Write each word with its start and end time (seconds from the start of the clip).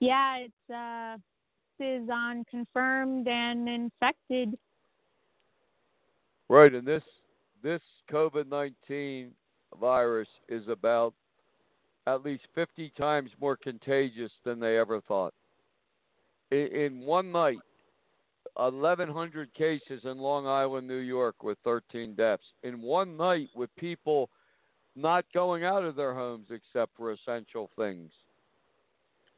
Yeah, 0.01 0.39
it's 0.39 0.71
uh, 0.75 1.17
is 1.83 2.09
on 2.11 2.45
confirmed 2.51 3.29
and 3.29 3.69
infected. 3.69 4.57
Right, 6.49 6.73
and 6.73 6.87
this 6.87 7.03
this 7.62 7.81
COVID 8.11 8.49
nineteen 8.49 9.33
virus 9.81 10.29
is 10.49 10.69
about 10.69 11.15
at 12.07 12.25
least 12.25 12.45
fifty 12.55 12.93
times 12.97 13.31
more 13.41 13.57
contagious 13.57 14.33
than 14.45 14.59
they 14.61 14.79
ever 14.79 15.01
thought. 15.01 15.35
In, 16.51 16.67
in 16.67 17.01
one 17.01 17.31
night, 17.33 17.59
eleven 18.59 19.09
hundred 19.09 19.53
cases 19.55 20.03
in 20.05 20.19
Long 20.19 20.47
Island, 20.47 20.87
New 20.87 20.97
York, 20.97 21.43
with 21.43 21.59
thirteen 21.65 22.15
deaths. 22.15 22.43
In 22.62 22.83
one 22.83 23.17
night, 23.17 23.49
with 23.55 23.75
people 23.77 24.29
not 24.95 25.25
going 25.33 25.65
out 25.65 25.85
of 25.85 25.97
their 25.97 26.15
homes 26.15 26.47
except 26.51 26.97
for 26.97 27.12
essential 27.12 27.71
things, 27.77 28.11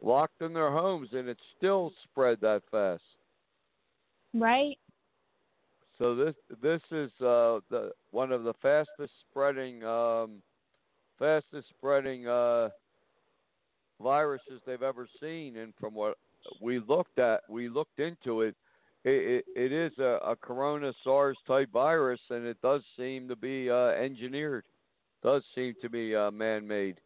locked 0.03 0.43
in 0.43 0.53
their 0.53 0.73
homes, 0.73 1.09
and 1.13 1.29
it 1.29 1.39
still 1.57 1.93
spread 2.03 2.41
that 2.41 2.63
fast. 2.71 3.03
Right? 4.33 4.77
So 5.99 6.17
this 6.17 6.35
this 6.61 6.81
is 6.91 7.11
uh, 7.21 7.61
the 7.71 7.93
one 8.11 8.33
of 8.33 8.43
the 8.43 8.55
fastest 8.61 9.13
spreading 9.31 9.85
um, 9.85 10.43
fastest 11.19 11.69
spreading 11.77 12.27
uh, 12.27 12.69
viruses 14.03 14.61
they've 14.67 14.83
ever 14.83 15.09
seen, 15.21 15.57
and 15.57 15.73
from 15.79 15.95
what 15.95 16.17
we 16.61 16.79
looked 16.81 17.19
at, 17.19 17.41
we 17.49 17.69
looked 17.69 17.99
into 17.99 18.43
it. 18.43 18.55
It, 19.05 19.45
it, 19.57 19.73
it 19.73 19.73
is 19.73 19.93
a, 19.99 20.19
a 20.25 20.37
corona 20.37 20.93
SARS 21.03 21.37
type 21.47 21.71
virus, 21.73 22.21
and 22.31 22.47
it 22.47 22.61
does 22.63 22.83
seem 22.97 23.29
to 23.29 23.37
be 23.37 23.71
uh, 23.71 23.89
engineered. 23.89 24.65
Does 25.23 25.43
seem 25.55 25.75
to 25.83 25.89
be 25.89 26.15
uh, 26.15 26.31
man 26.31 26.67
made, 26.67 26.97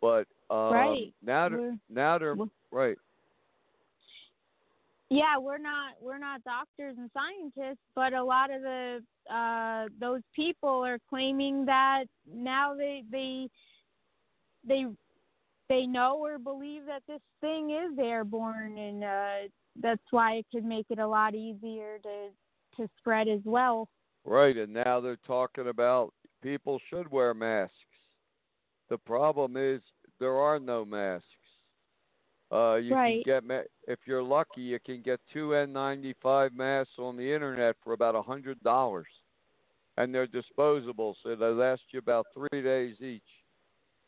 but 0.00 0.26
um, 0.50 0.72
Right. 0.72 1.14
now 1.22 1.48
they're, 1.50 1.76
now 1.90 2.18
they're 2.18 2.36
right. 2.70 2.96
Yeah, 5.10 5.38
we're 5.38 5.58
not 5.58 5.94
we're 6.00 6.18
not 6.18 6.42
doctors 6.44 6.96
and 6.96 7.10
scientists, 7.12 7.82
but 7.94 8.12
a 8.12 8.22
lot 8.22 8.50
of 8.50 8.62
the 8.62 9.02
uh 9.32 9.86
those 10.00 10.22
people 10.34 10.84
are 10.84 10.98
claiming 11.08 11.64
that 11.66 12.04
now 12.32 12.74
they 12.74 13.02
they 13.10 13.48
they 14.66 14.86
they 15.68 15.86
know 15.86 16.18
or 16.18 16.38
believe 16.38 16.84
that 16.86 17.02
this 17.06 17.20
thing 17.40 17.70
is 17.70 17.98
airborne 17.98 18.76
and 18.78 19.04
uh 19.04 19.48
that's 19.80 20.02
why 20.10 20.34
it 20.34 20.46
could 20.52 20.64
make 20.64 20.86
it 20.90 20.98
a 20.98 21.06
lot 21.06 21.34
easier 21.34 21.98
to 22.02 22.28
to 22.76 22.88
spread 22.98 23.28
as 23.28 23.40
well. 23.44 23.88
Right, 24.24 24.56
and 24.56 24.72
now 24.72 25.00
they're 25.00 25.16
talking 25.26 25.68
about 25.68 26.12
people 26.42 26.80
should 26.88 27.10
wear 27.10 27.34
masks. 27.34 27.74
The 28.88 28.98
problem 28.98 29.56
is 29.56 29.80
there 30.18 30.36
are 30.36 30.58
no 30.58 30.84
masks. 30.84 31.26
Uh, 32.52 32.76
you 32.76 32.94
Right. 32.94 33.24
can 33.24 33.32
get 33.34 33.44
ma- 33.44 33.62
if 33.86 34.00
you're 34.06 34.22
lucky, 34.22 34.60
you 34.62 34.78
can 34.80 35.02
get 35.02 35.20
two 35.32 35.54
N95 35.54 36.52
masks 36.52 36.98
on 36.98 37.16
the 37.16 37.32
internet 37.32 37.76
for 37.82 37.92
about 37.92 38.14
a 38.16 38.22
hundred 38.22 38.60
dollars, 38.62 39.06
and 40.00 40.14
they're 40.14 40.26
disposable, 40.26 41.14
so 41.22 41.36
they 41.36 41.46
last 41.46 41.82
you 41.90 41.98
about 41.98 42.26
three 42.32 42.62
days 42.62 42.96
each, 43.02 43.22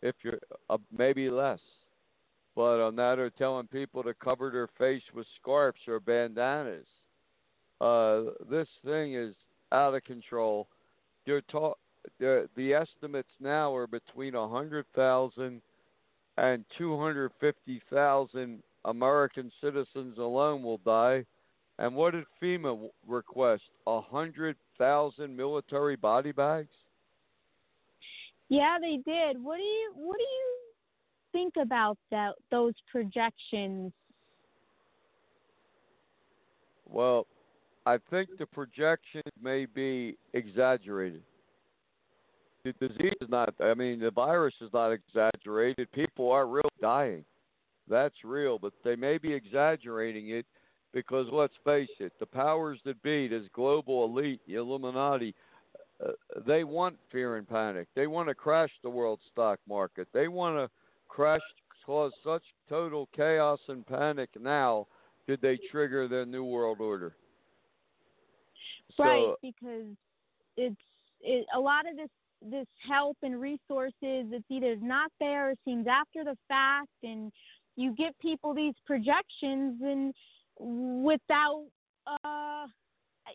if 0.01 0.15
you're 0.23 0.39
uh, 0.71 0.79
maybe 0.97 1.29
less. 1.29 1.61
But 2.57 2.81
on 2.81 2.97
that, 2.97 3.17
they're 3.17 3.31
telling 3.31 3.67
people 3.67 4.03
to 4.03 4.15
cover 4.15 4.51
their 4.51 4.69
face 4.79 5.03
with 5.15 5.27
scarves 5.41 5.81
or 5.87 6.01
bandanas. 6.01 6.87
Uh, 7.79 8.23
this 8.51 8.69
thing 8.85 9.15
is 9.15 9.35
out 9.71 9.95
of 9.95 10.03
control. 10.05 10.67
They're 11.27 11.43
ta- 11.43 11.75
the 12.19 12.49
the 12.57 12.73
estimates 12.73 13.31
now 13.39 13.75
are 13.75 13.87
between 13.87 14.35
a 14.35 14.49
hundred 14.49 14.87
thousand 14.95 15.61
and 16.39 16.65
two 16.79 16.99
hundred 16.99 17.33
fifty 17.39 17.83
thousand 17.91 18.63
American 18.87 19.53
citizens 19.61 20.17
alone 20.19 20.63
will 20.63 20.79
die, 20.79 21.25
And 21.83 21.97
what 21.97 22.13
did 22.13 22.25
FEMA 22.41 22.89
request? 23.09 23.65
A 23.89 24.01
hundred 24.01 24.57
thousand 24.79 25.37
military 25.37 25.97
body 25.97 26.31
bags. 26.31 26.71
Yeah, 28.49 28.79
they 28.81 28.99
did. 29.05 29.43
What 29.43 29.57
do 29.57 29.65
you 29.65 29.93
What 29.97 30.17
do 30.17 30.23
you 30.23 30.57
think 31.33 31.55
about 31.61 31.99
that? 32.13 32.35
Those 32.53 32.75
projections. 32.91 33.93
Well, 36.89 37.27
I 37.85 37.99
think 38.11 38.29
the 38.39 38.47
projections 38.47 39.25
may 39.43 39.67
be 39.67 40.17
exaggerated. 40.35 41.23
The 42.65 42.75
disease 42.75 43.17
is 43.21 43.29
not, 43.29 43.55
I 43.61 43.75
mean, 43.75 43.99
the 43.99 44.13
virus 44.13 44.55
is 44.61 44.71
not 44.73 44.93
exaggerated. 44.93 45.91
People 45.91 46.31
are 46.31 46.47
really 46.47 46.69
dying. 46.81 47.25
That's 47.89 48.15
real, 48.23 48.61
but 48.61 48.73
they 48.85 48.95
may 48.95 49.19
be 49.19 49.33
exaggerating 49.33 50.29
it 50.29 50.47
because 50.93 51.27
let's 51.33 51.55
face 51.65 51.89
it, 52.01 52.13
the 52.21 52.27
powers 52.27 52.79
that 52.85 53.03
be, 53.03 53.29
this 53.29 53.45
global 53.55 54.05
elite, 54.05 54.41
the 54.47 54.55
Illuminati, 54.55 55.35
uh, 56.05 56.13
they 56.47 56.65
want 56.65 56.97
fear 57.11 57.37
and 57.37 57.49
panic. 57.49 57.89
They 57.95 58.07
want 58.07 58.29
to 58.29 58.35
crash 58.35 58.71
the 58.83 58.91
world 58.91 59.21
stock 59.31 59.59
market. 59.69 60.09
They 60.13 60.29
want 60.29 60.57
to 60.57 60.71
crash, 61.09 61.41
cause 61.85 62.13
such 62.25 62.43
total 62.69 63.09
chaos 63.15 63.61
and 63.69 63.87
panic 63.87 64.31
now 64.41 64.87
did 65.27 65.41
they 65.41 65.59
trigger 65.71 66.09
their 66.09 66.27
new 66.27 66.45
world 66.45 66.81
order. 66.81 67.15
Right, 68.99 69.23
so, 69.23 69.37
because 69.41 69.87
it's 70.57 70.77
it, 71.21 71.47
a 71.55 71.61
lot 71.61 71.89
of 71.89 71.97
this 71.97 72.11
this 72.51 72.67
help 72.89 73.17
and 73.23 73.41
resources. 73.41 73.95
It's 74.03 74.45
either 74.51 74.77
not 74.77 75.11
there 75.21 75.51
or 75.51 75.55
seems 75.65 75.87
after 75.87 76.25
the 76.25 76.37
fact, 76.49 76.89
and 77.03 77.33
you 77.77 77.95
give 77.95 78.19
people 78.21 78.53
these 78.53 78.75
projections 78.85 79.81
and 79.83 80.13
without 80.59 81.67
uh, 82.07 82.67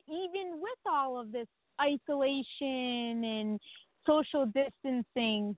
even 0.07 0.59
with 0.61 0.79
all 0.85 1.19
of 1.19 1.31
this 1.31 1.47
isolation 1.81 3.23
and 3.23 3.59
social 4.05 4.45
distancing. 4.45 5.55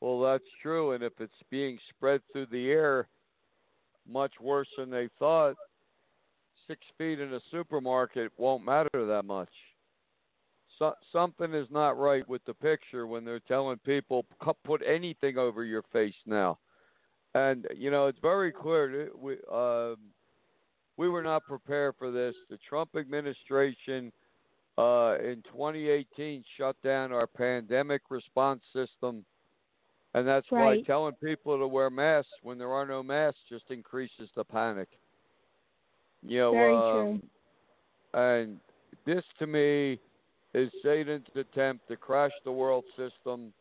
Well, 0.00 0.20
that's 0.20 0.44
true, 0.62 0.92
and 0.92 1.02
if 1.02 1.14
it's 1.20 1.32
being 1.50 1.78
spread 1.88 2.20
through 2.32 2.46
the 2.46 2.70
air, 2.70 3.08
much 4.08 4.32
worse 4.40 4.68
than 4.76 4.90
they 4.90 5.08
thought, 5.18 5.56
six 6.66 6.80
feet 6.98 7.18
in 7.20 7.32
a 7.34 7.40
supermarket 7.50 8.32
won't 8.36 8.64
matter 8.64 9.06
that 9.06 9.24
much. 9.24 9.50
So, 10.78 10.92
something 11.10 11.54
is 11.54 11.68
not 11.70 11.98
right 11.98 12.28
with 12.28 12.44
the 12.44 12.52
picture 12.52 13.06
when 13.06 13.24
they're 13.24 13.40
telling 13.40 13.78
people 13.78 14.26
put 14.64 14.82
anything 14.86 15.38
over 15.38 15.64
your 15.64 15.82
face 15.92 16.14
now, 16.26 16.58
and 17.34 17.66
you 17.74 17.90
know 17.90 18.06
it's 18.08 18.18
very 18.20 18.52
clear. 18.52 19.08
We 19.18 19.36
uh, 19.50 19.94
we 20.96 21.08
were 21.08 21.22
not 21.22 21.44
prepared 21.44 21.94
for 21.98 22.10
this. 22.10 22.34
The 22.48 22.58
Trump 22.68 22.90
administration 22.96 24.12
uh, 24.78 25.16
in 25.22 25.42
2018 25.52 26.44
shut 26.56 26.76
down 26.82 27.12
our 27.12 27.26
pandemic 27.26 28.02
response 28.10 28.62
system. 28.72 29.24
And 30.14 30.26
that's 30.26 30.50
right. 30.50 30.78
why 30.78 30.82
telling 30.82 31.14
people 31.22 31.58
to 31.58 31.66
wear 31.66 31.90
masks 31.90 32.30
when 32.42 32.58
there 32.58 32.72
are 32.72 32.86
no 32.86 33.02
masks 33.02 33.40
just 33.48 33.64
increases 33.70 34.30
the 34.34 34.44
panic. 34.44 34.88
You 36.22 36.38
know, 36.38 36.52
Very 36.52 36.74
um, 36.74 37.22
true. 38.12 38.20
and 38.20 38.60
this 39.04 39.22
to 39.38 39.46
me 39.46 40.00
is 40.54 40.70
Satan's 40.82 41.26
attempt 41.34 41.86
to 41.88 41.96
crash 41.96 42.32
the 42.44 42.50
world 42.50 42.84
system, 42.96 43.52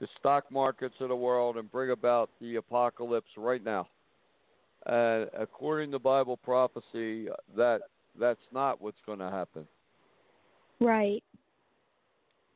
the 0.00 0.08
stock 0.18 0.50
markets 0.50 0.94
of 1.00 1.10
the 1.10 1.16
world, 1.16 1.58
and 1.58 1.70
bring 1.70 1.90
about 1.90 2.30
the 2.40 2.56
apocalypse 2.56 3.30
right 3.36 3.62
now. 3.62 3.86
And 4.88 5.28
according 5.38 5.90
to 5.92 5.98
Bible 5.98 6.36
prophecy, 6.36 7.28
that 7.56 7.80
that's 8.18 8.40
not 8.52 8.80
what's 8.80 8.98
going 9.06 9.18
to 9.18 9.30
happen. 9.30 9.66
Right. 10.80 11.22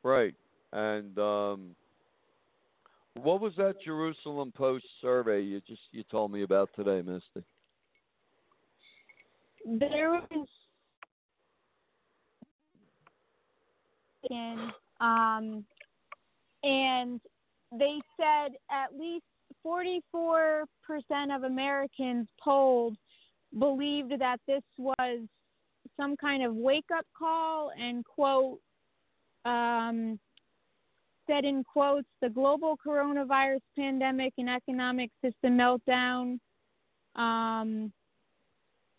Right. 0.02 0.34
And 0.72 1.16
um, 1.18 1.76
what 3.14 3.40
was 3.40 3.52
that 3.58 3.74
Jerusalem 3.84 4.52
Post 4.56 4.86
survey 5.00 5.42
you 5.42 5.60
just 5.66 5.82
you 5.92 6.02
told 6.10 6.32
me 6.32 6.42
about 6.42 6.70
today, 6.74 7.02
Misty? 7.02 7.44
There 9.66 10.10
was 10.10 10.46
um, 15.00 15.64
and 16.62 17.20
they 17.72 18.00
said 18.16 18.52
at 18.70 18.96
least 18.98 19.24
44% 19.64 20.64
of 21.34 21.44
Americans 21.44 22.28
polled 22.42 22.96
believed 23.58 24.12
that 24.18 24.38
this 24.46 24.62
was 24.78 25.20
some 25.96 26.16
kind 26.16 26.42
of 26.42 26.54
wake 26.54 26.86
up 26.96 27.04
call 27.16 27.70
and 27.78 28.04
quote 28.04 28.58
um, 29.44 30.18
said 31.26 31.44
in 31.44 31.62
quotes 31.64 32.08
the 32.20 32.28
global 32.28 32.76
coronavirus 32.84 33.60
pandemic 33.76 34.32
and 34.38 34.48
economic 34.48 35.10
system 35.22 35.58
meltdown 35.58 36.38
um, 37.16 37.92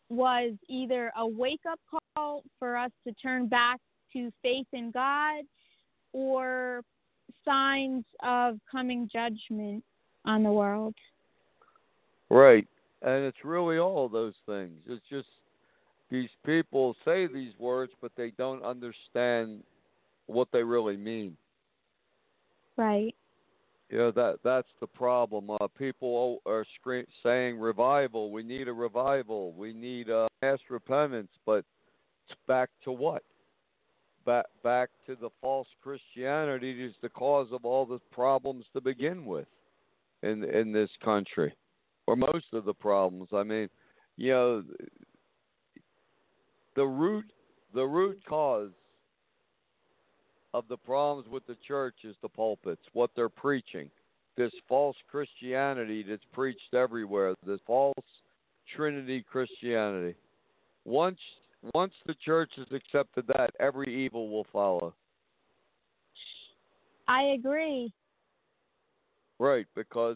was 0.09 0.53
either 0.69 1.11
a 1.17 1.27
wake 1.27 1.61
up 1.69 1.79
call 2.15 2.43
for 2.59 2.77
us 2.77 2.91
to 3.07 3.13
turn 3.15 3.47
back 3.47 3.79
to 4.13 4.31
faith 4.41 4.67
in 4.73 4.91
God 4.91 5.43
or 6.13 6.81
signs 7.43 8.05
of 8.23 8.57
coming 8.71 9.09
judgment 9.11 9.83
on 10.25 10.43
the 10.43 10.51
world. 10.51 10.95
Right. 12.29 12.67
And 13.01 13.25
it's 13.25 13.43
really 13.43 13.77
all 13.77 14.07
those 14.07 14.35
things. 14.45 14.79
It's 14.87 15.03
just 15.09 15.27
these 16.09 16.29
people 16.45 16.95
say 17.05 17.27
these 17.27 17.53
words, 17.59 17.91
but 18.01 18.11
they 18.15 18.31
don't 18.37 18.63
understand 18.63 19.63
what 20.27 20.47
they 20.53 20.63
really 20.63 20.97
mean. 20.97 21.35
Right. 22.77 23.13
You 23.89 23.97
know 23.99 24.11
that 24.11 24.39
that's 24.43 24.69
the 24.79 24.87
problem. 24.87 25.51
Uh, 25.51 25.67
people 25.77 26.41
are 26.47 26.65
scream, 26.79 27.05
saying 27.21 27.59
revival. 27.59 28.31
We 28.31 28.41
need 28.41 28.67
a 28.67 28.73
revival. 28.73 29.53
We 29.53 29.73
need 29.73 30.09
uh, 30.09 30.27
mass 30.41 30.57
repentance. 30.69 31.29
But 31.45 31.65
it's 32.27 32.39
back 32.47 32.69
to 32.85 32.91
what? 32.91 33.23
Back 34.25 34.45
back 34.63 34.89
to 35.05 35.15
the 35.15 35.29
false 35.41 35.67
Christianity 35.83 36.83
is 36.83 36.95
the 37.01 37.09
cause 37.09 37.49
of 37.51 37.65
all 37.65 37.85
the 37.85 37.99
problems 38.11 38.65
to 38.73 38.81
begin 38.81 39.25
with 39.25 39.45
in 40.23 40.43
in 40.43 40.71
this 40.71 40.89
country, 41.03 41.53
or 42.07 42.15
most 42.15 42.45
of 42.53 42.65
the 42.65 42.73
problems. 42.73 43.29
I 43.33 43.43
mean, 43.43 43.69
you 44.17 44.31
know, 44.31 44.63
the 46.75 46.85
root 46.85 47.25
the 47.73 47.85
root 47.85 48.21
cause 48.27 48.71
of 50.53 50.65
the 50.69 50.77
problems 50.77 51.27
with 51.29 51.45
the 51.47 51.57
church 51.67 51.95
is 52.03 52.15
the 52.21 52.29
pulpits, 52.29 52.81
what 52.93 53.09
they're 53.15 53.29
preaching. 53.29 53.89
This 54.37 54.51
false 54.67 54.97
Christianity 55.09 56.03
that's 56.07 56.23
preached 56.31 56.73
everywhere, 56.73 57.35
this 57.45 57.59
false 57.67 57.93
Trinity 58.75 59.23
Christianity. 59.29 60.15
Once 60.85 61.19
once 61.73 61.93
the 62.05 62.15
church 62.25 62.51
has 62.57 62.67
accepted 62.71 63.25
that, 63.27 63.51
every 63.59 64.05
evil 64.05 64.29
will 64.29 64.45
follow. 64.51 64.93
I 67.07 67.35
agree. 67.37 67.91
Right, 69.43 69.67
because 69.75 70.15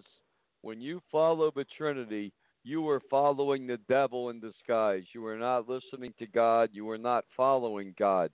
when 0.62 0.79
you 0.79 1.01
follow 1.12 1.51
the 1.53 1.65
Trinity, 1.77 2.31
you 2.63 2.88
are 2.88 3.01
following 3.10 3.67
the 3.67 3.75
devil 3.89 4.29
in 4.29 4.39
disguise. 4.39 5.03
You 5.13 5.25
are 5.25 5.38
not 5.38 5.67
listening 5.67 6.13
to 6.19 6.27
God. 6.27 6.69
You 6.72 6.89
are 6.91 6.98
not 6.98 7.25
following 7.36 7.93
God. 8.00 8.31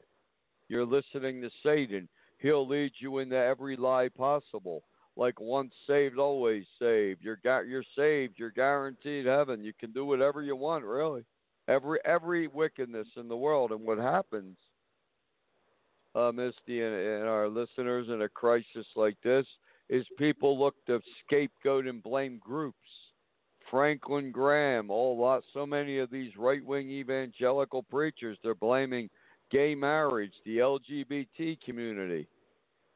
You're 0.69 0.85
listening 0.85 1.41
to 1.41 1.49
Satan. 1.65 2.07
He'll 2.37 2.67
lead 2.67 2.91
you 2.99 3.17
into 3.17 3.35
every 3.35 3.75
lie 3.75 4.09
possible. 4.15 4.83
Like 5.15 5.41
once 5.41 5.73
saved, 5.87 6.19
always 6.19 6.65
saved. 6.77 7.21
You're 7.23 7.39
you're 7.43 7.83
saved. 7.97 8.35
You're 8.37 8.51
guaranteed 8.51 9.25
heaven. 9.25 9.63
You 9.63 9.73
can 9.73 9.93
do 9.93 10.05
whatever 10.05 10.43
you 10.43 10.55
want, 10.55 10.85
really. 10.85 11.25
Every 11.67 11.97
every 12.05 12.45
wickedness 12.45 13.07
in 13.17 13.27
the 13.27 13.35
world. 13.35 13.71
And 13.71 13.81
what 13.81 13.97
happens, 13.97 14.57
uh, 16.13 16.31
Misty, 16.31 16.83
and, 16.83 16.93
and 16.93 17.27
our 17.27 17.49
listeners 17.49 18.09
in 18.09 18.21
a 18.21 18.29
crisis 18.29 18.85
like 18.95 19.17
this, 19.23 19.47
is 19.89 20.05
people 20.17 20.59
look 20.59 20.75
to 20.87 20.99
scapegoat 21.25 21.87
and 21.87 22.01
blame 22.01 22.39
groups. 22.43 22.77
Franklin 23.69 24.31
Graham, 24.31 24.91
all 24.91 25.17
lot, 25.17 25.43
so 25.53 25.65
many 25.65 25.97
of 25.97 26.11
these 26.11 26.31
right 26.37 26.63
wing 26.63 26.89
evangelical 26.89 27.83
preachers, 27.83 28.37
they're 28.43 28.53
blaming 28.53 29.09
gay 29.51 29.73
marriage, 29.73 30.33
the 30.45 30.57
LGBT 30.57 31.59
community. 31.61 32.27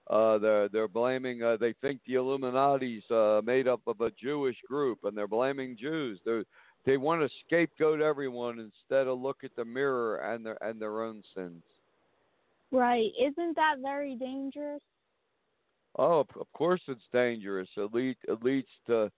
Uh, 0.10 0.38
they're 0.38 0.70
they're 0.70 0.88
blaming. 0.88 1.44
Uh, 1.44 1.58
they 1.60 1.74
think 1.82 2.00
the 2.08 2.14
Illuminati's 2.14 3.04
uh, 3.12 3.42
made 3.44 3.68
up 3.68 3.82
of 3.88 4.00
a 4.00 4.12
Jewish 4.12 4.56
group, 4.68 5.00
and 5.04 5.18
they're 5.18 5.28
blaming 5.28 5.76
Jews. 5.78 6.20
They 6.26 6.44
they 6.86 6.96
want 6.96 7.22
to 7.22 7.30
scapegoat 7.46 8.02
everyone 8.02 8.60
instead 8.60 9.08
of 9.08 9.20
look 9.20 9.40
at 9.44 9.56
the 9.58 9.66
mirror 9.66 10.18
and 10.18 10.46
their 10.46 10.58
and 10.64 10.82
their 10.82 11.04
own 11.04 11.22
sins. 11.36 11.62
Right? 12.72 13.12
Isn't 13.20 13.56
that 13.56 13.76
very 13.82 14.16
dangerous? 14.16 14.82
Oh, 15.98 16.20
of 16.40 16.52
course 16.54 16.82
it's 16.88 17.08
dangerous. 17.12 17.70
It 17.76 17.94
leads 17.94 18.20
it 18.28 18.44
leads 18.44 18.68
to 18.88 19.12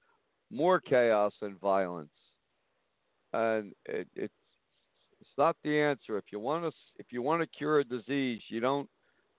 more 0.51 0.79
chaos 0.79 1.33
and 1.41 1.59
violence, 1.59 2.09
and 3.33 3.74
it, 3.86 4.07
it's 4.15 4.33
not 5.38 5.55
the 5.63 5.79
answer. 5.79 6.17
If 6.17 6.25
you 6.31 6.39
want 6.39 6.63
to, 6.63 6.71
if 6.98 7.07
you 7.12 7.21
want 7.21 7.41
to 7.41 7.48
cure 7.48 7.79
a 7.79 7.83
disease, 7.83 8.41
you 8.48 8.59
don't 8.59 8.89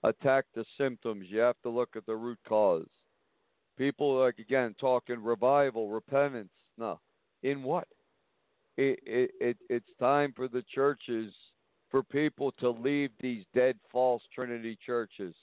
attack 0.03 0.47
the 0.55 0.65
symptoms. 0.79 1.27
You 1.29 1.41
have 1.41 1.61
to 1.63 1.71
look 1.71 1.91
at 1.97 2.07
the 2.07 2.17
root 2.17 2.39
cause. 2.47 2.89
People 3.79 4.19
like 4.21 4.39
again 4.39 4.75
talking 4.79 5.23
revival, 5.23 5.89
repentance. 5.89 6.51
No, 6.77 7.01
in 7.43 7.63
what? 7.63 7.89
It, 8.77 8.99
it, 9.05 9.31
it 9.41 9.57
it's 9.69 9.91
time 9.99 10.33
for 10.37 10.49
the 10.49 10.65
churches, 10.75 11.33
for 11.91 12.03
people 12.03 12.53
to 12.61 12.71
leave 12.71 13.11
these 13.21 13.45
dead 13.55 13.79
false 13.91 14.23
Trinity 14.35 14.79
churches. 14.85 15.35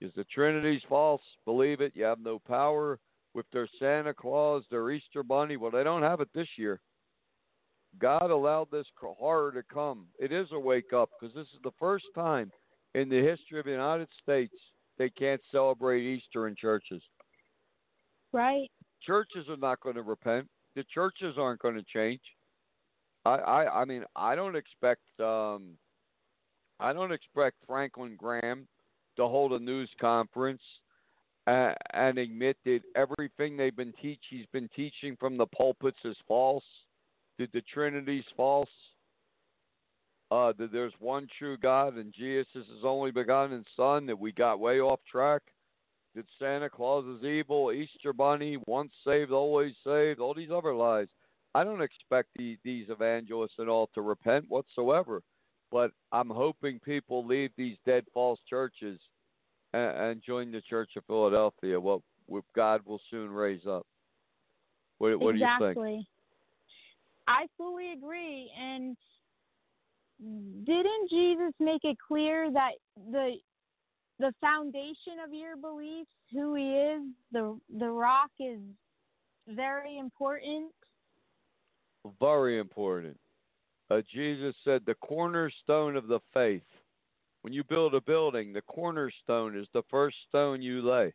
Is 0.00 0.12
the 0.16 0.24
Trinity's 0.24 0.82
false? 0.88 1.22
Believe 1.44 1.80
it. 1.80 1.92
You 1.94 2.04
have 2.04 2.20
no 2.20 2.38
power 2.38 2.98
with 3.34 3.46
their 3.52 3.68
Santa 3.78 4.14
Claus, 4.14 4.64
their 4.70 4.90
Easter 4.90 5.22
Bunny. 5.22 5.56
Well, 5.56 5.70
they 5.70 5.84
don't 5.84 6.02
have 6.02 6.20
it 6.20 6.28
this 6.34 6.48
year. 6.56 6.80
God 7.98 8.30
allowed 8.30 8.70
this 8.70 8.86
horror 8.98 9.52
to 9.52 9.62
come. 9.62 10.06
It 10.18 10.32
is 10.32 10.48
a 10.52 10.58
wake 10.58 10.92
up 10.92 11.10
because 11.20 11.34
this 11.34 11.48
is 11.48 11.60
the 11.64 11.72
first 11.78 12.06
time 12.14 12.50
in 12.94 13.08
the 13.08 13.20
history 13.20 13.58
of 13.58 13.64
the 13.64 13.72
United 13.72 14.08
States 14.22 14.54
they 14.98 15.10
can't 15.10 15.40
celebrate 15.50 16.02
Easter 16.02 16.46
in 16.46 16.54
churches. 16.54 17.02
Right. 18.32 18.68
Churches 19.02 19.48
are 19.48 19.56
not 19.56 19.80
going 19.80 19.96
to 19.96 20.02
repent. 20.02 20.46
The 20.76 20.84
churches 20.92 21.36
aren't 21.38 21.60
going 21.60 21.74
to 21.74 21.84
change. 21.92 22.20
I, 23.24 23.36
I, 23.36 23.80
I 23.80 23.84
mean, 23.86 24.04
I 24.14 24.34
don't 24.34 24.56
expect, 24.56 25.02
um, 25.18 25.70
I 26.78 26.92
don't 26.92 27.12
expect 27.12 27.56
Franklin 27.66 28.14
Graham 28.16 28.68
to 29.20 29.28
hold 29.28 29.52
a 29.52 29.58
news 29.58 29.90
conference 30.00 30.62
uh, 31.46 31.72
and 31.92 32.18
admit 32.18 32.56
that 32.64 32.80
everything 32.96 33.56
they've 33.56 33.76
been 33.76 33.92
teach 34.00 34.20
he's 34.30 34.46
been 34.52 34.68
teaching 34.74 35.16
from 35.18 35.36
the 35.36 35.46
pulpits 35.46 35.98
is 36.04 36.16
false. 36.26 36.64
That 37.38 37.52
the 37.52 37.62
Trinity's 37.72 38.24
false. 38.36 38.68
Uh, 40.30 40.52
that 40.58 40.72
there's 40.72 40.92
one 41.00 41.26
true 41.38 41.56
God 41.56 41.96
and 41.96 42.14
Jesus 42.16 42.46
is 42.54 42.66
his 42.68 42.84
only 42.84 43.10
begotten 43.10 43.64
Son. 43.76 44.06
That 44.06 44.18
we 44.18 44.32
got 44.32 44.60
way 44.60 44.80
off 44.80 45.00
track. 45.10 45.42
That 46.14 46.24
Santa 46.38 46.70
Claus 46.70 47.04
is 47.04 47.24
evil. 47.24 47.72
Easter 47.72 48.12
Bunny, 48.12 48.58
once 48.66 48.92
saved, 49.06 49.32
always 49.32 49.74
saved. 49.84 50.18
All 50.18 50.34
these 50.34 50.50
other 50.54 50.74
lies. 50.74 51.08
I 51.54 51.64
don't 51.64 51.82
expect 51.82 52.28
the, 52.36 52.56
these 52.64 52.86
evangelists 52.88 53.58
and 53.58 53.68
all 53.68 53.90
to 53.94 54.02
repent 54.02 54.44
whatsoever. 54.48 55.22
But 55.72 55.92
I'm 56.12 56.30
hoping 56.30 56.80
people 56.80 57.26
leave 57.26 57.50
these 57.56 57.76
dead 57.86 58.04
false 58.12 58.40
churches 58.48 58.98
and, 59.72 59.96
and 59.96 60.22
join 60.22 60.50
the 60.50 60.60
Church 60.62 60.90
of 60.96 61.04
Philadelphia. 61.06 61.78
What, 61.78 62.00
what 62.26 62.44
God 62.54 62.82
will 62.84 63.00
soon 63.10 63.30
raise 63.30 63.66
up. 63.66 63.86
What, 64.98 65.18
what 65.18 65.34
exactly. 65.34 65.74
do 65.74 65.90
you 65.90 65.96
think? 65.96 66.06
I 67.26 67.46
fully 67.56 67.92
agree. 67.92 68.50
And 68.60 68.96
didn't 70.64 71.08
Jesus 71.08 71.54
make 71.58 71.84
it 71.84 71.96
clear 72.06 72.50
that 72.52 72.72
the 73.10 73.36
the 74.18 74.34
foundation 74.38 75.14
of 75.24 75.32
your 75.32 75.56
beliefs, 75.56 76.10
who 76.30 76.54
he 76.54 76.72
is, 76.72 77.00
the 77.32 77.58
the 77.78 77.88
rock 77.88 78.30
is 78.38 78.58
very 79.48 79.98
important? 79.98 80.72
Very 82.20 82.58
important. 82.58 83.18
Uh, 83.90 84.02
Jesus 84.12 84.54
said 84.64 84.82
the 84.84 84.94
cornerstone 84.94 85.96
of 85.96 86.06
the 86.06 86.20
faith. 86.34 86.62
When 87.42 87.52
you 87.52 87.64
build 87.64 87.94
a 87.94 88.00
building, 88.00 88.52
the 88.52 88.62
cornerstone 88.62 89.56
is 89.56 89.66
the 89.72 89.82
first 89.90 90.16
stone 90.28 90.60
you 90.60 90.82
lay, 90.82 91.12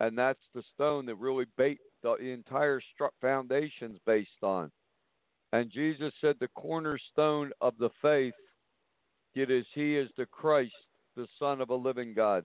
and 0.00 0.16
that's 0.16 0.42
the 0.54 0.62
stone 0.74 1.06
that 1.06 1.16
really 1.16 1.46
ba- 1.56 1.76
the 2.02 2.14
entire 2.16 2.80
stru- 2.80 3.10
foundation's 3.20 3.98
based 4.06 4.42
on. 4.42 4.70
And 5.52 5.70
Jesus 5.70 6.12
said 6.20 6.36
the 6.38 6.48
cornerstone 6.48 7.50
of 7.60 7.74
the 7.78 7.90
faith, 8.00 8.34
it 9.34 9.50
is 9.50 9.66
He 9.74 9.96
is 9.96 10.08
the 10.16 10.26
Christ, 10.26 10.74
the 11.16 11.26
Son 11.38 11.60
of 11.60 11.70
a 11.70 11.74
living 11.74 12.14
God. 12.14 12.44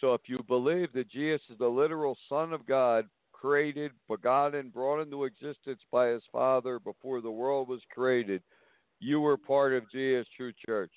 So 0.00 0.14
if 0.14 0.22
you 0.26 0.40
believe 0.48 0.92
that 0.94 1.08
Jesus 1.08 1.42
is 1.50 1.58
the 1.58 1.68
literal 1.68 2.16
Son 2.28 2.52
of 2.52 2.66
God, 2.66 3.08
created, 3.32 3.92
begotten, 4.08 4.70
brought 4.70 5.00
into 5.00 5.24
existence 5.24 5.80
by 5.92 6.08
his 6.08 6.22
Father 6.32 6.78
before 6.80 7.20
the 7.20 7.30
world 7.30 7.68
was 7.68 7.82
created, 7.92 8.42
you 9.00 9.20
were 9.20 9.36
part 9.36 9.74
of 9.74 9.90
Jesus' 9.92 10.26
true 10.36 10.52
church. 10.66 10.92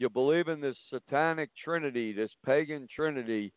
You 0.00 0.08
believe 0.08 0.48
in 0.48 0.62
this 0.62 0.78
satanic 0.90 1.50
trinity, 1.62 2.14
this 2.14 2.30
pagan 2.46 2.88
trinity 2.94 3.52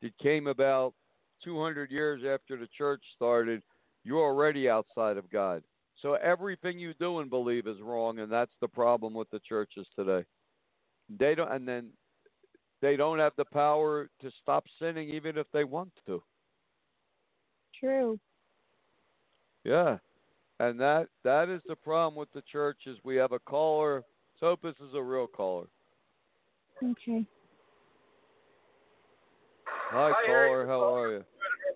that 0.00 0.16
came 0.18 0.46
about 0.46 0.94
200 1.42 1.90
years 1.90 2.22
after 2.22 2.56
the 2.56 2.68
church 2.68 3.02
started, 3.16 3.60
you're 4.04 4.22
already 4.22 4.70
outside 4.70 5.16
of 5.16 5.28
God. 5.28 5.64
So 6.00 6.14
everything 6.14 6.78
you 6.78 6.94
do 7.00 7.18
and 7.18 7.28
believe 7.28 7.66
is 7.66 7.80
wrong, 7.82 8.20
and 8.20 8.30
that's 8.30 8.54
the 8.60 8.68
problem 8.68 9.12
with 9.12 9.28
the 9.30 9.40
churches 9.40 9.88
today. 9.98 10.24
They 11.18 11.34
don't, 11.34 11.50
and 11.50 11.66
then 11.66 11.88
they 12.80 12.94
don't 12.94 13.18
have 13.18 13.32
the 13.36 13.44
power 13.46 14.08
to 14.20 14.30
stop 14.40 14.66
sinning, 14.80 15.08
even 15.08 15.36
if 15.36 15.48
they 15.52 15.64
want 15.64 15.90
to. 16.06 16.22
True. 17.80 18.20
Yeah, 19.64 19.98
and 20.60 20.78
that 20.78 21.08
that 21.24 21.48
is 21.48 21.60
the 21.66 21.74
problem 21.74 22.14
with 22.14 22.32
the 22.32 22.42
church 22.42 22.82
is 22.86 22.96
we 23.02 23.16
have 23.16 23.32
a 23.32 23.40
caller. 23.40 23.96
Let's 23.96 24.40
hope 24.42 24.62
this 24.62 24.88
is 24.88 24.94
a 24.94 25.02
real 25.02 25.26
caller. 25.26 25.66
Okay. 26.82 27.26
Hi, 29.90 30.12
Hi, 30.14 30.26
caller. 30.26 30.62
Eric. 30.62 30.68
How 30.68 30.80
are 30.94 31.10
you? 31.18 31.22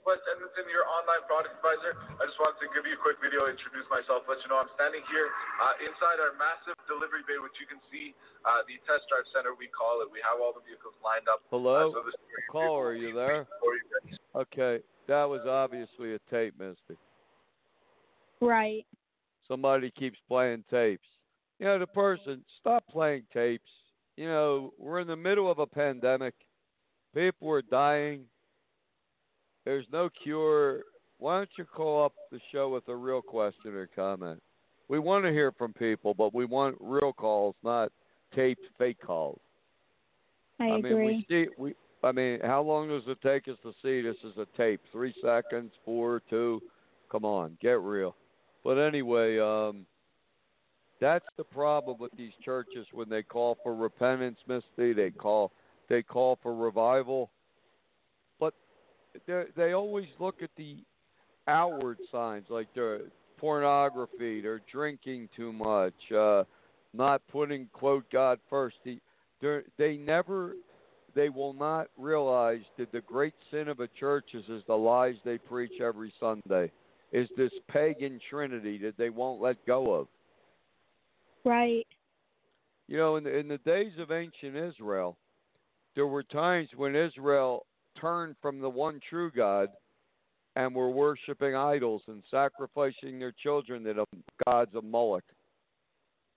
West 0.02 0.26
Edmonton, 0.34 0.66
your 0.66 0.82
online 0.90 1.22
product 1.30 1.54
advisor. 1.62 1.94
I 2.18 2.26
just 2.26 2.34
wanted 2.42 2.58
to 2.66 2.68
give 2.74 2.82
you 2.82 2.98
a 2.98 3.02
quick 3.02 3.22
video, 3.22 3.46
introduce 3.46 3.86
myself, 3.86 4.26
let 4.26 4.42
you 4.42 4.50
know 4.50 4.58
I'm 4.58 4.70
standing 4.74 5.02
here 5.06 5.30
uh, 5.62 5.78
inside 5.78 6.18
our 6.18 6.34
massive 6.34 6.74
delivery 6.90 7.22
bay, 7.22 7.38
which 7.38 7.54
you 7.62 7.70
can 7.70 7.78
see 7.86 8.10
uh, 8.42 8.66
the 8.66 8.82
test 8.82 9.06
drive 9.06 9.22
center, 9.30 9.54
we 9.54 9.70
call 9.70 10.02
it. 10.02 10.10
We 10.10 10.18
have 10.26 10.42
all 10.42 10.50
the 10.50 10.62
vehicles 10.66 10.98
lined 11.06 11.30
up. 11.30 11.46
Hello, 11.54 11.94
Uh, 11.94 12.02
so 12.02 12.10
caller. 12.50 12.90
Are 12.90 12.98
you 12.98 13.14
there? 13.14 13.46
for 13.62 13.78
you 13.78 13.86
guys. 13.94 14.18
Okay, 14.34 14.74
that 15.06 15.22
was 15.22 15.46
obviously 15.46 16.18
a 16.18 16.20
tape, 16.26 16.58
Misty. 16.58 16.98
Right. 18.42 18.82
Somebody 19.46 19.94
keeps 19.94 20.18
playing 20.26 20.66
tapes. 20.66 21.06
You 21.62 21.66
know, 21.70 21.78
the 21.78 21.86
person 21.86 22.42
stop 22.58 22.82
playing 22.90 23.22
tapes. 23.30 23.70
You 24.16 24.26
know, 24.26 24.74
we're 24.78 25.00
in 25.00 25.08
the 25.08 25.16
middle 25.16 25.50
of 25.50 25.58
a 25.58 25.66
pandemic. 25.66 26.34
People 27.14 27.50
are 27.50 27.62
dying. 27.62 28.24
There's 29.64 29.86
no 29.92 30.10
cure. 30.22 30.82
Why 31.18 31.38
don't 31.38 31.50
you 31.56 31.64
call 31.64 32.04
up 32.04 32.12
the 32.30 32.40
show 32.50 32.68
with 32.68 32.88
a 32.88 32.96
real 32.96 33.22
question 33.22 33.74
or 33.74 33.88
comment? 33.94 34.42
We 34.88 34.98
want 34.98 35.24
to 35.24 35.30
hear 35.30 35.52
from 35.52 35.72
people, 35.72 36.14
but 36.14 36.34
we 36.34 36.44
want 36.44 36.76
real 36.80 37.12
calls, 37.12 37.54
not 37.62 37.92
taped 38.34 38.62
fake 38.78 38.98
calls. 39.04 39.40
I, 40.60 40.64
I 40.64 40.78
agree. 40.78 40.94
mean, 40.94 41.06
we 41.06 41.26
see 41.28 41.46
we. 41.56 41.74
I 42.04 42.10
mean, 42.10 42.40
how 42.42 42.62
long 42.62 42.88
does 42.88 43.04
it 43.06 43.18
take 43.22 43.46
us 43.46 43.56
to 43.62 43.72
see 43.82 44.02
this 44.02 44.16
is 44.24 44.36
a 44.36 44.46
tape? 44.56 44.80
Three 44.90 45.14
seconds, 45.22 45.70
four, 45.84 46.20
two. 46.28 46.60
Come 47.10 47.24
on, 47.24 47.56
get 47.62 47.80
real. 47.80 48.16
But 48.64 48.78
anyway, 48.78 49.38
um, 49.38 49.86
that's 51.02 51.26
the 51.36 51.44
problem 51.44 51.98
with 51.98 52.12
these 52.16 52.32
churches 52.44 52.86
when 52.92 53.08
they 53.08 53.24
call 53.24 53.58
for 53.64 53.74
repentance, 53.74 54.38
Misty. 54.46 54.92
They 54.92 55.10
call 55.10 55.50
they 55.88 56.00
call 56.00 56.38
for 56.42 56.54
revival, 56.54 57.30
but 58.38 58.54
they 59.56 59.72
always 59.72 60.06
look 60.20 60.42
at 60.42 60.50
the 60.56 60.76
outward 61.48 61.98
signs 62.12 62.46
like 62.48 62.68
they're 62.72 63.00
pornography, 63.36 64.40
they're 64.40 64.62
drinking 64.70 65.28
too 65.36 65.52
much, 65.52 66.12
uh, 66.16 66.44
not 66.94 67.20
putting 67.32 67.66
quote 67.72 68.04
God 68.12 68.38
first. 68.48 68.76
The, 68.84 69.00
they 69.76 69.96
never 69.96 70.54
they 71.16 71.28
will 71.28 71.52
not 71.52 71.88
realize 71.98 72.62
that 72.78 72.92
the 72.92 73.00
great 73.00 73.34
sin 73.50 73.66
of 73.66 73.80
a 73.80 73.88
church 73.88 74.26
is, 74.34 74.44
is 74.48 74.62
the 74.68 74.74
lies 74.74 75.16
they 75.24 75.36
preach 75.36 75.80
every 75.80 76.14
Sunday, 76.20 76.70
is 77.10 77.28
this 77.36 77.50
pagan 77.68 78.20
trinity 78.30 78.78
that 78.78 78.96
they 78.96 79.10
won't 79.10 79.42
let 79.42 79.56
go 79.66 79.94
of. 79.94 80.06
Right. 81.44 81.86
You 82.88 82.96
know, 82.96 83.16
in 83.16 83.24
the, 83.24 83.36
in 83.36 83.48
the 83.48 83.58
days 83.58 83.92
of 83.98 84.10
ancient 84.10 84.56
Israel, 84.56 85.16
there 85.94 86.06
were 86.06 86.22
times 86.22 86.68
when 86.76 86.96
Israel 86.96 87.66
turned 88.00 88.36
from 88.40 88.60
the 88.60 88.68
one 88.68 89.00
true 89.08 89.30
God 89.30 89.68
and 90.56 90.74
were 90.74 90.90
worshiping 90.90 91.54
idols 91.54 92.02
and 92.08 92.22
sacrificing 92.30 93.18
their 93.18 93.32
children 93.32 93.84
to 93.84 93.94
the 93.94 94.06
gods 94.44 94.74
of 94.74 94.84
Moloch. 94.84 95.24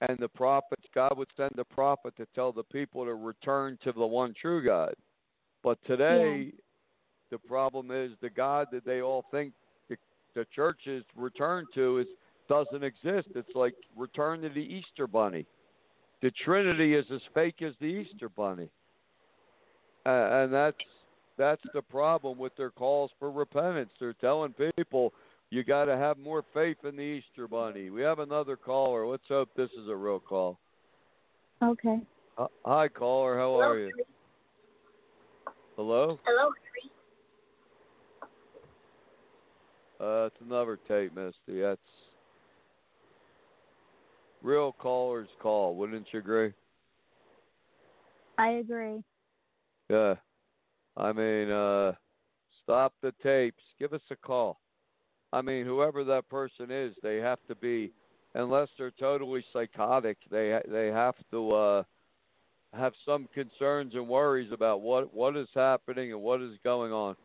And 0.02 0.18
the 0.20 0.28
prophets, 0.30 0.84
God 0.94 1.18
would 1.18 1.30
send 1.36 1.52
a 1.58 1.64
prophet 1.64 2.14
to 2.18 2.28
tell 2.36 2.52
the 2.52 2.64
people 2.64 3.06
to 3.06 3.16
return 3.16 3.78
to 3.84 3.92
the 3.92 4.06
one 4.06 4.34
true 4.40 4.64
God. 4.64 4.94
But 5.64 5.80
today, 5.86 6.52
the 7.32 7.38
problem 7.40 7.92
is 7.92 8.12
the 8.22 8.30
God 8.30 8.68
that 8.72 8.86
they 8.86 9.02
all 9.02 9.26
think 9.32 9.54
the, 9.90 9.98
the 10.36 10.46
churches 10.54 11.04
return 11.16 11.66
to 11.74 12.00
is 12.00 12.08
doesn't 12.48 12.84
exist. 12.84 13.28
It's 13.36 13.56
like 13.56 13.76
return 13.96 14.42
to 14.42 14.50
the 14.50 14.60
Easter 14.60 15.08
Bunny. 15.08 15.46
The 16.22 16.32
Trinity 16.44 16.96
is 16.96 17.06
as 17.14 17.22
fake 17.34 17.62
as 17.62 17.74
the 17.80 17.86
Easter 17.86 18.30
Bunny, 18.30 18.70
uh, 20.06 20.10
and 20.10 20.54
that's 20.54 20.78
that's 21.38 21.62
the 21.74 21.82
problem 21.82 22.38
with 22.38 22.56
their 22.56 22.72
calls 22.72 23.12
for 23.20 23.32
repentance. 23.32 23.92
They're 24.00 24.14
telling 24.14 24.54
people 24.78 25.14
you 25.50 25.64
got 25.64 25.86
to 25.86 25.98
have 25.98 26.18
more 26.18 26.44
faith 26.54 26.78
in 26.84 26.96
the 26.96 27.02
Easter 27.02 27.48
Bunny. 27.48 27.90
We 27.90 28.02
have 28.02 28.20
another 28.20 28.56
caller. 28.56 29.06
Let's 29.06 29.28
hope 29.28 29.50
this 29.56 29.70
is 29.72 29.90
a 29.90 29.96
real 29.96 30.20
call. 30.20 30.58
Okay. 31.62 32.00
Uh, 32.38 32.48
hi, 32.66 32.88
caller. 32.88 33.38
How 33.38 33.60
are 33.60 33.80
you? 33.80 33.92
Hello. 35.76 36.20
Hello, 36.26 36.52
Uh, 39.98 40.26
it's 40.26 40.36
another 40.46 40.78
tape, 40.88 41.16
Misty. 41.16 41.62
That's 41.62 41.80
real 44.46 44.72
callers 44.72 45.28
call. 45.42 45.76
Wouldn't 45.76 46.08
you 46.12 46.20
agree? 46.20 46.54
I 48.38 48.50
agree. 48.50 49.04
Yeah. 49.90 50.16
I 50.98 51.12
mean, 51.12 51.50
uh, 51.50 51.94
stop 52.64 52.94
the 53.02 53.14
tapes. 53.24 53.64
Give 53.80 53.94
us 53.94 54.02
a 54.12 54.16
call. 54.16 54.60
I 55.34 55.42
mean, 55.42 55.66
whoever 55.66 56.04
that 56.06 56.30
person 56.30 56.72
is, 56.72 56.94
they 57.04 57.18
have 57.18 57.40
to 57.50 57.56
be, 57.56 57.92
unless 58.36 58.70
they're 58.78 58.92
totally 58.92 59.44
psychotic, 59.52 60.18
they 60.32 60.60
they 60.70 60.88
have 60.88 61.16
to 61.32 61.52
uh, 61.52 61.84
have 62.74 62.94
some 63.06 63.28
concerns 63.34 63.96
and 63.96 64.08
worries 64.08 64.52
about 64.54 64.82
what 64.82 65.14
what 65.14 65.36
is 65.36 65.50
happening 65.54 66.14
and 66.14 66.22
what 66.22 66.42
is 66.42 66.54
going 66.64 66.94
on. 66.94 67.16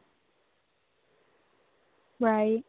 Right. 2.18 2.64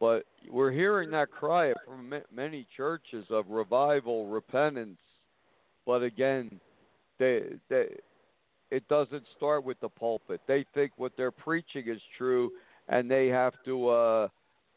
But 0.00 0.24
we're 0.48 0.70
hearing 0.70 1.10
that 1.10 1.30
cry 1.30 1.72
from 1.84 2.12
many 2.34 2.66
churches 2.76 3.26
of 3.30 3.48
revival, 3.48 4.26
repentance. 4.26 4.98
But 5.86 6.02
again, 6.02 6.60
they 7.18 7.42
they 7.68 7.88
it 8.70 8.86
doesn't 8.88 9.24
start 9.36 9.64
with 9.64 9.80
the 9.80 9.88
pulpit. 9.88 10.40
They 10.46 10.64
think 10.74 10.92
what 10.96 11.12
they're 11.16 11.30
preaching 11.30 11.88
is 11.88 12.00
true, 12.16 12.50
and 12.88 13.10
they 13.10 13.28
have 13.28 13.54
to 13.64 13.88
uh, 13.88 14.28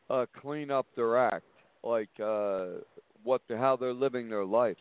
uh, 0.10 0.26
clean 0.42 0.72
up 0.72 0.88
their 0.96 1.18
act, 1.18 1.46
like 1.84 2.10
uh, 2.24 2.66
what 3.24 3.42
the, 3.48 3.58
how 3.58 3.76
they're 3.76 3.94
living 3.94 4.30
their 4.30 4.46
life. 4.46 4.78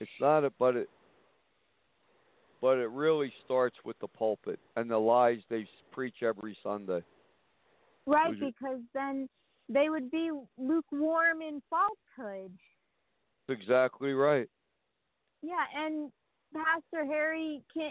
It's 0.00 0.10
not 0.20 0.44
a, 0.44 0.52
but 0.58 0.76
it 0.76 0.88
but 2.60 2.78
it 2.78 2.88
really 2.88 3.30
starts 3.44 3.76
with 3.84 3.98
the 4.00 4.08
pulpit 4.08 4.58
and 4.76 4.90
the 4.90 4.96
lies 4.96 5.40
they 5.50 5.66
preach 5.92 6.22
every 6.22 6.56
Sunday. 6.62 7.02
Right, 8.06 8.38
because 8.38 8.80
then 8.92 9.28
they 9.68 9.88
would 9.88 10.10
be 10.10 10.30
lukewarm 10.58 11.40
in 11.40 11.62
falsehood. 11.70 12.52
Exactly 13.48 14.12
right. 14.12 14.48
Yeah, 15.42 15.64
and 15.76 16.10
Pastor 16.54 17.04
Harry 17.06 17.62
can 17.72 17.90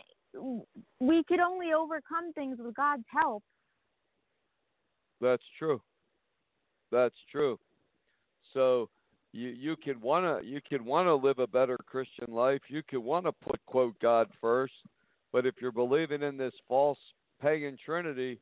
we 0.99 1.23
could 1.27 1.39
only 1.39 1.73
overcome 1.73 2.33
things 2.33 2.57
with 2.59 2.75
God's 2.75 3.03
help. 3.07 3.43
That's 5.21 5.43
true. 5.59 5.81
That's 6.91 7.15
true. 7.31 7.59
So 8.53 8.89
you 9.31 9.49
you 9.49 9.75
can 9.75 9.99
wanna 10.01 10.39
you 10.43 10.59
can 10.67 10.85
wanna 10.85 11.13
live 11.13 11.39
a 11.39 11.47
better 11.47 11.77
Christian 11.85 12.33
life. 12.33 12.61
You 12.67 12.81
can 12.87 13.03
wanna 13.03 13.31
put 13.31 13.59
quote 13.65 13.99
God 13.99 14.29
first, 14.41 14.73
but 15.31 15.45
if 15.45 15.55
you're 15.61 15.71
believing 15.71 16.23
in 16.23 16.37
this 16.37 16.53
false 16.67 16.99
pagan 17.41 17.77
Trinity, 17.83 18.39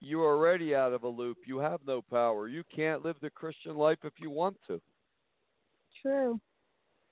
you're 0.00 0.26
already 0.26 0.74
out 0.74 0.92
of 0.92 1.04
a 1.04 1.08
loop. 1.08 1.38
You 1.46 1.58
have 1.58 1.80
no 1.86 2.02
power. 2.02 2.48
You 2.48 2.62
can't 2.74 3.04
live 3.04 3.16
the 3.20 3.30
Christian 3.30 3.76
life 3.76 3.98
if 4.04 4.12
you 4.18 4.30
want 4.30 4.56
to, 4.66 4.80
True. 6.02 6.40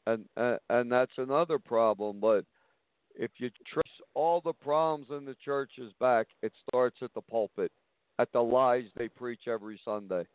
and 0.06 0.24
and, 0.36 0.58
and 0.70 0.92
that's 0.92 1.16
another 1.18 1.58
problem. 1.58 2.20
But 2.20 2.44
if 3.14 3.30
you 3.38 3.50
trace 3.66 3.84
all 4.14 4.40
the 4.40 4.52
problems 4.52 5.06
in 5.10 5.24
the 5.24 5.36
churches 5.44 5.92
back, 6.00 6.26
it 6.42 6.52
starts 6.68 6.98
at 7.02 7.14
the 7.14 7.22
pulpit, 7.22 7.72
at 8.18 8.32
the 8.32 8.40
lies 8.40 8.84
they 8.96 9.08
preach 9.08 9.48
every 9.48 9.80
Sunday. 9.84 10.26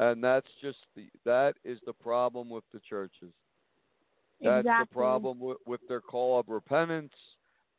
And 0.00 0.22
that's 0.22 0.46
just 0.62 0.78
the 0.94 1.08
that 1.24 1.54
is 1.64 1.78
the 1.86 1.92
problem 1.92 2.48
with 2.48 2.64
the 2.72 2.80
churches. 2.88 3.32
That's 4.40 4.60
exactly. 4.60 4.86
the 4.88 4.94
problem 4.94 5.40
with, 5.40 5.56
with 5.66 5.80
their 5.88 6.00
call 6.00 6.38
of 6.38 6.48
repentance, 6.48 7.12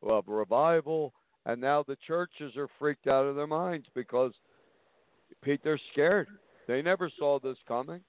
of 0.04 0.28
revival, 0.28 1.14
and 1.52 1.62
now 1.62 1.84
the 1.88 1.98
churches 2.08 2.56
are 2.58 2.68
freaked 2.78 3.08
out 3.08 3.26
of 3.26 3.36
their 3.36 3.48
minds 3.48 3.88
because 3.96 4.34
Pete, 5.42 5.62
they're 5.64 5.80
scared. 5.92 6.28
They 6.68 6.82
never 6.82 7.10
saw 7.18 7.40
this 7.40 7.58
coming. 7.68 8.02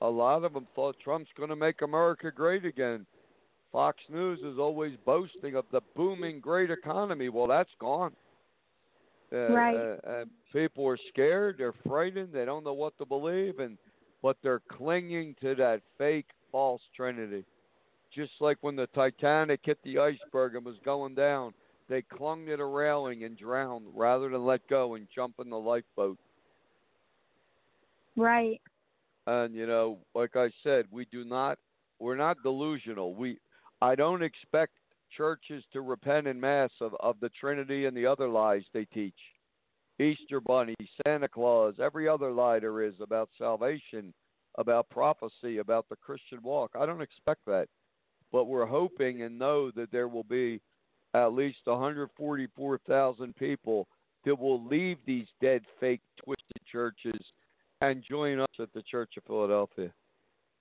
A 0.00 0.08
lot 0.08 0.44
of 0.44 0.52
them 0.52 0.66
thought 0.74 0.96
Trump's 1.02 1.30
going 1.36 1.48
to 1.48 1.56
make 1.56 1.82
America 1.82 2.30
great 2.30 2.64
again. 2.64 3.06
Fox 3.70 3.98
News 4.10 4.40
is 4.40 4.58
always 4.58 4.92
boasting 5.06 5.56
of 5.56 5.64
the 5.72 5.80
booming 5.96 6.40
great 6.40 6.70
economy. 6.70 7.28
Well, 7.30 7.46
that's 7.46 7.70
gone. 7.80 8.12
Uh, 9.32 9.48
Right. 9.48 9.76
Uh, 9.76 9.96
and 10.20 10.30
people 10.52 10.86
are 10.86 10.98
scared. 11.08 11.56
They're 11.58 11.74
frightened. 11.86 12.32
They 12.32 12.44
don't 12.44 12.64
know 12.64 12.74
what 12.74 12.96
to 12.98 13.06
believe, 13.06 13.60
and 13.60 13.78
but 14.22 14.36
they're 14.42 14.62
clinging 14.70 15.34
to 15.40 15.54
that 15.56 15.80
fake, 15.98 16.26
false 16.52 16.82
Trinity. 16.94 17.44
Just 18.14 18.32
like 18.40 18.58
when 18.60 18.76
the 18.76 18.86
Titanic 18.88 19.60
hit 19.64 19.78
the 19.82 19.98
iceberg 19.98 20.54
and 20.54 20.64
was 20.64 20.76
going 20.84 21.14
down, 21.14 21.54
they 21.92 22.02
clung 22.02 22.46
to 22.46 22.56
the 22.56 22.64
railing 22.64 23.24
and 23.24 23.36
drowned 23.36 23.84
rather 23.94 24.30
than 24.30 24.46
let 24.46 24.66
go 24.68 24.94
and 24.94 25.06
jump 25.14 25.34
in 25.40 25.50
the 25.50 25.58
lifeboat. 25.58 26.18
Right. 28.16 28.60
And 29.26 29.54
you 29.54 29.66
know, 29.66 29.98
like 30.14 30.34
I 30.34 30.50
said, 30.62 30.86
we 30.90 31.06
do 31.12 31.24
not 31.24 31.58
we're 31.98 32.16
not 32.16 32.42
delusional. 32.42 33.14
We 33.14 33.38
I 33.82 33.94
don't 33.94 34.22
expect 34.22 34.72
churches 35.16 35.62
to 35.72 35.82
repent 35.82 36.26
in 36.26 36.40
mass 36.40 36.70
of, 36.80 36.94
of 37.00 37.16
the 37.20 37.28
Trinity 37.28 37.84
and 37.84 37.96
the 37.96 38.06
other 38.06 38.28
lies 38.28 38.62
they 38.72 38.86
teach. 38.86 39.18
Easter 40.00 40.40
Bunny, 40.40 40.74
Santa 41.04 41.28
Claus, 41.28 41.74
every 41.80 42.08
other 42.08 42.32
lie 42.32 42.58
there 42.58 42.82
is 42.82 42.94
about 43.00 43.28
salvation, 43.36 44.14
about 44.56 44.88
prophecy, 44.88 45.58
about 45.58 45.86
the 45.90 45.96
Christian 45.96 46.38
walk. 46.42 46.70
I 46.74 46.86
don't 46.86 47.02
expect 47.02 47.44
that. 47.46 47.68
But 48.32 48.46
we're 48.46 48.66
hoping 48.66 49.22
and 49.22 49.38
know 49.38 49.70
that 49.72 49.92
there 49.92 50.08
will 50.08 50.24
be 50.24 50.60
at 51.14 51.32
least 51.32 51.58
144,000 51.64 53.36
people 53.36 53.86
that 54.24 54.38
will 54.38 54.64
leave 54.66 54.98
these 55.06 55.26
dead, 55.40 55.62
fake, 55.80 56.00
twisted 56.24 56.62
churches 56.70 57.20
and 57.80 58.04
join 58.08 58.40
us 58.40 58.48
at 58.60 58.72
the 58.72 58.82
Church 58.82 59.14
of 59.16 59.24
Philadelphia, 59.24 59.92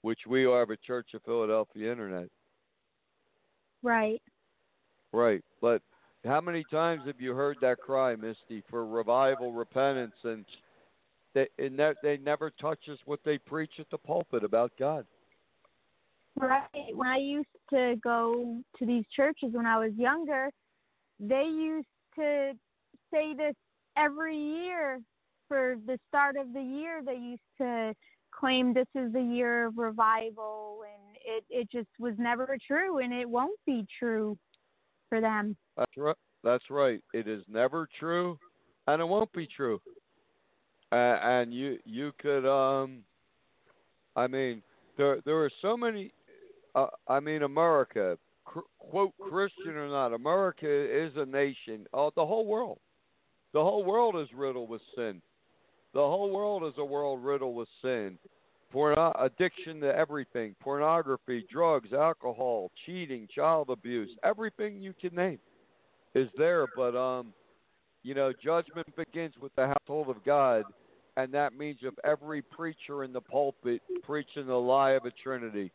which 0.01 0.19
we 0.27 0.45
are 0.45 0.65
the 0.65 0.77
Church 0.85 1.09
of 1.13 1.21
Philadelphia 1.23 1.91
Internet. 1.91 2.29
Right. 3.83 4.21
Right. 5.13 5.43
But 5.61 5.81
how 6.25 6.41
many 6.41 6.63
times 6.71 7.03
have 7.05 7.19
you 7.19 7.33
heard 7.33 7.57
that 7.61 7.79
cry, 7.79 8.15
Misty, 8.15 8.63
for 8.69 8.85
revival, 8.85 9.53
repentance, 9.53 10.15
and 10.23 10.45
they 11.33 11.47
and 11.57 11.77
that 11.79 11.97
they 12.03 12.17
never 12.17 12.51
touch 12.51 12.79
us 12.91 12.97
what 13.05 13.19
they 13.23 13.37
preach 13.37 13.71
at 13.79 13.89
the 13.89 13.97
pulpit 13.97 14.43
about 14.43 14.71
God. 14.77 15.05
Right. 16.39 16.95
When 16.95 17.07
I 17.07 17.17
used 17.17 17.47
to 17.71 17.95
go 18.03 18.61
to 18.79 18.85
these 18.85 19.03
churches 19.15 19.49
when 19.51 19.65
I 19.65 19.77
was 19.77 19.91
younger, 19.95 20.49
they 21.19 21.43
used 21.43 21.87
to 22.15 22.53
say 23.13 23.33
this 23.35 23.55
every 23.97 24.37
year 24.37 24.99
for 25.47 25.75
the 25.85 25.99
start 26.07 26.37
of 26.37 26.53
the 26.53 26.61
year. 26.61 27.01
They 27.05 27.17
used 27.17 27.41
to 27.59 27.93
claim 28.31 28.73
this 28.73 28.87
is 28.95 29.11
the 29.13 29.21
year 29.21 29.67
of 29.67 29.77
revival, 29.77 30.83
and 30.83 31.17
it 31.25 31.43
it 31.49 31.69
just 31.71 31.89
was 31.99 32.13
never 32.17 32.57
true, 32.65 32.99
and 32.99 33.13
it 33.13 33.29
won't 33.29 33.59
be 33.65 33.85
true 33.99 34.37
for 35.09 35.21
them. 35.21 35.55
That's 35.77 35.91
right. 35.97 36.15
That's 36.43 36.69
right. 36.69 37.01
It 37.13 37.27
is 37.27 37.43
never 37.47 37.87
true, 37.99 38.39
and 38.87 39.01
it 39.01 39.05
won't 39.05 39.31
be 39.33 39.47
true. 39.47 39.79
Uh, 40.91 41.19
and 41.21 41.53
you 41.53 41.77
you 41.85 42.11
could 42.19 42.45
um, 42.49 43.03
I 44.15 44.27
mean 44.27 44.63
there 44.97 45.19
there 45.25 45.37
are 45.43 45.51
so 45.61 45.77
many. 45.77 46.11
Uh, 46.73 46.87
I 47.07 47.19
mean 47.19 47.43
America, 47.43 48.17
cr- 48.45 48.59
quote 48.79 49.13
Christian 49.19 49.75
or 49.75 49.89
not, 49.89 50.13
America 50.13 50.67
is 50.67 51.11
a 51.17 51.25
nation. 51.25 51.85
Oh, 51.93 52.11
the 52.15 52.25
whole 52.25 52.45
world, 52.45 52.79
the 53.53 53.61
whole 53.61 53.83
world 53.83 54.15
is 54.17 54.27
riddled 54.33 54.69
with 54.69 54.81
sin. 54.95 55.21
The 55.93 55.99
whole 55.99 56.31
world 56.31 56.63
is 56.63 56.77
a 56.77 56.85
world 56.85 57.23
riddled 57.23 57.55
with 57.55 57.67
sin. 57.81 58.17
Porno- 58.71 59.11
addiction 59.19 59.81
to 59.81 59.93
everything 59.93 60.55
pornography, 60.61 61.45
drugs, 61.51 61.91
alcohol, 61.91 62.71
cheating, 62.85 63.27
child 63.33 63.69
abuse, 63.69 64.09
everything 64.23 64.81
you 64.81 64.93
can 64.93 65.13
name 65.13 65.39
is 66.15 66.29
there. 66.37 66.65
But, 66.77 66.95
um, 66.95 67.33
you 68.03 68.13
know, 68.13 68.31
judgment 68.41 68.87
begins 68.95 69.33
with 69.41 69.53
the 69.55 69.67
household 69.67 70.09
of 70.09 70.23
God. 70.23 70.63
And 71.17 71.33
that 71.33 71.57
means 71.57 71.79
of 71.83 71.93
every 72.05 72.41
preacher 72.41 73.03
in 73.03 73.11
the 73.11 73.19
pulpit 73.19 73.81
preaching 74.03 74.47
the 74.47 74.55
lie 74.55 74.91
of 74.91 75.03
a 75.03 75.11
Trinity. 75.11 75.69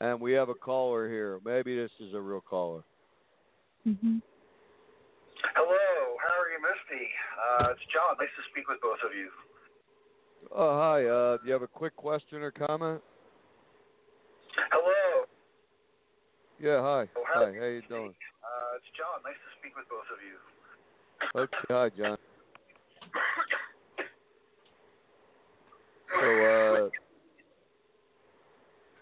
And 0.00 0.20
we 0.20 0.32
have 0.32 0.48
a 0.48 0.54
caller 0.54 1.08
here. 1.08 1.40
Maybe 1.44 1.76
this 1.76 1.90
is 2.00 2.14
a 2.14 2.20
real 2.20 2.40
caller. 2.40 2.82
hmm 3.84 4.18
Hello, 5.54 6.16
Harry 6.20 6.54
and 6.56 6.62
Misty. 6.64 7.06
Uh, 7.36 7.70
it's 7.72 7.80
John. 7.92 8.16
Nice 8.18 8.28
to 8.36 8.42
speak 8.52 8.68
with 8.68 8.80
both 8.80 8.98
of 9.04 9.16
you. 9.16 9.28
Oh, 10.54 10.76
hi. 10.78 11.04
Uh, 11.04 11.36
do 11.38 11.46
you 11.46 11.52
have 11.52 11.62
a 11.62 11.66
quick 11.68 11.96
question 11.96 12.42
or 12.42 12.50
comment? 12.50 13.00
Hello. 14.70 15.24
Yeah, 16.60 16.80
hi. 16.82 17.08
Oh, 17.16 17.24
Hi, 17.28 17.44
Harry 17.52 17.58
how 17.58 17.66
you 17.66 17.74
Misty. 17.80 17.88
doing? 17.88 18.14
Uh, 18.44 18.76
it's 18.76 18.90
John. 18.96 19.20
Nice 19.24 19.36
to 19.40 19.50
speak 19.60 19.76
with 19.76 19.88
both 19.88 20.08
of 20.12 20.20
you. 20.24 20.36
Okay, 21.40 21.68
hi, 21.68 21.88
John. 21.96 22.18
So, 26.20 26.26
uh, 26.26 26.90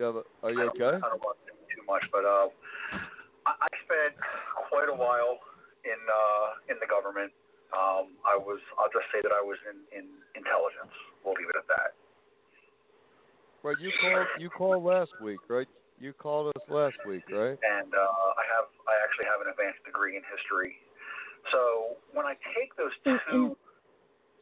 yeah, 0.01 0.11
but 0.15 0.25
are 0.43 0.51
you 0.51 0.63
I 0.63 0.67
don't- 0.67 0.81
okay? 0.81 0.97
I 0.97 1.09
don't 1.11 1.23
want 1.23 1.39
to 1.47 1.53
do 1.53 1.59
too 1.75 1.85
much, 1.87 2.05
but 2.11 2.25
uh, 2.25 2.49
I, 3.47 3.53
I 3.67 3.71
spent 3.85 4.15
quite 4.71 4.89
a 4.89 4.95
while 4.95 5.39
in 5.85 5.99
uh, 5.99 6.73
in 6.73 6.77
the 6.81 6.87
government. 6.87 7.33
Um, 7.75 8.17
I 8.25 8.37
was. 8.37 8.61
I'll 8.79 8.93
just 8.95 9.11
say 9.13 9.21
that 9.23 9.33
I 9.33 9.43
was 9.45 9.59
in, 9.69 9.77
in 9.93 10.07
intelligence. 10.35 10.95
We'll 11.25 11.35
leave 11.37 11.51
it 11.53 11.59
at 11.59 11.69
that. 11.69 11.93
Right, 13.63 13.77
you 13.81 13.91
called 14.01 14.27
you 14.39 14.49
called 14.49 14.85
last 14.85 15.13
week, 15.21 15.41
right? 15.49 15.69
You 15.99 16.15
called 16.15 16.55
us 16.55 16.63
last 16.71 16.97
week, 17.05 17.27
right? 17.29 17.59
and 17.59 17.91
uh, 17.91 18.39
I 18.39 18.45
have 18.55 18.71
I 18.87 18.95
actually 19.03 19.27
have 19.27 19.43
an 19.43 19.51
advanced 19.51 19.83
degree 19.85 20.17
in 20.17 20.23
history. 20.31 20.79
So 21.51 21.99
when 22.15 22.25
I 22.25 22.35
take 22.55 22.75
those 22.79 22.95
two, 23.05 23.57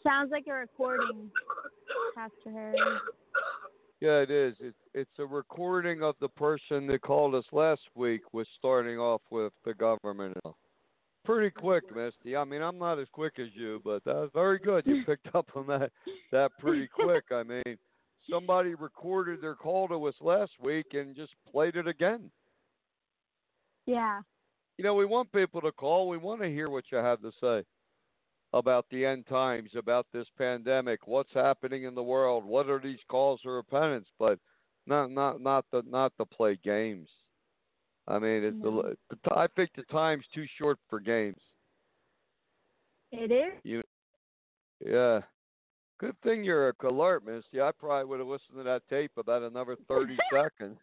Sounds 0.06 0.30
like 0.30 0.46
a 0.46 0.52
recording, 0.52 1.30
Pastor 2.14 2.52
Harry. 2.52 2.78
Yeah, 4.00 4.18
it 4.18 4.30
is. 4.30 4.54
It's 4.60 4.76
it's 4.94 5.18
a 5.18 5.24
recording 5.24 6.02
of 6.02 6.16
the 6.20 6.28
person 6.28 6.86
that 6.88 7.00
called 7.00 7.34
us 7.34 7.46
last 7.52 7.80
week 7.94 8.20
was 8.32 8.46
starting 8.58 8.98
off 8.98 9.22
with 9.30 9.52
the 9.64 9.72
government. 9.72 10.36
Pretty 11.24 11.50
quick, 11.50 11.84
Misty. 11.94 12.36
I 12.36 12.44
mean, 12.44 12.62
I'm 12.62 12.78
not 12.78 12.98
as 12.98 13.08
quick 13.10 13.34
as 13.38 13.48
you, 13.54 13.80
but 13.84 14.04
that 14.04 14.14
was 14.14 14.30
very 14.34 14.58
good. 14.58 14.86
You 14.86 15.02
picked 15.06 15.34
up 15.34 15.48
on 15.54 15.66
that 15.68 15.90
that 16.30 16.52
pretty 16.58 16.88
quick. 16.88 17.24
I 17.32 17.42
mean, 17.42 17.78
somebody 18.30 18.74
recorded 18.74 19.40
their 19.40 19.54
call 19.54 19.88
to 19.88 20.06
us 20.06 20.14
last 20.20 20.52
week 20.60 20.86
and 20.92 21.16
just 21.16 21.32
played 21.50 21.76
it 21.76 21.88
again. 21.88 22.30
Yeah. 23.86 24.20
You 24.76 24.84
know, 24.84 24.94
we 24.94 25.06
want 25.06 25.32
people 25.32 25.62
to 25.62 25.72
call. 25.72 26.08
We 26.08 26.18
want 26.18 26.42
to 26.42 26.48
hear 26.48 26.68
what 26.68 26.84
you 26.92 26.98
have 26.98 27.22
to 27.22 27.32
say 27.40 27.64
about 28.58 28.86
the 28.90 29.04
end 29.04 29.26
times, 29.26 29.70
about 29.76 30.06
this 30.12 30.26
pandemic, 30.38 31.06
what's 31.06 31.32
happening 31.34 31.84
in 31.84 31.94
the 31.94 32.02
world, 32.02 32.44
what 32.44 32.68
are 32.70 32.80
these 32.80 32.98
calls 33.08 33.40
for 33.42 33.56
repentance, 33.56 34.08
but 34.18 34.38
not 34.86 35.10
not 35.10 35.40
not 35.40 35.64
the 35.72 35.82
not 35.88 36.12
to 36.18 36.24
play 36.24 36.58
games. 36.64 37.08
I 38.08 38.18
mean, 38.18 38.44
it's 38.44 38.56
No. 38.56 38.82
the, 38.82 38.88
mm-hmm. 39.16 39.38
I 39.38 39.46
think 39.56 39.70
the 39.74 39.82
time's 39.84 40.24
too 40.32 40.46
short 40.58 40.78
for 40.88 41.00
games. 41.00 41.40
It 43.12 43.32
is. 43.32 43.52
You, 43.64 43.82
yeah. 44.84 45.20
Good 45.98 46.16
thing 46.22 46.44
you're 46.44 46.74
alert, 46.84 47.24
Misty. 47.24 47.60
I 47.60 47.72
probably 47.72 48.04
would 48.04 48.20
have 48.20 48.28
listened 48.28 48.58
to 48.58 48.62
that 48.64 48.82
tape 48.88 49.12
about 49.16 49.42
another 49.42 49.76
thirty 49.88 50.16
seconds 50.32 50.78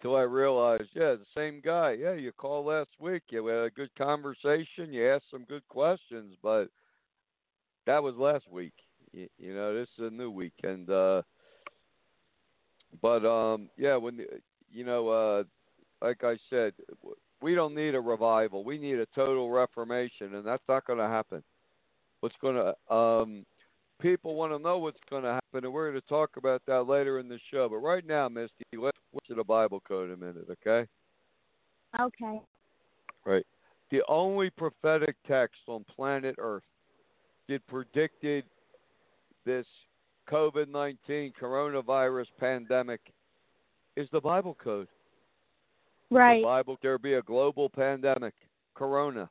till 0.00 0.16
I 0.16 0.22
realized, 0.22 0.90
yeah, 0.94 1.14
the 1.14 1.26
same 1.36 1.60
guy. 1.64 1.92
Yeah, 1.98 2.14
you 2.14 2.32
called 2.32 2.66
last 2.66 2.90
week. 3.00 3.22
You 3.30 3.46
had 3.46 3.64
a 3.64 3.70
good 3.70 3.94
conversation. 3.96 4.92
You 4.92 5.10
asked 5.10 5.30
some 5.30 5.44
good 5.44 5.66
questions, 5.68 6.34
but 6.42 6.68
that 7.86 8.02
was 8.02 8.14
last 8.16 8.50
week. 8.50 8.74
You, 9.12 9.28
you 9.38 9.54
know, 9.54 9.74
this 9.74 9.88
is 9.98 10.06
a 10.06 10.14
new 10.14 10.30
week, 10.30 10.54
and 10.62 10.88
uh, 10.90 11.22
but 13.00 13.24
um, 13.24 13.68
yeah, 13.76 13.96
when 13.96 14.20
you 14.70 14.84
know, 14.84 15.08
uh, 15.08 15.42
like 16.02 16.22
I 16.22 16.36
said, 16.50 16.74
we 17.40 17.54
don't 17.54 17.74
need 17.74 17.94
a 17.94 18.00
revival. 18.00 18.64
We 18.64 18.78
need 18.78 18.98
a 18.98 19.06
total 19.14 19.50
reformation, 19.50 20.34
and 20.34 20.46
that's 20.46 20.62
not 20.68 20.86
going 20.86 20.98
to 20.98 21.08
happen. 21.08 21.42
What's 22.20 22.36
going 22.40 22.56
to 22.56 22.94
um, 22.94 23.46
people 24.00 24.34
want 24.34 24.52
to 24.52 24.58
know 24.58 24.78
what's 24.78 25.00
going 25.10 25.22
to 25.24 25.32
happen, 25.32 25.64
and 25.64 25.72
we're 25.72 25.90
going 25.90 26.00
to 26.00 26.08
talk 26.08 26.30
about 26.36 26.62
that 26.66 26.82
later 26.82 27.18
in 27.18 27.28
the 27.28 27.38
show. 27.50 27.68
But 27.68 27.78
right 27.78 28.06
now, 28.06 28.28
Misty, 28.28 28.64
let's 28.76 28.98
switch 29.10 29.26
to 29.28 29.34
the 29.34 29.44
Bible 29.44 29.82
code 29.86 30.10
a 30.10 30.16
minute, 30.16 30.46
okay? 30.50 30.88
Okay. 32.00 32.40
Right. 33.24 33.46
The 33.90 34.02
only 34.08 34.50
prophetic 34.50 35.16
text 35.26 35.60
on 35.66 35.84
planet 35.94 36.36
Earth 36.38 36.62
that 37.48 37.66
predicted 37.66 38.44
this 39.46 39.66
COVID 40.30 40.68
19 40.68 41.32
coronavirus 41.40 42.26
pandemic 42.38 43.00
is 43.96 44.08
the 44.12 44.20
Bible 44.20 44.56
code. 44.62 44.88
Right. 46.10 46.42
The 46.42 46.46
Bible, 46.46 46.76
there 46.82 46.98
be 46.98 47.14
a 47.14 47.22
global 47.22 47.68
pandemic, 47.68 48.34
corona, 48.74 49.28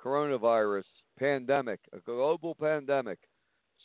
coronavirus, 0.00 0.84
pandemic, 1.18 1.80
a 1.92 1.98
global 1.98 2.54
pandemic, 2.54 3.18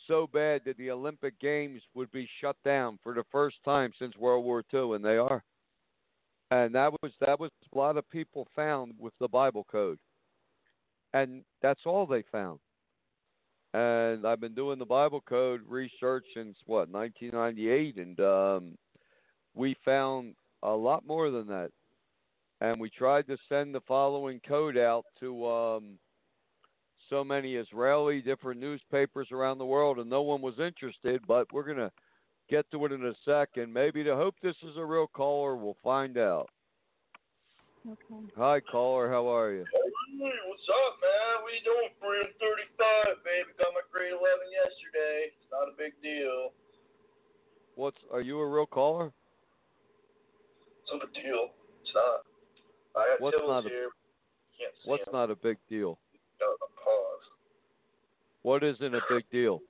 so 0.06 0.28
bad 0.32 0.62
that 0.64 0.76
the 0.76 0.90
Olympic 0.90 1.38
Games 1.40 1.82
would 1.94 2.10
be 2.12 2.28
shut 2.40 2.56
down 2.64 2.98
for 3.02 3.14
the 3.14 3.24
first 3.30 3.56
time 3.64 3.92
since 3.98 4.16
World 4.16 4.44
War 4.44 4.62
II, 4.72 4.94
and 4.94 5.04
they 5.04 5.16
are. 5.16 5.42
And 6.50 6.74
that 6.74 6.92
was 7.02 7.12
that 7.20 7.40
was 7.40 7.50
a 7.72 7.78
lot 7.78 7.96
of 7.96 8.08
people 8.10 8.46
found 8.54 8.92
with 8.98 9.14
the 9.20 9.28
Bible 9.28 9.66
code, 9.70 9.98
and 11.14 11.44
that's 11.62 11.80
all 11.86 12.06
they 12.06 12.24
found. 12.30 12.58
And 13.74 14.26
I've 14.26 14.40
been 14.40 14.54
doing 14.54 14.78
the 14.78 14.84
Bible 14.84 15.22
code 15.22 15.62
research 15.66 16.24
since 16.34 16.56
what 16.66 16.90
1998, 16.90 17.96
and 17.96 18.20
um, 18.20 18.78
we 19.54 19.74
found 19.82 20.34
a 20.62 20.70
lot 20.70 21.06
more 21.06 21.30
than 21.30 21.46
that 21.46 21.70
and 22.62 22.80
we 22.80 22.88
tried 22.88 23.26
to 23.26 23.36
send 23.48 23.74
the 23.74 23.80
following 23.88 24.40
code 24.46 24.78
out 24.78 25.04
to 25.18 25.46
um, 25.48 25.98
so 27.12 27.22
many 27.22 27.56
Israeli 27.56 28.22
different 28.22 28.58
newspapers 28.58 29.28
around 29.32 29.58
the 29.58 29.66
world, 29.66 29.98
and 29.98 30.08
no 30.08 30.22
one 30.22 30.40
was 30.40 30.58
interested. 30.58 31.20
But 31.28 31.46
we're 31.52 31.62
gonna 31.68 31.92
get 32.48 32.64
to 32.70 32.84
it 32.86 32.92
in 32.92 33.04
a 33.04 33.12
second. 33.26 33.70
Maybe 33.70 34.02
to 34.02 34.16
hope 34.16 34.34
this 34.42 34.56
is 34.62 34.78
a 34.78 34.84
real 34.84 35.06
caller. 35.06 35.54
We'll 35.54 35.76
find 35.84 36.16
out. 36.16 36.48
Okay. 37.86 38.24
Hi, 38.38 38.60
caller. 38.60 39.10
How 39.10 39.26
are 39.28 39.52
you? 39.52 39.64
Hey, 39.68 40.30
what's 40.48 40.68
up, 40.70 40.94
man? 41.04 41.42
What 41.42 41.52
you 41.52 41.60
doing? 41.68 41.90
Freedom 42.00 42.32
35, 42.40 43.24
baby. 43.24 43.50
Got 43.58 43.74
my 43.74 43.82
grade 43.92 44.12
11 44.12 44.22
yesterday. 44.48 45.34
It's 45.36 45.50
not 45.52 45.68
a 45.68 45.76
big 45.76 45.92
deal. 46.00 46.52
What's 47.74 47.98
are 48.10 48.20
you 48.22 48.38
a 48.40 48.48
real 48.48 48.66
caller? 48.66 49.12
It's 50.82 50.92
not 50.92 51.02
a 51.02 51.06
big 51.12 51.24
deal. 51.24 51.50
It's 51.82 51.92
not. 51.94 52.24
I 52.96 53.04
got 53.12 53.20
What's 53.20 53.36
Tills 53.36 53.48
not 53.50 53.66
a- 53.66 53.68
here. 53.68 53.88
Can't 54.58 54.72
see 54.84 54.88
What's 54.90 55.06
him. 55.06 55.12
not 55.12 55.30
a 55.30 55.36
big 55.36 55.58
deal? 55.68 55.98
No, 56.40 56.46
no, 56.46 56.66
pause. 56.84 57.01
What 58.42 58.62
isn't 58.64 58.94
a 58.94 59.00
big 59.08 59.24
deal? 59.30 59.60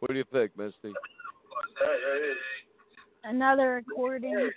What 0.00 0.10
do 0.10 0.16
you 0.16 0.24
think, 0.32 0.56
Misty? 0.56 0.92
Another 3.24 3.82
recording. 3.86 4.50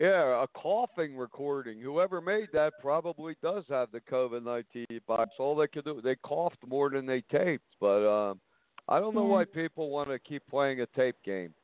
Yeah, 0.00 0.42
a 0.42 0.46
coughing 0.48 1.16
recording. 1.16 1.80
Whoever 1.80 2.20
made 2.20 2.48
that 2.52 2.74
probably 2.82 3.36
does 3.42 3.64
have 3.68 3.90
the 3.92 4.00
COVID 4.00 4.44
nineteen 4.44 5.00
virus. 5.06 5.30
All 5.38 5.54
they 5.56 5.68
could 5.68 5.84
do, 5.84 6.00
they 6.02 6.16
coughed 6.16 6.58
more 6.66 6.90
than 6.90 7.06
they 7.06 7.22
taped. 7.32 7.64
But 7.80 8.06
um, 8.06 8.40
I 8.88 8.98
don't 9.00 9.14
know 9.14 9.24
why 9.24 9.44
people 9.44 9.90
want 9.90 10.08
to 10.10 10.18
keep 10.18 10.42
playing 10.50 10.80
a 10.80 10.86
tape 10.86 11.16
game. 11.24 11.54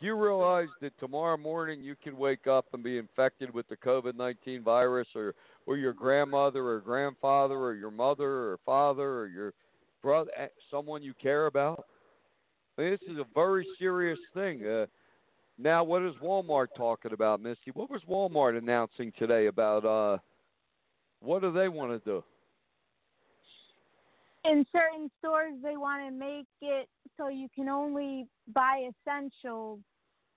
Do 0.00 0.06
you 0.06 0.14
realize 0.16 0.68
that 0.80 0.98
tomorrow 0.98 1.36
morning 1.36 1.82
you 1.82 1.94
could 2.02 2.14
wake 2.14 2.46
up 2.46 2.66
and 2.72 2.82
be 2.82 2.98
infected 2.98 3.52
with 3.54 3.68
the 3.68 3.76
COVID 3.76 4.16
nineteen 4.16 4.62
virus, 4.62 5.08
or 5.14 5.34
or 5.66 5.76
your 5.76 5.92
grandmother 5.92 6.66
or 6.66 6.80
grandfather 6.80 7.56
or 7.56 7.74
your 7.74 7.90
mother 7.90 8.50
or 8.50 8.58
father 8.66 9.20
or 9.20 9.26
your 9.28 9.54
brother, 10.02 10.30
eh, 10.36 10.48
someone 10.70 11.02
you 11.02 11.14
care 11.14 11.46
about? 11.46 11.86
I 12.76 12.82
mean, 12.82 12.90
this 12.90 13.08
is 13.08 13.18
a 13.18 13.26
very 13.34 13.66
serious 13.78 14.18
thing. 14.34 14.66
Uh, 14.66 14.86
now, 15.56 15.84
what 15.84 16.02
is 16.02 16.14
Walmart 16.20 16.66
talking 16.76 17.12
about, 17.12 17.40
Misty? 17.40 17.70
What 17.72 17.88
was 17.88 18.02
Walmart 18.10 18.58
announcing 18.58 19.12
today 19.16 19.46
about? 19.46 19.84
uh 19.84 20.18
What 21.20 21.40
do 21.40 21.52
they 21.52 21.68
want 21.68 21.92
to 21.92 22.10
do? 22.10 22.24
In 24.44 24.66
certain 24.72 25.10
stores, 25.20 25.54
they 25.62 25.76
want 25.76 26.04
to 26.06 26.10
make 26.10 26.46
it 26.60 26.88
so 27.16 27.28
you 27.28 27.48
can 27.54 27.68
only 27.68 28.26
buy 28.52 28.88
essentials, 28.88 29.80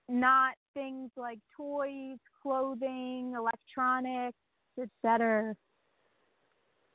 not 0.08 0.54
things 0.74 1.10
like 1.16 1.38
toys, 1.56 2.18
clothing, 2.42 3.34
electronics, 3.36 4.36
etc. 4.80 5.54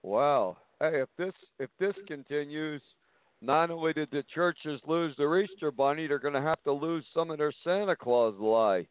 Wow. 0.01 0.57
Hey, 0.79 1.01
if 1.01 1.09
this 1.17 1.33
if 1.59 1.69
this 1.79 1.95
continues, 2.07 2.81
not 3.41 3.71
only 3.71 3.93
did 3.93 4.09
the 4.11 4.23
churches 4.33 4.81
lose 4.87 5.15
their 5.17 5.41
Easter 5.41 5.71
bunny, 5.71 6.07
they're 6.07 6.19
going 6.19 6.33
to 6.33 6.41
have 6.41 6.63
to 6.63 6.71
lose 6.71 7.05
some 7.13 7.29
of 7.29 7.37
their 7.37 7.53
Santa 7.63 7.95
Claus 7.95 8.35
lie. 8.39 8.87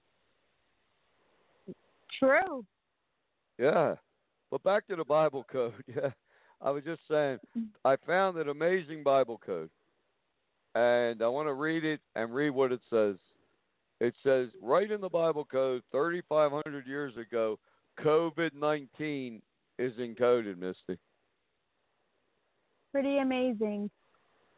True. 2.18 2.64
Yeah. 3.58 3.94
But 4.50 4.62
back 4.62 4.86
to 4.88 4.96
the 4.96 5.04
Bible 5.04 5.44
code. 5.50 5.74
Yeah. 5.86 6.10
I 6.64 6.70
was 6.70 6.84
just 6.84 7.00
saying, 7.10 7.38
I 7.84 7.96
found 8.06 8.38
an 8.38 8.48
amazing 8.48 9.02
Bible 9.02 9.40
code. 9.44 9.68
And 10.74 11.22
I 11.22 11.28
want 11.28 11.48
to 11.48 11.54
read 11.54 11.84
it 11.84 12.00
and 12.14 12.34
read 12.34 12.50
what 12.50 12.72
it 12.72 12.80
says. 12.88 13.16
It 14.00 14.14
says, 14.24 14.48
right 14.60 14.90
in 14.90 15.00
the 15.00 15.08
Bible 15.08 15.44
code, 15.44 15.82
3,500 15.92 16.86
years 16.86 17.14
ago, 17.16 17.58
COVID 18.00 18.50
19 18.54 19.42
is 19.78 19.92
encoded, 19.94 20.58
Misty. 20.58 20.98
Pretty 22.90 23.18
amazing. 23.18 23.90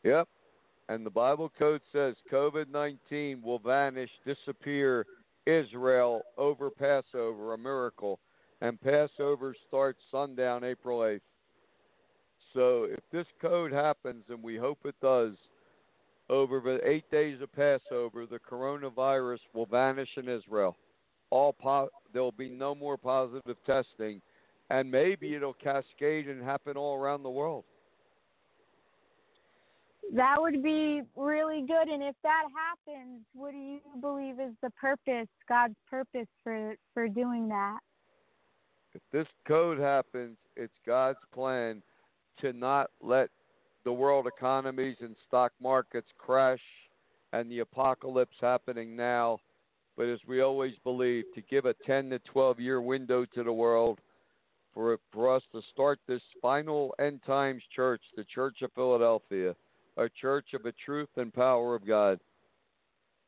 Yep. 0.05 0.29
And 0.89 1.05
the 1.05 1.11
Bible 1.11 1.51
code 1.59 1.81
says 1.93 2.15
COVID 2.31 2.71
19 2.71 3.43
will 3.43 3.59
vanish, 3.59 4.11
disappear, 4.25 5.07
Israel 5.47 6.23
over 6.39 6.71
Passover, 6.71 7.55
a 7.55 7.59
miracle. 7.59 8.21
and 8.61 8.81
Passover 8.81 9.55
starts 9.69 9.99
sundown 10.11 10.65
April 10.65 11.01
8th. 11.01 11.21
So 12.55 12.85
if 12.85 13.01
this 13.13 13.27
code 13.43 13.73
happens, 13.73 14.25
and 14.29 14.43
we 14.43 14.57
hope 14.57 14.79
it 14.85 14.95
does, 15.03 15.35
over 16.35 16.61
the 16.61 16.81
eight 16.89 17.09
days 17.11 17.41
of 17.41 17.53
Passover, 17.53 18.27
the 18.27 18.39
coronavirus 18.39 19.39
will 19.53 19.67
vanish 19.67 20.09
in 20.17 20.29
Israel. 20.29 20.77
All 21.31 21.53
po- 21.53 21.91
there 22.13 22.23
will 22.23 22.33
be 22.33 22.49
no 22.49 22.75
more 22.75 22.97
positive 22.97 23.57
testing, 23.65 24.21
and 24.71 24.91
maybe 24.91 25.35
it'll 25.35 25.55
cascade 25.55 26.29
and 26.29 26.43
happen 26.43 26.77
all 26.77 26.97
around 26.97 27.23
the 27.23 27.31
world. 27.31 27.65
That 30.13 30.37
would 30.39 30.63
be 30.63 31.03
really 31.17 31.63
good. 31.67 31.89
And 31.89 32.03
if 32.03 32.15
that 32.23 32.45
happens, 32.55 33.23
what 33.33 33.53
do 33.53 33.59
you 33.59 33.81
believe 34.01 34.39
is 34.39 34.53
the 34.63 34.71
purpose, 34.71 35.29
God's 35.49 35.77
purpose 35.89 36.29
for 36.43 36.75
for 36.93 37.09
doing 37.09 37.49
that? 37.49 37.79
If 38.93 39.03
this 39.13 39.27
code 39.49 39.79
happens, 39.79 40.37
it's 40.57 40.75
God's 40.87 41.19
plan 41.33 41.83
to 42.41 42.53
not 42.53 42.91
let 43.01 43.31
the 43.85 43.93
world 43.93 44.27
economies 44.27 44.97
and 45.01 45.15
stock 45.27 45.53
markets 45.61 46.09
crash 46.19 46.61
and 47.33 47.51
the 47.51 47.61
apocalypse 47.61 48.37
happening 48.41 48.97
now, 48.97 49.39
but 49.97 50.07
as 50.07 50.19
we 50.27 50.41
always 50.41 50.75
believe, 50.85 51.25
to 51.35 51.43
give 51.43 51.67
a 51.67 51.75
10 51.87 52.11
to 52.11 52.19
12 52.21 52.61
year 52.61 52.81
window 52.81 53.25
to 53.35 53.43
the 53.43 53.53
world 53.53 54.01
for, 54.73 54.99
for 55.13 55.35
us 55.35 55.43
to 55.53 55.61
start 55.73 56.01
this 56.07 56.23
final 56.43 56.95
end 56.99 57.21
times 57.27 57.63
church, 57.75 58.03
the 58.17 58.25
Church 58.25 58.63
of 58.63 58.73
Philadelphia, 58.75 59.55
a 59.97 60.09
church 60.21 60.47
of 60.55 60.63
the 60.63 60.75
truth 60.85 61.09
and 61.17 61.33
power 61.33 61.75
of 61.75 61.87
God. 61.87 62.19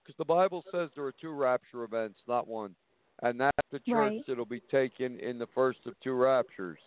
Because 0.02 0.16
the 0.18 0.24
Bible 0.24 0.64
says 0.72 0.88
there 0.94 1.04
are 1.04 1.14
two 1.20 1.32
rapture 1.32 1.84
events, 1.84 2.18
not 2.26 2.48
one. 2.48 2.74
And 3.22 3.40
that's 3.40 3.68
the 3.70 3.78
church 3.78 3.94
Right. 3.94 4.26
that'll 4.26 4.44
be 4.44 4.60
taken 4.60 5.18
in 5.20 5.38
the 5.38 5.46
first 5.48 5.86
of 5.86 5.98
two 6.00 6.12
raptures. 6.12 6.78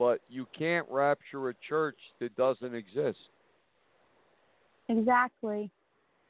But 0.00 0.22
you 0.30 0.46
can't 0.58 0.86
rapture 0.90 1.50
a 1.50 1.54
church 1.68 1.98
that 2.20 2.34
doesn't 2.34 2.74
exist. 2.74 3.18
Exactly. 4.88 5.70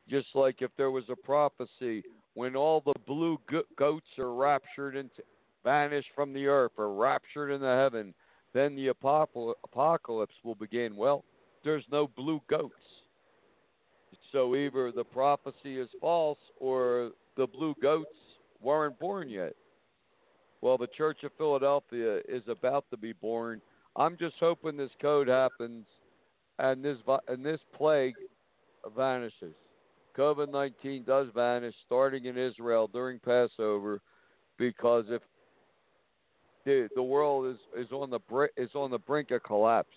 Just 0.08 0.26
like 0.34 0.60
if 0.60 0.72
there 0.76 0.90
was 0.90 1.04
a 1.08 1.14
prophecy 1.14 2.02
when 2.34 2.56
all 2.56 2.82
the 2.84 2.94
blue 3.06 3.38
go- 3.48 3.62
goats 3.78 4.18
are 4.18 4.34
raptured 4.34 4.96
and 4.96 5.08
vanish 5.62 6.04
from 6.16 6.32
the 6.32 6.48
earth 6.48 6.72
or 6.78 6.92
raptured 6.94 7.52
into 7.52 7.66
heaven, 7.66 8.12
then 8.54 8.74
the 8.74 8.88
apocal- 8.88 9.54
apocalypse 9.62 10.34
will 10.42 10.56
begin. 10.56 10.96
Well, 10.96 11.24
there's 11.62 11.84
no 11.92 12.08
blue 12.08 12.42
goats. 12.48 12.74
So 14.32 14.56
either 14.56 14.90
the 14.90 15.04
prophecy 15.04 15.78
is 15.78 15.88
false 16.00 16.38
or 16.58 17.12
the 17.36 17.46
blue 17.46 17.76
goats 17.80 18.18
weren't 18.60 18.98
born 18.98 19.28
yet. 19.28 19.54
Well, 20.62 20.76
the 20.76 20.88
Church 20.88 21.24
of 21.24 21.32
Philadelphia 21.38 22.20
is 22.28 22.42
about 22.48 22.84
to 22.90 22.96
be 22.96 23.12
born. 23.12 23.60
I'm 23.96 24.16
just 24.18 24.34
hoping 24.38 24.76
this 24.76 24.90
code 25.00 25.28
happens 25.28 25.86
and 26.58 26.84
this 26.84 26.98
and 27.28 27.44
this 27.44 27.60
plague 27.76 28.14
vanishes. 28.96 29.54
COVID 30.16 30.50
19 30.50 31.04
does 31.04 31.28
vanish 31.34 31.74
starting 31.86 32.26
in 32.26 32.36
Israel 32.36 32.88
during 32.92 33.18
Passover 33.20 34.00
because 34.58 35.06
if 35.08 35.22
the 36.66 36.88
the 36.94 37.02
world 37.02 37.46
is, 37.46 37.86
is 37.86 37.90
on 37.92 38.10
the 38.10 38.18
bri- 38.18 38.48
is 38.56 38.70
on 38.74 38.90
the 38.90 38.98
brink 38.98 39.30
of 39.30 39.42
collapse. 39.42 39.88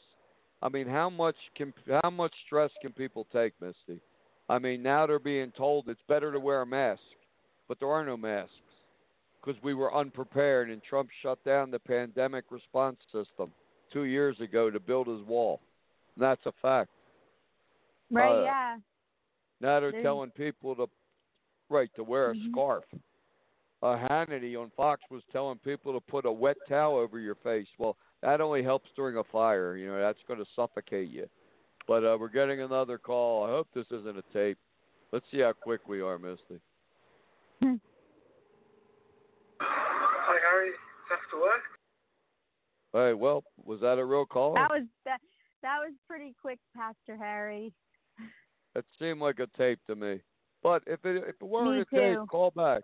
I 0.62 0.70
mean, 0.70 0.88
how 0.88 1.10
much 1.10 1.36
can 1.58 1.74
how 2.02 2.10
much 2.10 2.34
stress 2.46 2.72
can 2.82 2.94
people 2.94 3.28
take, 3.34 3.54
Misty? 3.60 4.00
I 4.48 4.60
mean, 4.60 4.82
now 4.82 5.06
they're 5.06 5.20
being 5.20 5.52
told 5.52 5.90
it's 5.90 6.02
better 6.08 6.32
to 6.32 6.40
wear 6.40 6.62
a 6.62 6.66
mask, 6.66 7.02
but 7.68 7.80
there 7.80 7.90
are 7.90 8.06
no 8.06 8.16
masks 8.16 8.54
because 9.44 9.62
we 9.64 9.74
were 9.74 9.94
unprepared 9.94 10.70
and 10.70 10.82
Trump 10.84 11.10
shut 11.22 11.44
down 11.44 11.70
the 11.72 11.80
pandemic 11.80 12.46
response 12.50 12.98
system 13.12 13.52
two 13.92 14.04
years 14.04 14.40
ago 14.40 14.70
to 14.70 14.80
build 14.80 15.08
his 15.08 15.22
wall. 15.24 15.60
And 16.16 16.24
that's 16.24 16.46
a 16.46 16.52
fact. 16.62 16.90
Right, 18.12 18.32
Uh, 18.40 18.44
yeah. 18.44 18.78
Now 19.60 19.80
they're 19.80 19.92
There's- 19.92 20.04
telling 20.04 20.32
people 20.32 20.76
to 20.76 20.90
right 21.70 21.94
to 21.96 22.04
wear 22.04 22.32
a 22.32 22.34
Mhm. 22.36 22.52
scarf. 22.52 22.86
Uh, 23.82 23.98
Hannity 23.98 24.56
on 24.60 24.70
Fox 24.72 25.02
was 25.10 25.24
telling 25.26 25.58
people 25.60 25.92
to 25.94 26.00
put 26.02 26.26
a 26.26 26.32
wet 26.32 26.58
towel 26.68 26.96
over 26.98 27.20
your 27.20 27.36
face. 27.36 27.68
Well, 27.78 27.98
that 28.22 28.40
only 28.42 28.62
helps 28.64 28.92
during 28.94 29.18
a 29.18 29.24
fire. 29.24 29.76
You 29.76 29.88
know 29.88 30.00
that's 30.00 30.22
going 30.24 30.40
to 30.40 30.46
suffocate 30.54 31.10
you. 31.10 31.30
But 31.88 32.06
uh, 32.06 32.18
we're 32.20 32.30
getting 32.30 32.62
another 32.62 32.98
call. 32.98 33.44
I 33.44 33.50
hope 33.50 33.70
this 33.74 33.92
isn't 33.92 34.18
a 34.18 34.22
tape. 34.34 34.58
Let's 35.12 35.30
see 35.32 35.40
how 35.40 35.52
quick 35.54 35.88
we 35.88 36.02
are, 36.02 36.18
Misty. 36.18 36.62
Hi, 39.60 40.40
Harry. 40.40 40.72
Have 41.10 41.30
to 41.32 41.38
work? 41.42 41.62
All 42.94 43.02
right. 43.06 43.14
Well, 43.18 43.44
was 43.64 43.80
that 43.82 43.98
a 44.00 44.06
real 44.06 44.26
call? 44.26 44.54
That 44.56 44.70
was 44.70 44.84
that 45.06 45.20
that 45.62 45.78
was 45.80 45.94
pretty 46.08 46.36
quick, 46.42 46.60
Pastor 46.76 47.18
Harry. 47.18 47.74
It 48.76 48.86
seemed 49.00 49.20
like 49.22 49.40
a 49.40 49.48
tape 49.58 49.80
to 49.88 49.96
me. 49.96 50.20
But 50.62 50.84
if 50.88 51.04
it 51.06 51.18
if 51.28 51.36
it 51.42 51.44
weren't 51.44 51.72
Me 51.76 51.82
a 51.82 51.86
tape, 52.16 52.28
call 52.30 52.52
back. 52.52 52.82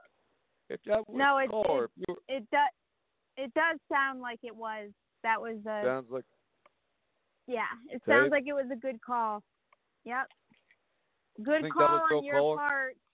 If 0.69 0.79
that 0.85 1.07
was 1.07 1.17
No, 1.17 1.37
a 1.37 1.43
it- 1.43 1.49
call, 1.49 1.83
if 1.83 1.91
you 1.95 2.15
It 2.27 2.49
does 2.51 2.69
it 3.37 3.53
does 3.53 3.79
sound 3.91 4.19
like 4.21 4.39
it 4.43 4.55
was. 4.55 4.89
That 5.23 5.39
was 5.41 5.57
a 5.65 5.81
sounds 5.83 6.07
like 6.09 6.25
yeah. 7.47 7.63
It 7.87 7.93
Tape? 7.93 8.01
sounds 8.07 8.31
like 8.31 8.43
it 8.47 8.53
was 8.53 8.67
a 8.71 8.75
good 8.75 9.01
call. 9.01 9.41
Yep. 10.05 10.27
Good 11.43 11.71
call 11.73 12.01
on 12.11 12.23
your 12.23 12.35
caller? 12.39 12.55
part. 12.57 12.95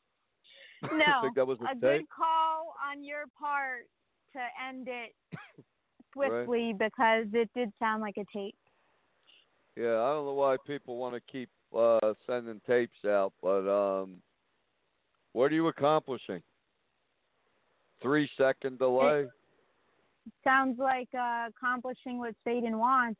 No, 0.91 1.21
think 1.23 1.35
that 1.35 1.47
was 1.47 1.57
a, 1.61 1.71
a 1.71 1.75
good 1.75 2.05
call 2.15 2.75
on 2.91 3.03
your 3.03 3.23
part 3.39 3.87
to 4.33 4.39
end 4.67 4.87
it 4.87 5.13
swiftly 6.15 6.73
because 6.73 7.25
it 7.33 7.49
did 7.53 7.71
sound 7.79 8.01
like 8.01 8.17
a 8.17 8.25
tape. 8.35 8.55
Yeah, 9.75 10.01
I 10.01 10.13
don't 10.13 10.25
know 10.25 10.33
why 10.33 10.55
people 10.65 10.97
want 10.97 11.15
to 11.15 11.21
keep 11.29 11.49
uh, 11.77 12.13
sending 12.25 12.61
tapes 12.65 13.03
out, 13.05 13.33
but 13.41 13.67
um, 13.69 14.15
what 15.33 15.51
are 15.51 15.55
you 15.55 15.67
accomplishing? 15.67 16.41
Three 18.01 18.29
second 18.37 18.79
delay. 18.79 19.25
Sounds 20.43 20.79
like 20.79 21.09
uh, 21.13 21.49
accomplishing 21.49 22.19
what 22.19 22.35
Satan 22.45 22.77
wants. 22.77 23.19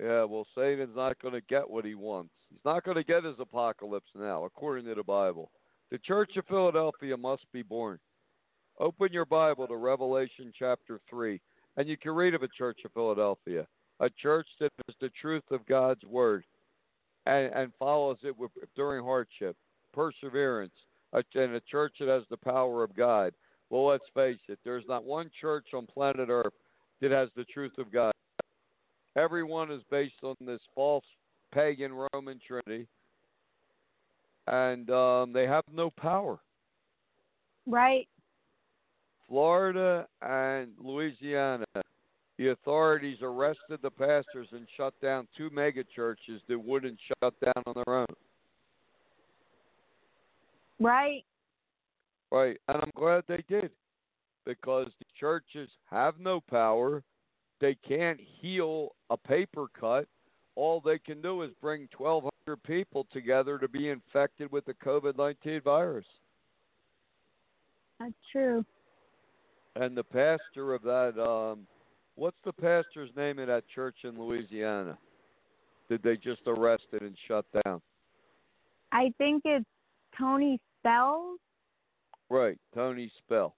Yeah, 0.00 0.24
well, 0.24 0.46
Satan's 0.54 0.94
not 0.94 1.20
going 1.22 1.34
to 1.34 1.40
get 1.42 1.68
what 1.68 1.84
he 1.84 1.94
wants. 1.94 2.32
He's 2.50 2.64
not 2.64 2.84
going 2.84 2.96
to 2.96 3.04
get 3.04 3.24
his 3.24 3.36
apocalypse 3.38 4.10
now, 4.14 4.44
according 4.44 4.84
to 4.86 4.94
the 4.94 5.02
Bible. 5.02 5.50
The 5.90 5.98
Church 5.98 6.36
of 6.36 6.44
Philadelphia 6.46 7.16
must 7.16 7.50
be 7.52 7.62
born. 7.62 7.98
Open 8.78 9.10
your 9.10 9.24
Bible 9.24 9.66
to 9.66 9.76
Revelation 9.76 10.52
chapter 10.58 11.00
3, 11.08 11.40
and 11.78 11.88
you 11.88 11.96
can 11.96 12.12
read 12.12 12.34
of 12.34 12.42
a 12.42 12.48
Church 12.48 12.80
of 12.84 12.92
Philadelphia, 12.92 13.66
a 14.00 14.10
church 14.10 14.46
that 14.60 14.70
is 14.86 14.94
the 15.00 15.08
truth 15.18 15.44
of 15.50 15.64
God's 15.64 16.04
Word 16.04 16.44
and, 17.24 17.50
and 17.54 17.72
follows 17.78 18.18
it 18.22 18.36
with, 18.38 18.50
during 18.74 19.02
hardship, 19.02 19.56
perseverance, 19.94 20.74
and 21.12 21.54
a 21.54 21.60
church 21.60 21.94
that 22.00 22.08
has 22.08 22.24
the 22.28 22.36
power 22.36 22.82
of 22.84 22.94
God. 22.94 23.32
Well, 23.70 23.86
let's 23.86 24.04
face 24.14 24.40
it, 24.48 24.58
there's 24.62 24.84
not 24.86 25.04
one 25.04 25.30
church 25.40 25.68
on 25.72 25.86
planet 25.86 26.28
Earth 26.28 26.52
that 27.00 27.10
has 27.10 27.30
the 27.34 27.44
truth 27.44 27.78
of 27.78 27.90
God. 27.90 28.12
Everyone 29.16 29.72
is 29.72 29.82
based 29.90 30.22
on 30.22 30.36
this 30.44 30.60
false 30.74 31.04
pagan 31.50 31.92
Roman 32.12 32.38
Trinity, 32.46 32.86
and 34.46 34.90
um, 34.90 35.32
they 35.32 35.46
have 35.46 35.64
no 35.72 35.90
power. 35.90 36.38
Right? 37.66 38.06
Florida 39.28 40.06
and 40.22 40.72
Louisiana, 40.78 41.64
the 42.38 42.48
authorities 42.48 43.18
arrested 43.22 43.80
the 43.82 43.90
pastors 43.90 44.48
and 44.52 44.66
shut 44.76 44.94
down 45.00 45.26
two 45.36 45.50
megachurches 45.50 46.40
that 46.48 46.58
wouldn't 46.58 46.98
shut 47.08 47.34
down 47.40 47.62
on 47.66 47.74
their 47.74 47.94
own. 47.94 48.06
Right? 50.78 51.24
Right, 52.30 52.58
and 52.68 52.78
I'm 52.82 52.90
glad 52.94 53.24
they 53.28 53.44
did 53.48 53.70
because 54.44 54.88
the 54.98 55.06
churches 55.18 55.68
have 55.90 56.18
no 56.20 56.40
power. 56.40 57.02
They 57.60 57.76
can't 57.86 58.20
heal 58.40 58.94
a 59.10 59.16
paper 59.16 59.66
cut. 59.78 60.06
All 60.54 60.80
they 60.80 60.98
can 60.98 61.20
do 61.22 61.42
is 61.42 61.50
bring 61.60 61.88
1,200 61.96 62.62
people 62.62 63.06
together 63.12 63.58
to 63.58 63.68
be 63.68 63.88
infected 63.88 64.50
with 64.52 64.64
the 64.66 64.74
COVID 64.74 65.16
19 65.16 65.60
virus. 65.62 66.04
That's 67.98 68.12
true. 68.30 68.64
And 69.78 69.94
the 69.94 70.04
pastor 70.04 70.72
of 70.74 70.82
that, 70.82 71.22
um, 71.22 71.66
what's 72.14 72.36
the 72.44 72.52
pastor's 72.52 73.10
name 73.14 73.38
of 73.38 73.48
that 73.48 73.64
church 73.68 73.96
in 74.04 74.18
Louisiana? 74.18 74.96
Did 75.90 76.02
they 76.02 76.16
just 76.16 76.40
arrest 76.46 76.86
it 76.92 77.02
and 77.02 77.14
shut 77.28 77.44
down? 77.64 77.82
I 78.90 79.12
think 79.18 79.42
it's 79.44 79.66
Tony 80.18 80.58
Spell. 80.80 81.36
Right, 82.30 82.58
Tony 82.74 83.12
Spell. 83.18 83.54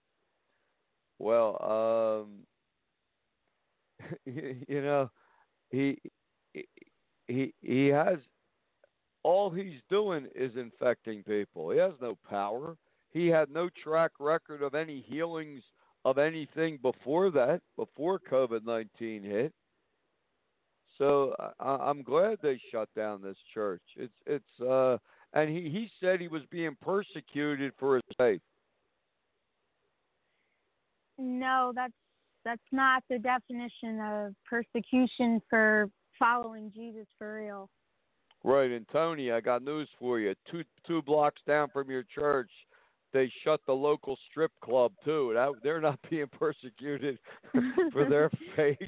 Well, 1.21 2.27
um, 2.27 4.17
you 4.27 4.83
know, 4.83 5.11
he 5.71 5.99
he 7.29 7.55
he 7.61 7.87
has 7.87 8.19
all 9.23 9.51
he's 9.51 9.81
doing 9.89 10.27
is 10.35 10.57
infecting 10.57 11.23
people. 11.23 11.71
He 11.71 11.79
has 11.79 11.93
no 12.01 12.19
power. 12.29 12.77
He 13.11 13.29
had 13.29 13.51
no 13.51 13.69
track 13.83 14.13
record 14.19 14.63
of 14.63 14.75
any 14.75 15.05
healings 15.09 15.63
of 16.09 16.19
anything 16.19 16.79
before 16.81 17.31
that, 17.31 17.61
before 17.77 18.19
COVID 18.19 18.65
19 18.65 19.23
hit. 19.23 19.53
So 20.97 21.35
I, 21.61 21.77
I'm 21.77 22.03
glad 22.03 22.39
they 22.43 22.61
shut 22.73 22.89
down 22.97 23.23
this 23.23 23.37
church. 23.55 23.83
It's 23.97 24.15
it's 24.27 24.61
uh, 24.61 24.99
and 25.35 25.49
he 25.51 25.71
he 25.71 25.91
said 26.01 26.21
he 26.21 26.29
was 26.29 26.43
being 26.51 26.77
persecuted 26.81 27.73
for 27.79 27.97
his 27.97 28.05
faith. 28.17 28.41
No, 31.19 31.73
that's 31.75 31.93
that's 32.45 32.61
not 32.73 33.03
the 33.11 33.19
definition 33.19 34.01
of 34.01 34.35
persecution 34.49 35.43
for 35.51 35.91
following 36.19 36.73
Jesus 36.75 37.07
for 37.19 37.43
real. 37.43 37.69
Right, 38.45 38.71
and 38.71 38.87
Tony, 38.93 39.33
I 39.33 39.41
got 39.41 39.63
news 39.63 39.89
for 39.99 40.19
you. 40.19 40.35
Two 40.51 40.65
two 40.87 41.03
blocks 41.03 41.43
down 41.47 41.69
from 41.73 41.91
your 41.91 42.05
church, 42.05 42.51
they 43.13 43.31
shut 43.45 43.61
the 43.67 43.73
local 43.73 44.19
strip 44.31 44.53
club 44.63 44.93
too. 45.05 45.33
That, 45.35 45.51
they're 45.63 45.81
not 45.81 45.99
being 46.11 46.27
persecuted 46.29 47.19
for 47.93 48.09
their 48.09 48.31
faith. 48.57 48.79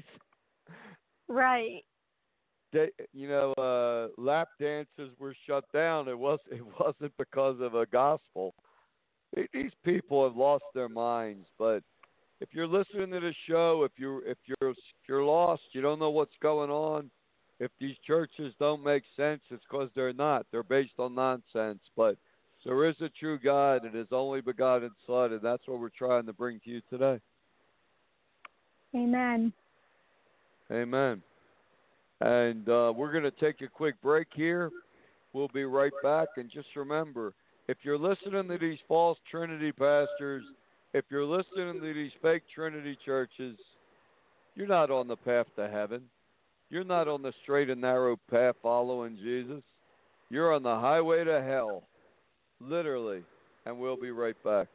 Right. 1.29 1.85
They, 2.73 2.89
you 3.13 3.29
know, 3.29 3.53
uh, 3.55 4.21
lap 4.21 4.49
dances 4.61 5.11
were 5.19 5.35
shut 5.47 5.65
down. 5.73 6.09
It 6.09 6.19
was 6.19 6.39
it 6.51 6.63
wasn't 6.79 7.13
because 7.19 7.61
of 7.61 7.75
a 7.75 7.87
gospel. 7.87 8.55
These 9.53 9.73
people 9.85 10.25
have 10.25 10.37
lost 10.37 10.65
their 10.75 10.89
minds. 10.89 11.47
But 11.59 11.83
if 12.41 12.49
you're 12.53 12.67
listening 12.67 13.11
to 13.11 13.21
the 13.21 13.35
show, 13.49 13.83
if 13.85 13.93
you're 13.97 14.25
if 14.25 14.39
you're 14.47 14.71
if 14.71 14.77
you're 15.09 15.25
lost, 15.25 15.63
you 15.73 15.81
don't 15.81 15.99
know 15.99 16.11
what's 16.11 16.37
going 16.41 16.71
on. 16.71 17.11
If 17.59 17.71
these 17.79 17.97
churches 18.07 18.55
don't 18.59 18.83
make 18.83 19.03
sense, 19.17 19.43
it's 19.51 19.65
because 19.71 19.91
they're 19.95 20.13
not. 20.13 20.47
They're 20.51 20.63
based 20.63 20.95
on 20.99 21.15
nonsense. 21.15 21.81
But 21.97 22.17
there 22.65 22.89
is 22.89 22.97
a 23.01 23.09
true 23.09 23.39
God 23.39 23.85
and 23.85 23.95
His 23.95 24.09
only 24.13 24.41
begotten 24.41 24.91
Son, 25.07 25.33
and 25.33 25.43
that's 25.43 25.67
what 25.67 25.81
we're 25.81 25.89
trying 25.89 26.27
to 26.27 26.33
bring 26.33 26.61
to 26.65 26.71
you 26.71 26.81
today. 26.91 27.21
Amen. 28.95 29.53
Amen. 30.71 31.23
And 32.21 32.69
uh, 32.69 32.93
we're 32.95 33.13
going 33.13 33.25
to 33.25 33.31
take 33.31 33.63
a 33.63 33.69
quick 33.69 34.01
break 34.03 34.29
here. 34.35 34.71
We'll 35.33 35.49
be 35.49 35.65
right 35.65 35.93
back. 36.03 36.29
And 36.37 36.51
just 36.51 36.69
remember 36.77 37.33
if 37.69 37.79
you're 37.83 37.99
listening 37.99 38.49
to 38.49 38.59
these 38.59 38.79
false 38.89 39.19
Trinity 39.31 39.73
pastors, 39.73 40.45
if 40.93 41.05
you're 41.09 41.25
listening 41.25 41.81
to 41.81 41.95
these 41.95 42.11
fake 42.21 42.43
Trinity 42.53 42.99
churches, 43.05 43.57
you're 44.55 44.67
not 44.67 44.91
on 44.91 45.09
the 45.09 45.17
path 45.17 45.47
to 45.57 45.69
heaven. 45.69 46.03
You're 46.69 46.85
not 46.85 47.09
on 47.09 47.23
the 47.23 47.33
straight 47.43 47.71
and 47.71 47.81
narrow 47.81 48.19
path 48.31 48.57
following 48.63 49.17
Jesus. 49.17 49.63
You're 50.31 50.53
on 50.53 50.63
the 50.63 50.75
highway 50.75 51.25
to 51.25 51.43
hell. 51.43 51.85
Literally. 52.61 53.23
And 53.65 53.79
we'll 53.79 53.97
be 53.97 54.11
right 54.11 54.37
back. 54.45 54.69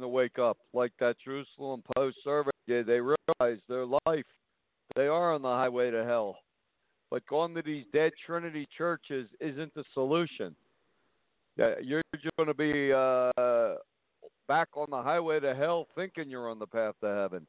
To 0.00 0.08
wake 0.08 0.38
up, 0.38 0.58
like 0.72 0.92
that 1.00 1.16
Jerusalem 1.24 1.82
Post 1.96 2.18
survey 2.24 2.50
did. 2.66 2.86
They 2.86 3.00
realize 3.00 3.60
their 3.68 3.86
life, 3.86 4.24
they 4.96 5.06
are 5.06 5.34
on 5.34 5.42
the 5.42 5.48
highway 5.48 5.90
to 5.90 6.04
hell. 6.04 6.38
But 7.10 7.26
going 7.26 7.54
to 7.54 7.62
these 7.62 7.84
dead 7.92 8.12
Trinity 8.24 8.68
churches 8.76 9.28
isn't 9.40 9.74
the 9.74 9.84
solution. 9.94 10.54
You're 11.56 12.02
just 12.14 12.36
going 12.36 12.46
to 12.46 12.54
be 12.54 12.92
uh, 12.92 13.76
back 14.48 14.68
on 14.74 14.86
the 14.90 15.02
highway 15.02 15.40
to 15.40 15.54
hell 15.54 15.86
thinking 15.94 16.30
you're 16.30 16.48
on 16.48 16.58
the 16.58 16.66
path 16.66 16.94
to 17.02 17.08
heaven. 17.08 17.46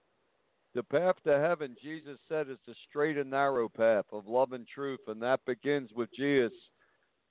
The 0.73 0.83
path 0.83 1.15
to 1.25 1.39
heaven, 1.39 1.75
Jesus 1.81 2.17
said, 2.29 2.49
is 2.49 2.57
the 2.65 2.73
straight 2.89 3.17
and 3.17 3.29
narrow 3.29 3.69
path 3.69 4.05
of 4.11 4.27
love 4.27 4.53
and 4.53 4.67
truth, 4.67 5.01
and 5.07 5.21
that 5.21 5.41
begins 5.45 5.91
with 5.95 6.09
Jesus 6.15 6.53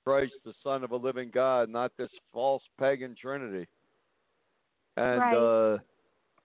Christ, 0.03 0.33
the 0.45 0.53
Son 0.63 0.83
of 0.83 0.91
a 0.91 0.95
living 0.95 1.31
God, 1.33 1.69
not 1.69 1.91
this 1.97 2.09
false 2.33 2.63
pagan 2.79 3.15
Trinity. 3.19 3.67
And 4.97 5.19
Right. 5.19 5.35
uh, 5.35 5.77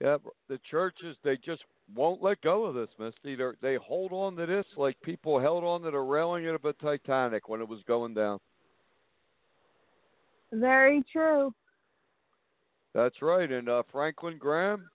yeah, 0.00 0.16
the 0.48 0.58
churches 0.70 1.16
they 1.24 1.36
just 1.36 1.62
won't 1.94 2.22
let 2.22 2.40
go 2.42 2.64
of 2.64 2.74
this, 2.74 2.88
Misty. 2.98 3.36
They're, 3.36 3.56
they 3.62 3.76
hold 3.76 4.12
on 4.12 4.36
to 4.36 4.46
this 4.46 4.66
like 4.76 5.00
people 5.02 5.38
held 5.38 5.64
on 5.64 5.82
to 5.82 5.90
the 5.90 5.98
railing 5.98 6.46
of 6.48 6.64
a 6.64 6.72
Titanic 6.74 7.48
when 7.48 7.60
it 7.60 7.68
was 7.68 7.80
going 7.86 8.14
down. 8.14 8.38
Very 10.52 11.04
true. 11.12 11.52
That's 12.94 13.20
right. 13.20 13.50
And 13.50 13.68
uh, 13.68 13.82
Franklin 13.92 14.38
Graham, 14.38 14.88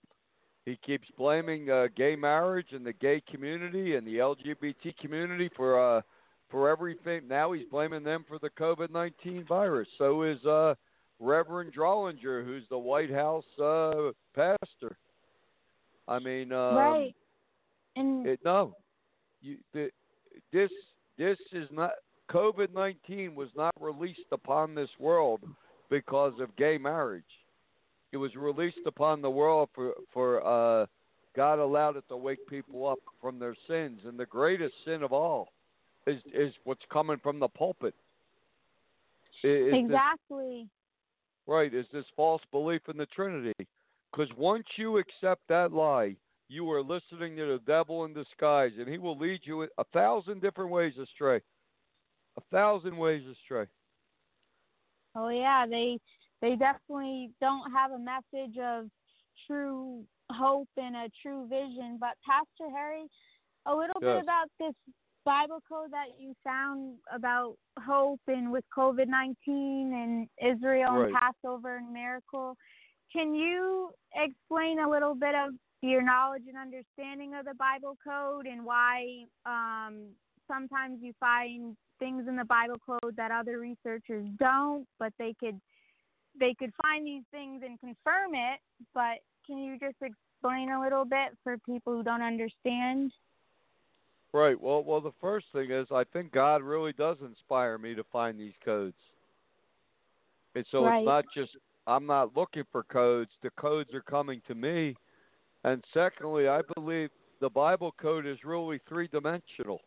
he 0.66 0.78
keeps 0.84 1.08
blaming 1.16 1.70
uh, 1.70 1.88
gay 1.96 2.16
marriage 2.16 2.68
and 2.72 2.84
the 2.84 2.92
gay 2.94 3.22
community 3.30 3.96
and 3.96 4.06
the 4.06 4.16
LGBT 4.16 4.96
community 4.98 5.50
for 5.56 5.98
uh, 5.98 6.02
for 6.50 6.68
everything. 6.68 7.28
Now 7.28 7.52
he's 7.52 7.66
blaming 7.70 8.02
them 8.02 8.24
for 8.28 8.38
the 8.38 8.50
COVID 8.50 8.90
nineteen 8.90 9.44
virus. 9.48 9.88
So 9.98 10.22
is 10.22 10.44
uh, 10.44 10.74
Reverend 11.22 11.72
Drollinger, 11.72 12.44
who's 12.44 12.64
the 12.68 12.78
White 12.78 13.10
House 13.10 13.44
uh, 13.62 14.10
pastor. 14.34 14.98
I 16.08 16.18
mean, 16.18 16.52
um, 16.52 16.74
right. 16.74 17.14
And 17.94 18.26
it, 18.26 18.40
no, 18.44 18.74
you, 19.40 19.58
the, 19.72 19.90
this 20.52 20.70
this 21.16 21.38
is 21.52 21.68
not 21.70 21.92
COVID 22.30 22.74
nineteen 22.74 23.36
was 23.36 23.50
not 23.56 23.72
released 23.80 24.20
upon 24.32 24.74
this 24.74 24.90
world 24.98 25.42
because 25.90 26.32
of 26.40 26.54
gay 26.56 26.76
marriage. 26.76 27.22
It 28.10 28.16
was 28.16 28.34
released 28.34 28.84
upon 28.86 29.22
the 29.22 29.30
world 29.30 29.68
for 29.74 29.92
for 30.12 30.44
uh, 30.44 30.86
God 31.36 31.60
allowed 31.60 31.96
it 31.96 32.04
to 32.08 32.16
wake 32.16 32.44
people 32.48 32.88
up 32.88 32.98
from 33.20 33.38
their 33.38 33.54
sins, 33.68 34.00
and 34.04 34.18
the 34.18 34.26
greatest 34.26 34.74
sin 34.84 35.04
of 35.04 35.12
all 35.12 35.52
is 36.08 36.20
is 36.34 36.52
what's 36.64 36.82
coming 36.92 37.18
from 37.22 37.38
the 37.38 37.48
pulpit. 37.48 37.94
Exactly. 39.44 40.68
Right, 41.46 41.72
is 41.72 41.86
this 41.92 42.04
false 42.16 42.42
belief 42.50 42.82
in 42.88 42.96
the 42.96 43.06
Trinity. 43.06 43.66
Because 44.12 44.30
once 44.36 44.66
you 44.76 44.98
accept 44.98 45.42
that 45.48 45.72
lie, 45.72 46.16
you 46.48 46.70
are 46.70 46.82
listening 46.82 47.36
to 47.36 47.46
the 47.46 47.60
devil 47.66 48.04
in 48.04 48.12
disguise, 48.12 48.72
and 48.78 48.88
he 48.88 48.98
will 48.98 49.16
lead 49.16 49.40
you 49.44 49.62
a 49.62 49.84
thousand 49.92 50.42
different 50.42 50.70
ways 50.70 50.92
astray. 51.02 51.40
A 52.36 52.40
thousand 52.50 52.96
ways 52.96 53.22
astray. 53.30 53.66
Oh 55.14 55.28
yeah, 55.28 55.66
they 55.68 55.98
they 56.40 56.56
definitely 56.56 57.30
don't 57.40 57.70
have 57.72 57.92
a 57.92 57.98
message 57.98 58.58
of 58.58 58.86
true 59.46 60.04
hope 60.30 60.68
and 60.76 60.96
a 60.96 61.08
true 61.22 61.46
vision. 61.48 61.98
But 62.00 62.16
Pastor 62.26 62.70
Harry, 62.74 63.04
a 63.66 63.74
little 63.74 64.00
bit 64.00 64.22
about 64.22 64.48
this 64.58 64.74
Bible 65.24 65.60
code 65.68 65.90
that 65.92 66.18
you 66.18 66.34
found 66.44 66.96
about 67.14 67.54
hope 67.78 68.20
and 68.26 68.50
with 68.50 68.64
COVID 68.76 69.06
nineteen 69.06 69.92
and 69.94 70.54
Israel 70.54 71.02
and 71.02 71.14
Passover 71.14 71.76
and 71.76 71.92
miracle. 71.92 72.56
Can 73.12 73.34
you 73.34 73.90
explain 74.14 74.78
a 74.80 74.90
little 74.90 75.14
bit 75.14 75.34
of 75.34 75.52
your 75.82 76.02
knowledge 76.02 76.42
and 76.48 76.56
understanding 76.56 77.34
of 77.34 77.44
the 77.44 77.54
Bible 77.54 77.96
code 78.06 78.46
and 78.46 78.64
why 78.64 79.24
um, 79.44 80.06
sometimes 80.48 80.98
you 81.02 81.12
find 81.18 81.76
things 81.98 82.26
in 82.28 82.36
the 82.36 82.44
Bible 82.44 82.76
code 82.84 83.16
that 83.16 83.30
other 83.30 83.58
researchers 83.58 84.26
don't, 84.38 84.86
but 84.98 85.12
they 85.18 85.34
could 85.38 85.60
they 86.38 86.54
could 86.58 86.72
find 86.82 87.06
these 87.06 87.24
things 87.30 87.62
and 87.64 87.78
confirm 87.80 88.34
it. 88.34 88.60
But 88.94 89.18
can 89.46 89.58
you 89.58 89.78
just 89.78 89.96
explain 90.00 90.70
a 90.70 90.80
little 90.80 91.04
bit 91.04 91.36
for 91.44 91.58
people 91.58 91.96
who 91.96 92.02
don't 92.02 92.22
understand? 92.22 93.12
Right. 94.32 94.58
Well, 94.58 94.82
well, 94.82 95.00
the 95.00 95.12
first 95.20 95.46
thing 95.52 95.70
is 95.70 95.86
I 95.90 96.04
think 96.04 96.32
God 96.32 96.62
really 96.62 96.92
does 96.94 97.18
inspire 97.20 97.76
me 97.76 97.94
to 97.94 98.04
find 98.04 98.40
these 98.40 98.54
codes, 98.64 98.96
and 100.54 100.64
so 100.70 100.86
Right. 100.86 100.98
it's 100.98 101.06
not 101.06 101.24
just 101.34 101.56
I'm 101.86 102.06
not 102.06 102.34
looking 102.36 102.64
for 102.72 102.84
codes. 102.84 103.30
The 103.42 103.50
codes 103.50 103.92
are 103.92 104.02
coming 104.02 104.40
to 104.48 104.54
me, 104.54 104.96
and 105.64 105.84
secondly, 105.92 106.48
I 106.48 106.62
believe 106.74 107.10
the 107.40 107.50
Bible 107.50 107.92
code 108.00 108.26
is 108.26 108.38
really 108.44 108.80
three 108.88 109.08
dimensional. 109.08 109.80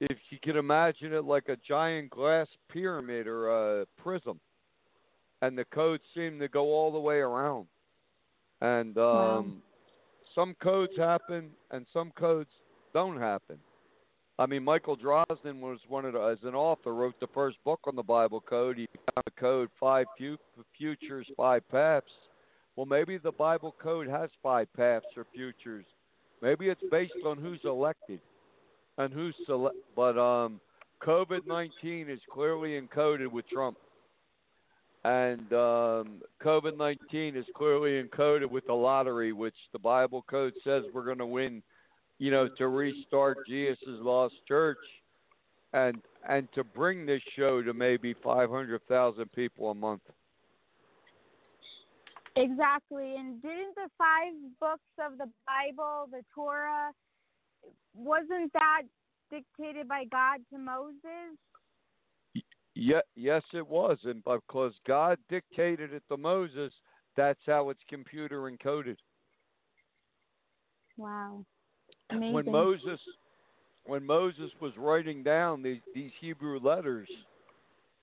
If 0.00 0.18
you 0.30 0.38
can 0.42 0.56
imagine 0.56 1.12
it 1.12 1.24
like 1.24 1.48
a 1.48 1.56
giant 1.56 2.10
glass 2.10 2.48
pyramid 2.70 3.28
or 3.28 3.82
a 3.82 3.86
prism, 4.02 4.40
and 5.42 5.56
the 5.56 5.64
codes 5.66 6.02
seem 6.14 6.40
to 6.40 6.48
go 6.48 6.72
all 6.72 6.90
the 6.90 6.98
way 6.98 7.18
around, 7.18 7.68
and 8.60 8.98
um, 8.98 9.04
Wow. 9.04 9.44
some 10.34 10.56
codes 10.60 10.92
happen 10.96 11.50
and 11.70 11.86
some 11.92 12.10
codes 12.18 12.50
don't 12.94 13.20
happen. 13.20 13.58
I 14.38 14.46
mean, 14.46 14.64
Michael 14.64 14.96
Drosnin 14.96 15.60
was 15.60 15.78
one 15.88 16.04
of 16.04 16.14
the, 16.14 16.20
as 16.20 16.38
an 16.42 16.54
author, 16.54 16.94
wrote 16.94 17.20
the 17.20 17.28
first 17.34 17.56
book 17.64 17.80
on 17.86 17.94
the 17.94 18.02
Bible 18.02 18.40
code. 18.40 18.78
He 18.78 18.88
found 19.14 19.24
the 19.26 19.40
code 19.40 19.68
five 19.78 20.06
fu- 20.18 20.38
futures, 20.76 21.26
five 21.36 21.68
paths. 21.70 22.06
Well, 22.74 22.86
maybe 22.86 23.18
the 23.18 23.30
Bible 23.30 23.74
code 23.80 24.08
has 24.08 24.30
five 24.42 24.66
paths 24.76 25.06
or 25.16 25.26
futures. 25.32 25.84
Maybe 26.42 26.68
it's 26.68 26.82
based 26.90 27.12
on 27.24 27.38
who's 27.38 27.60
elected 27.64 28.18
and 28.98 29.12
who's 29.12 29.36
select. 29.46 29.76
But 29.94 30.18
um, 30.18 30.60
COVID 31.00 31.46
nineteen 31.46 32.10
is 32.10 32.18
clearly 32.32 32.80
encoded 32.80 33.30
with 33.30 33.48
Trump, 33.48 33.76
and 35.04 35.52
um, 35.52 36.22
COVID 36.42 36.76
nineteen 36.76 37.36
is 37.36 37.46
clearly 37.56 38.02
encoded 38.02 38.50
with 38.50 38.66
the 38.66 38.74
lottery, 38.74 39.32
which 39.32 39.54
the 39.72 39.78
Bible 39.78 40.24
code 40.28 40.54
says 40.64 40.82
we're 40.92 41.04
going 41.04 41.18
to 41.18 41.26
win 41.26 41.62
you 42.24 42.30
know, 42.30 42.48
to 42.56 42.68
restart 42.68 43.36
Jesus' 43.46 43.76
lost 43.86 44.34
church 44.48 44.78
and 45.74 46.00
and 46.26 46.48
to 46.54 46.64
bring 46.64 47.04
this 47.04 47.20
show 47.36 47.62
to 47.62 47.74
maybe 47.74 48.14
five 48.24 48.48
hundred 48.48 48.80
thousand 48.88 49.30
people 49.32 49.70
a 49.70 49.74
month. 49.74 50.00
Exactly. 52.34 53.16
And 53.16 53.42
didn't 53.42 53.74
the 53.74 53.90
five 53.98 54.32
books 54.58 54.80
of 54.98 55.18
the 55.18 55.30
Bible, 55.46 56.08
the 56.10 56.22
Torah, 56.34 56.92
wasn't 57.94 58.50
that 58.54 58.84
dictated 59.30 59.86
by 59.86 60.04
God 60.10 60.40
to 60.50 60.58
Moses? 60.58 61.36
Yeah, 62.74 63.00
yes, 63.16 63.42
it 63.52 63.68
was, 63.68 63.98
and 64.04 64.24
because 64.24 64.72
God 64.86 65.18
dictated 65.28 65.92
it 65.92 66.02
to 66.08 66.16
Moses, 66.16 66.72
that's 67.18 67.40
how 67.44 67.68
it's 67.68 67.82
computer 67.90 68.50
encoded. 68.50 68.96
Wow. 70.96 71.44
Amazing. 72.10 72.32
When 72.32 72.46
Moses, 72.46 73.00
when 73.86 74.04
Moses 74.04 74.50
was 74.60 74.72
writing 74.76 75.22
down 75.22 75.62
these 75.62 75.80
these 75.94 76.10
Hebrew 76.20 76.60
letters, 76.60 77.08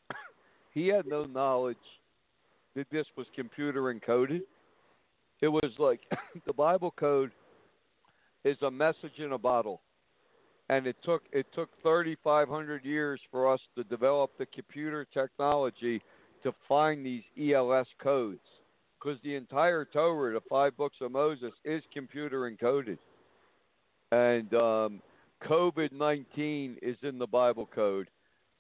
he 0.74 0.88
had 0.88 1.06
no 1.06 1.26
knowledge 1.26 1.78
that 2.76 2.88
this 2.92 3.06
was 3.18 3.28
computer 3.36 3.94
encoded. 3.94 4.42
It 5.42 5.48
was 5.48 5.72
like 5.78 6.02
the 6.46 6.54
Bible 6.54 6.94
code 6.98 7.32
is 8.44 8.58
a 8.62 8.72
message 8.72 9.18
in 9.18 9.34
a 9.34 9.38
bottle, 9.38 9.82
and 10.70 10.88
it 10.88 10.96
took 11.04 11.24
it 11.32 11.46
took 11.54 11.70
3,500 11.84 12.84
years 12.84 13.20
for 13.30 13.52
us 13.52 13.60
to 13.76 13.84
develop 13.84 14.32
the 14.38 14.46
computer 14.48 15.06
technology 15.14 16.02
to 16.44 16.54
find 16.68 17.06
these 17.06 17.24
ELS 17.40 17.88
codes, 18.02 18.40
because 19.00 19.20
the 19.24 19.36
entire 19.36 19.86
Torah, 19.86 20.34
the 20.34 20.42
five 20.50 20.76
books 20.76 20.98
of 21.02 21.12
Moses, 21.12 21.52
is 21.64 21.84
computer 21.94 22.50
encoded, 22.50 22.98
and 24.12 24.54
um, 24.54 25.02
COVID 25.48 25.92
19 25.92 26.78
is 26.82 26.98
in 27.04 27.18
the 27.18 27.28
Bible 27.28 27.68
code. 27.74 28.08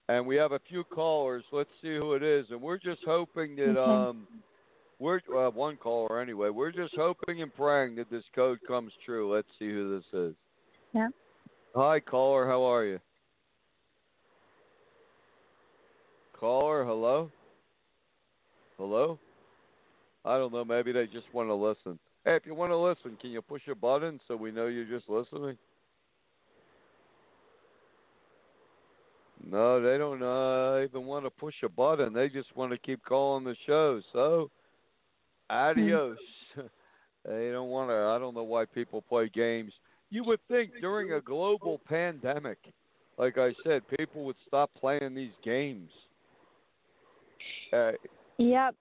And 0.09 0.25
we 0.25 0.35
have 0.35 0.51
a 0.51 0.59
few 0.67 0.83
callers. 0.83 1.43
Let's 1.51 1.69
see 1.81 1.95
who 1.95 2.13
it 2.13 2.23
is. 2.23 2.45
And 2.49 2.61
we're 2.61 2.79
just 2.79 3.01
hoping 3.05 3.55
that 3.55 3.81
um, 3.81 4.27
we're 4.99 5.21
uh, 5.33 5.49
one 5.51 5.77
caller 5.77 6.19
anyway. 6.19 6.49
We're 6.49 6.71
just 6.71 6.93
hoping 6.97 7.41
and 7.41 7.53
praying 7.55 7.95
that 7.95 8.09
this 8.09 8.23
code 8.35 8.59
comes 8.67 8.91
true. 9.05 9.33
Let's 9.33 9.47
see 9.57 9.69
who 9.69 9.95
this 9.95 10.19
is. 10.19 10.35
Yeah. 10.93 11.07
Hi, 11.75 12.01
caller. 12.01 12.45
How 12.45 12.63
are 12.63 12.85
you? 12.85 12.99
Caller, 16.37 16.83
hello. 16.83 17.31
Hello. 18.77 19.17
I 20.25 20.37
don't 20.37 20.51
know. 20.51 20.65
Maybe 20.65 20.91
they 20.91 21.05
just 21.05 21.31
want 21.33 21.47
to 21.49 21.55
listen. 21.55 21.97
Hey, 22.25 22.35
if 22.35 22.45
you 22.45 22.53
want 22.53 22.71
to 22.71 22.77
listen, 22.77 23.17
can 23.19 23.31
you 23.31 23.41
push 23.41 23.63
a 23.67 23.75
button 23.75 24.19
so 24.27 24.35
we 24.35 24.51
know 24.51 24.67
you're 24.67 24.85
just 24.85 25.09
listening? 25.09 25.57
No, 29.43 29.81
they 29.81 29.97
don't 29.97 30.21
uh, 30.21 30.83
even 30.83 31.05
want 31.07 31.25
to 31.25 31.31
push 31.31 31.55
a 31.63 31.69
button. 31.69 32.13
They 32.13 32.29
just 32.29 32.55
want 32.55 32.71
to 32.71 32.77
keep 32.77 33.03
calling 33.03 33.43
the 33.43 33.55
show. 33.65 34.01
So, 34.13 34.51
adios. 35.49 36.17
they 37.25 37.49
don't 37.51 37.69
want 37.69 37.89
to. 37.89 37.95
I 37.95 38.19
don't 38.19 38.35
know 38.35 38.43
why 38.43 38.65
people 38.65 39.01
play 39.01 39.29
games. 39.29 39.73
You 40.11 40.23
would 40.25 40.41
think 40.47 40.71
during 40.79 41.13
a 41.13 41.21
global 41.21 41.81
pandemic, 41.87 42.59
like 43.17 43.39
I 43.39 43.55
said, 43.63 43.81
people 43.97 44.25
would 44.25 44.35
stop 44.47 44.69
playing 44.79 45.15
these 45.15 45.33
games. 45.43 45.89
Uh, 47.73 47.91
Yep. 48.37 48.75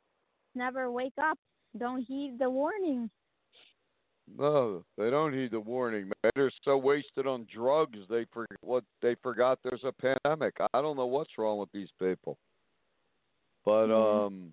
Never 0.54 0.90
wake 0.90 1.12
up. 1.22 1.38
Don't 1.78 2.02
heed 2.02 2.36
the 2.38 2.48
warning. 2.48 3.10
No, 4.38 4.84
they 4.96 5.10
don't 5.10 5.32
heed 5.32 5.52
the 5.52 5.60
warning. 5.60 6.04
Man. 6.22 6.32
They're 6.34 6.50
so 6.64 6.76
wasted 6.76 7.26
on 7.26 7.46
drugs. 7.52 7.98
They 8.08 8.26
for 8.32 8.46
what 8.62 8.84
they 9.02 9.14
forgot 9.22 9.58
there's 9.62 9.84
a 9.84 9.92
pandemic. 9.92 10.54
I 10.72 10.80
don't 10.80 10.96
know 10.96 11.06
what's 11.06 11.36
wrong 11.38 11.58
with 11.58 11.72
these 11.72 11.90
people. 11.98 12.38
But 13.64 13.86
Yeah. 13.88 14.24
um 14.24 14.52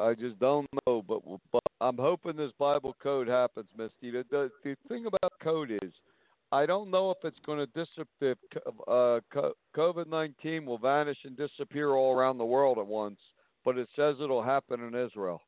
I 0.00 0.14
just 0.14 0.38
don't 0.38 0.66
know, 0.86 1.02
but 1.06 1.20
but 1.52 1.62
I'm 1.80 1.98
hoping 1.98 2.36
this 2.36 2.52
Bible 2.58 2.96
code 3.02 3.28
happens, 3.28 3.66
Misty. 3.76 4.10
The 4.10 4.24
the, 4.30 4.50
the 4.64 4.76
thing 4.88 5.06
about 5.06 5.32
code 5.42 5.70
is, 5.82 5.92
I 6.50 6.64
don't 6.64 6.90
know 6.90 7.10
if 7.10 7.18
it's 7.24 7.38
going 7.44 7.58
to 7.58 7.66
disappear. 7.66 8.36
Uh, 8.88 9.20
COVID 9.76 10.06
nineteen 10.06 10.64
will 10.64 10.78
vanish 10.78 11.18
and 11.24 11.36
disappear 11.36 11.90
all 11.90 12.14
around 12.16 12.38
the 12.38 12.44
world 12.44 12.78
at 12.78 12.86
once, 12.86 13.18
but 13.64 13.76
it 13.76 13.88
says 13.94 14.16
it'll 14.20 14.42
happen 14.42 14.80
in 14.80 14.94
Israel, 14.94 15.42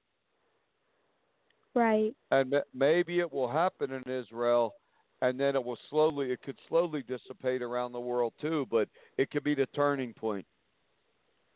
Right. 1.74 2.14
and 2.30 2.54
maybe 2.72 3.18
it 3.20 3.32
will 3.32 3.48
happen 3.48 3.92
in 3.92 4.02
Israel, 4.10 4.74
and 5.22 5.38
then 5.38 5.56
it 5.56 5.64
will 5.64 5.78
slowly, 5.90 6.30
it 6.30 6.42
could 6.42 6.58
slowly 6.68 7.02
dissipate 7.02 7.62
around 7.62 7.92
the 7.92 8.00
world 8.00 8.32
too. 8.40 8.66
But 8.70 8.88
it 9.18 9.30
could 9.30 9.44
be 9.44 9.54
the 9.54 9.66
turning 9.66 10.12
point 10.14 10.46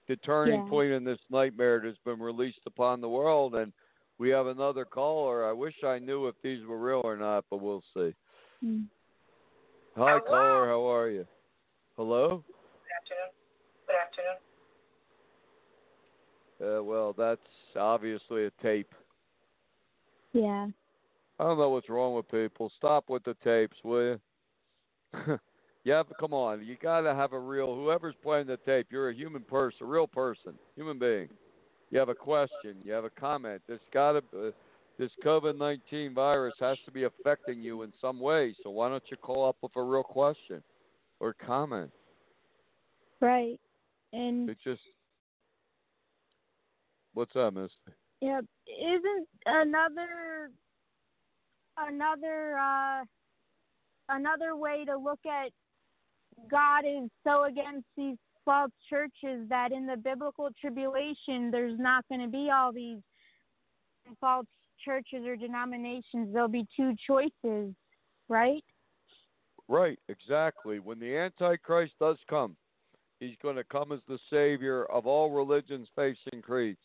the 0.09 0.17
turning 0.17 0.65
Yeah. 0.65 0.69
point 0.71 0.91
in 0.91 1.05
this 1.05 1.21
nightmare 1.31 1.81
that's 1.81 1.99
been 1.99 2.19
released 2.19 2.63
upon 2.67 3.01
the 3.01 3.09
world. 3.09 3.55
And 3.55 3.73
we 4.17 4.31
have 4.31 4.47
another 4.47 4.85
caller. 4.85 5.47
I 5.47 5.53
wish 5.53 5.85
I 5.85 5.99
knew 5.99 6.27
if 6.27 6.35
these 6.43 6.65
were 6.65 6.79
real 6.79 7.03
or 7.05 7.17
not, 7.17 7.45
but 7.51 7.59
we'll 7.59 7.85
see. 7.95 8.15
Mm. 8.65 8.87
Hi, 9.97 10.19
Hello? 10.19 10.21
caller. 10.21 10.67
How 10.67 10.91
are 10.91 11.11
you? 11.11 11.27
Hello. 11.97 12.43
Good 12.47 12.55
afternoon. 12.97 13.31
Good 13.87 13.97
afternoon. 13.97 14.39
Uh, 16.79 16.83
well, 16.83 17.13
that's 17.13 17.41
obviously 17.77 18.47
a 18.47 18.51
tape. 18.63 18.93
Yeah. 20.39 20.69
I 21.41 21.45
don't 21.45 21.59
know 21.59 21.71
what's 21.71 21.89
wrong 21.89 22.15
with 22.15 22.31
people. 22.31 22.71
Stop 22.77 23.09
with 23.09 23.25
the 23.25 23.35
tapes, 23.45 23.77
will 23.85 24.19
you? 25.15 25.39
have 25.87 26.07
come 26.19 26.33
on. 26.33 26.65
You 26.65 26.77
got 26.81 27.03
to 27.03 27.15
have 27.15 27.33
a 27.33 27.39
real. 27.39 27.75
Whoever's 27.75 28.15
playing 28.23 28.47
the 28.47 28.57
tape, 28.59 28.89
you're 28.91 29.11
a 29.11 29.15
human 29.15 29.43
person, 29.43 29.79
a 29.83 29.87
real 29.87 30.07
person, 30.07 30.55
human 30.77 30.99
being. 30.99 31.29
You 31.91 31.99
have 31.99 32.09
a 32.09 32.15
question. 32.15 32.77
You 32.85 32.93
have 32.93 33.05
a 33.05 33.11
comment. 33.11 33.63
This 33.69 33.81
got 33.93 34.13
to. 34.13 34.19
Uh, 34.49 34.51
this 34.99 35.11
COVID 35.25 35.57
nineteen 35.57 36.13
virus 36.13 36.55
has 36.59 36.77
to 36.85 36.91
be 36.91 37.05
affecting 37.05 37.63
you 37.63 37.83
in 37.83 37.93
some 38.01 38.19
way. 38.19 38.55
So 38.65 38.71
why 38.71 38.89
don't 38.89 39.03
you 39.11 39.17
call 39.17 39.49
up 39.49 39.57
with 39.63 39.73
a 39.77 39.83
real 39.83 40.03
question 40.03 40.61
or 41.21 41.35
comment? 41.35 41.91
Right. 43.21 43.61
And 44.13 44.51
It 44.51 44.59
just. 44.63 44.81
What's 47.15 47.35
up, 47.37 47.55
Mister? 47.55 47.95
Yeah, 48.21 48.41
isn't 48.67 49.29
another 49.47 50.51
another 51.79 52.59
uh 52.59 53.05
another 54.09 54.57
way 54.57 54.85
to 54.85 54.97
look 54.97 55.21
at 55.27 55.51
God 56.51 56.81
is 56.81 57.09
so 57.25 57.45
against 57.45 57.87
these 57.97 58.17
false 58.45 58.73
churches 58.89 59.49
that 59.49 59.73
in 59.73 59.87
the 59.87 59.97
biblical 59.97 60.49
tribulation 60.61 61.51
there's 61.51 61.79
not 61.79 62.05
going 62.09 62.23
to 62.23 62.29
be 62.29 62.51
all 62.53 62.73
these 62.73 62.99
false 64.21 64.47
churches 64.85 65.25
or 65.27 65.37
denominations 65.37 66.33
there'll 66.33 66.49
be 66.49 66.67
two 66.77 66.95
choices 67.07 67.75
right 68.29 68.65
Right, 69.69 69.99
exactly. 70.09 70.79
When 70.79 70.99
the 70.99 71.15
Antichrist 71.15 71.93
does 72.01 72.17
come, 72.29 72.57
he's 73.21 73.37
going 73.43 73.57
to 73.57 73.65
come 73.65 73.93
as 73.93 74.01
the 74.09 74.19
savior 74.31 74.87
of 74.87 75.07
all 75.07 75.31
religions, 75.31 75.89
faiths, 75.95 76.21
and 76.33 76.43
creeds. 76.43 76.79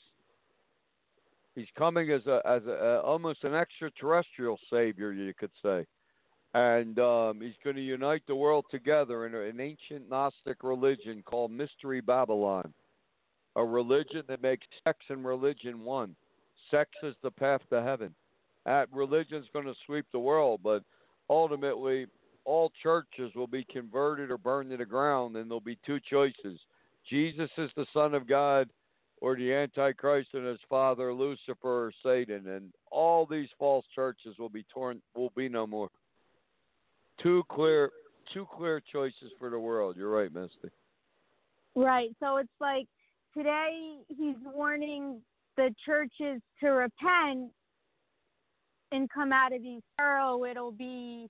He's 1.55 1.67
coming 1.77 2.11
as 2.11 2.25
a 2.25 2.41
as 2.45 2.63
a, 2.65 2.71
a 2.71 3.01
almost 3.01 3.43
an 3.43 3.53
extraterrestrial 3.53 4.57
savior, 4.71 5.11
you 5.11 5.33
could 5.33 5.51
say, 5.61 5.85
and 6.53 6.97
um, 6.99 7.41
he's 7.41 7.53
going 7.63 7.75
to 7.75 7.81
unite 7.81 8.23
the 8.27 8.35
world 8.35 8.65
together 8.71 9.25
in 9.27 9.35
an 9.35 9.59
ancient 9.59 10.09
Gnostic 10.09 10.63
religion 10.63 11.21
called 11.23 11.51
Mystery 11.51 12.01
Babylon, 12.01 12.73
a 13.55 13.63
religion 13.63 14.23
that 14.27 14.41
makes 14.41 14.65
sex 14.83 14.99
and 15.09 15.23
religion 15.23 15.81
one. 15.81 16.15
Sex 16.71 16.89
is 17.03 17.15
the 17.21 17.31
path 17.31 17.61
to 17.69 17.83
heaven. 17.83 18.15
That 18.65 18.87
religion's 18.91 19.47
going 19.53 19.65
to 19.65 19.75
sweep 19.85 20.05
the 20.11 20.19
world, 20.19 20.61
but 20.63 20.83
ultimately 21.29 22.07
all 22.45 22.71
churches 22.81 23.31
will 23.35 23.47
be 23.47 23.65
converted 23.71 24.31
or 24.31 24.37
burned 24.37 24.71
to 24.71 24.77
the 24.77 24.85
ground, 24.85 25.35
and 25.35 25.49
there'll 25.49 25.61
be 25.61 25.77
two 25.85 25.99
choices: 25.99 26.59
Jesus 27.07 27.49
is 27.57 27.69
the 27.75 27.85
Son 27.93 28.15
of 28.15 28.27
God, 28.27 28.69
or 29.23 29.37
the 29.37 29.53
Antichrist 29.53 30.31
and 30.33 30.45
his 30.45 30.59
father 30.69 31.13
Lucifer 31.13 31.55
or 31.63 31.93
Satan. 32.03 32.45
And 32.45 32.73
all 32.91 33.25
these 33.25 33.47
false 33.57 33.85
churches 33.95 34.35
will 34.37 34.49
be 34.49 34.65
torn, 34.71 35.01
will 35.15 35.31
be 35.33 35.47
no 35.47 35.65
more. 35.65 35.87
Two 37.21 37.43
clear, 37.49 37.89
two 38.33 38.45
clear 38.53 38.81
choices 38.91 39.31
for 39.39 39.49
the 39.49 39.57
world. 39.57 39.95
You're 39.95 40.09
right, 40.09 40.31
Misty. 40.33 40.67
Right. 41.73 42.09
So 42.19 42.35
it's 42.35 42.49
like 42.59 42.85
today 43.33 43.95
he's 44.09 44.35
warning 44.43 45.21
the 45.55 45.73
churches 45.85 46.41
to 46.59 46.67
repent 46.67 47.49
and 48.91 49.09
come 49.09 49.31
out 49.31 49.53
of 49.53 49.61
these 49.61 49.81
sorrow. 49.97 50.43
It'll 50.43 50.73
be 50.73 51.29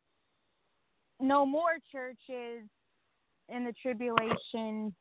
no 1.20 1.46
more 1.46 1.78
churches 1.92 2.68
in 3.50 3.66
the 3.66 3.74
tribulation. 3.84 4.96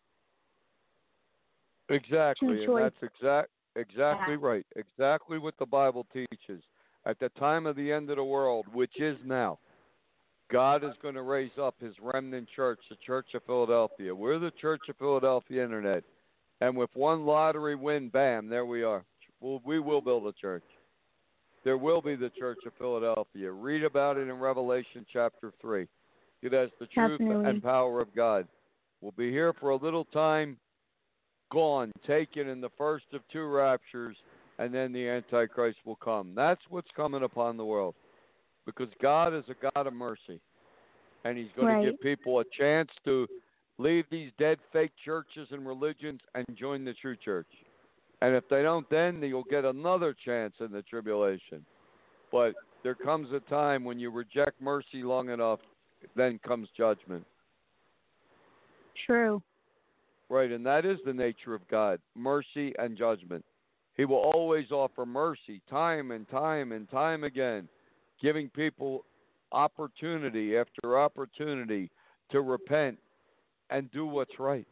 Exactly, 1.88 2.64
and 2.64 2.76
that's 2.76 3.02
exact, 3.02 3.50
exactly 3.76 4.34
Yeah. 4.34 4.40
right. 4.40 4.66
Exactly 4.76 5.38
what 5.38 5.56
the 5.58 5.66
Bible 5.66 6.06
teaches. 6.12 6.62
At 7.04 7.18
the 7.18 7.28
time 7.30 7.66
of 7.66 7.76
the 7.76 7.92
end 7.92 8.10
of 8.10 8.16
the 8.16 8.24
world, 8.24 8.66
which 8.72 9.00
is 9.00 9.18
now, 9.24 9.58
God 10.48 10.84
is 10.84 10.96
going 11.02 11.14
to 11.14 11.22
raise 11.22 11.56
up 11.58 11.74
His 11.80 11.98
remnant 12.00 12.48
church, 12.54 12.78
the 12.88 12.96
Church 12.96 13.34
of 13.34 13.42
Philadelphia. 13.44 14.14
We're 14.14 14.38
the 14.38 14.52
Church 14.52 14.82
of 14.88 14.96
Philadelphia 14.96 15.64
Internet, 15.64 16.04
and 16.60 16.76
with 16.76 16.90
one 16.94 17.26
lottery 17.26 17.74
win, 17.74 18.08
bam, 18.08 18.48
there 18.48 18.66
we 18.66 18.82
are. 18.82 19.04
We'll, 19.40 19.60
we 19.64 19.80
will 19.80 20.00
build 20.00 20.26
a 20.26 20.32
church. 20.32 20.62
There 21.64 21.78
will 21.78 22.00
be 22.00 22.16
the 22.16 22.30
Church 22.30 22.58
of 22.66 22.72
Philadelphia. 22.78 23.50
Read 23.50 23.82
about 23.82 24.16
it 24.16 24.28
in 24.28 24.38
Revelation 24.38 25.06
chapter 25.12 25.52
three. 25.60 25.88
It 26.42 26.52
has 26.52 26.70
the 26.80 26.86
truth 26.86 27.20
Definitely. 27.20 27.50
and 27.50 27.62
power 27.62 28.00
of 28.00 28.14
God. 28.14 28.46
We'll 29.00 29.12
be 29.12 29.30
here 29.30 29.52
for 29.52 29.70
a 29.70 29.76
little 29.76 30.04
time, 30.04 30.56
gone, 31.52 31.92
taken 32.06 32.48
in 32.48 32.60
the 32.60 32.70
first 32.78 33.04
of 33.12 33.20
two 33.30 33.44
raptures, 33.44 34.16
and 34.58 34.74
then 34.74 34.92
the 34.92 35.06
Antichrist 35.06 35.78
will 35.84 35.96
come. 35.96 36.32
That's 36.34 36.60
what's 36.70 36.90
coming 36.96 37.22
upon 37.22 37.56
the 37.56 37.64
world. 37.64 37.94
Because 38.64 38.88
God 39.00 39.34
is 39.34 39.44
a 39.48 39.70
God 39.74 39.86
of 39.86 39.92
mercy. 39.92 40.40
And 41.24 41.36
He's 41.36 41.52
going 41.54 41.68
Right. 41.68 41.84
to 41.84 41.90
give 41.90 42.00
people 42.00 42.40
a 42.40 42.44
chance 42.56 42.90
to 43.04 43.28
leave 43.78 44.08
these 44.10 44.32
dead 44.38 44.58
fake 44.72 44.92
churches 45.04 45.48
and 45.50 45.66
religions 45.66 46.20
and 46.34 46.46
join 46.56 46.84
the 46.84 46.94
true 46.94 47.16
church. 47.16 47.46
And 48.22 48.34
if 48.34 48.48
they 48.48 48.62
don't, 48.62 48.88
then 48.88 49.22
you'll 49.22 49.44
get 49.44 49.64
another 49.64 50.14
chance 50.24 50.54
in 50.60 50.72
the 50.72 50.82
tribulation. 50.82 51.64
But 52.30 52.54
there 52.82 52.94
comes 52.94 53.32
a 53.32 53.40
time 53.50 53.84
when 53.84 53.98
you 53.98 54.10
reject 54.10 54.60
mercy 54.60 55.02
long 55.02 55.28
enough, 55.28 55.60
then 56.16 56.38
comes 56.46 56.68
judgment. 56.76 57.26
True. 59.06 59.42
Right, 60.32 60.50
and 60.50 60.64
that 60.64 60.86
is 60.86 60.96
the 61.04 61.12
nature 61.12 61.54
of 61.54 61.68
God 61.68 62.00
mercy 62.16 62.72
and 62.78 62.96
judgment. 62.96 63.44
He 63.98 64.06
will 64.06 64.16
always 64.34 64.70
offer 64.70 65.04
mercy 65.04 65.60
time 65.68 66.10
and 66.10 66.26
time 66.30 66.72
and 66.72 66.88
time 66.90 67.24
again, 67.24 67.68
giving 68.18 68.48
people 68.48 69.04
opportunity 69.52 70.56
after 70.56 70.98
opportunity 70.98 71.90
to 72.30 72.40
repent 72.40 72.96
and 73.68 73.92
do 73.92 74.06
what's 74.06 74.38
right. 74.38 74.66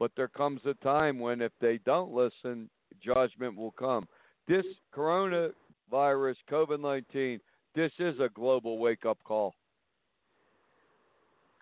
But 0.00 0.10
there 0.16 0.26
comes 0.26 0.62
a 0.64 0.74
time 0.82 1.20
when, 1.20 1.42
if 1.42 1.52
they 1.60 1.78
don't 1.86 2.12
listen, 2.12 2.68
judgment 3.00 3.56
will 3.56 3.70
come. 3.70 4.08
This 4.48 4.64
coronavirus, 4.92 6.34
COVID 6.50 6.80
19, 6.80 7.38
this 7.76 7.92
is 8.00 8.18
a 8.18 8.30
global 8.34 8.78
wake 8.78 9.06
up 9.06 9.18
call. 9.22 9.54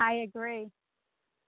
I 0.01 0.25
agree. 0.27 0.71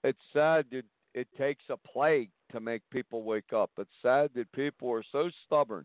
it's 0.04 0.18
sad 0.34 0.66
that 0.70 0.84
it 1.18 1.26
takes 1.36 1.64
a 1.68 1.76
plague 1.76 2.30
to 2.52 2.60
make 2.60 2.82
people 2.90 3.24
wake 3.24 3.52
up. 3.52 3.70
It's 3.76 3.90
sad 4.00 4.30
that 4.36 4.50
people 4.52 4.88
are 4.92 5.04
so 5.10 5.28
stubborn, 5.44 5.84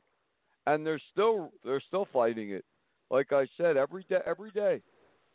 and 0.68 0.86
they're 0.86 1.02
still 1.12 1.52
they're 1.66 1.82
still 1.88 2.08
fighting 2.14 2.52
it. 2.52 2.64
Like 3.10 3.34
I 3.34 3.48
said, 3.58 3.76
every 3.76 4.06
day, 4.08 4.20
every 4.28 4.52
day, 4.52 4.82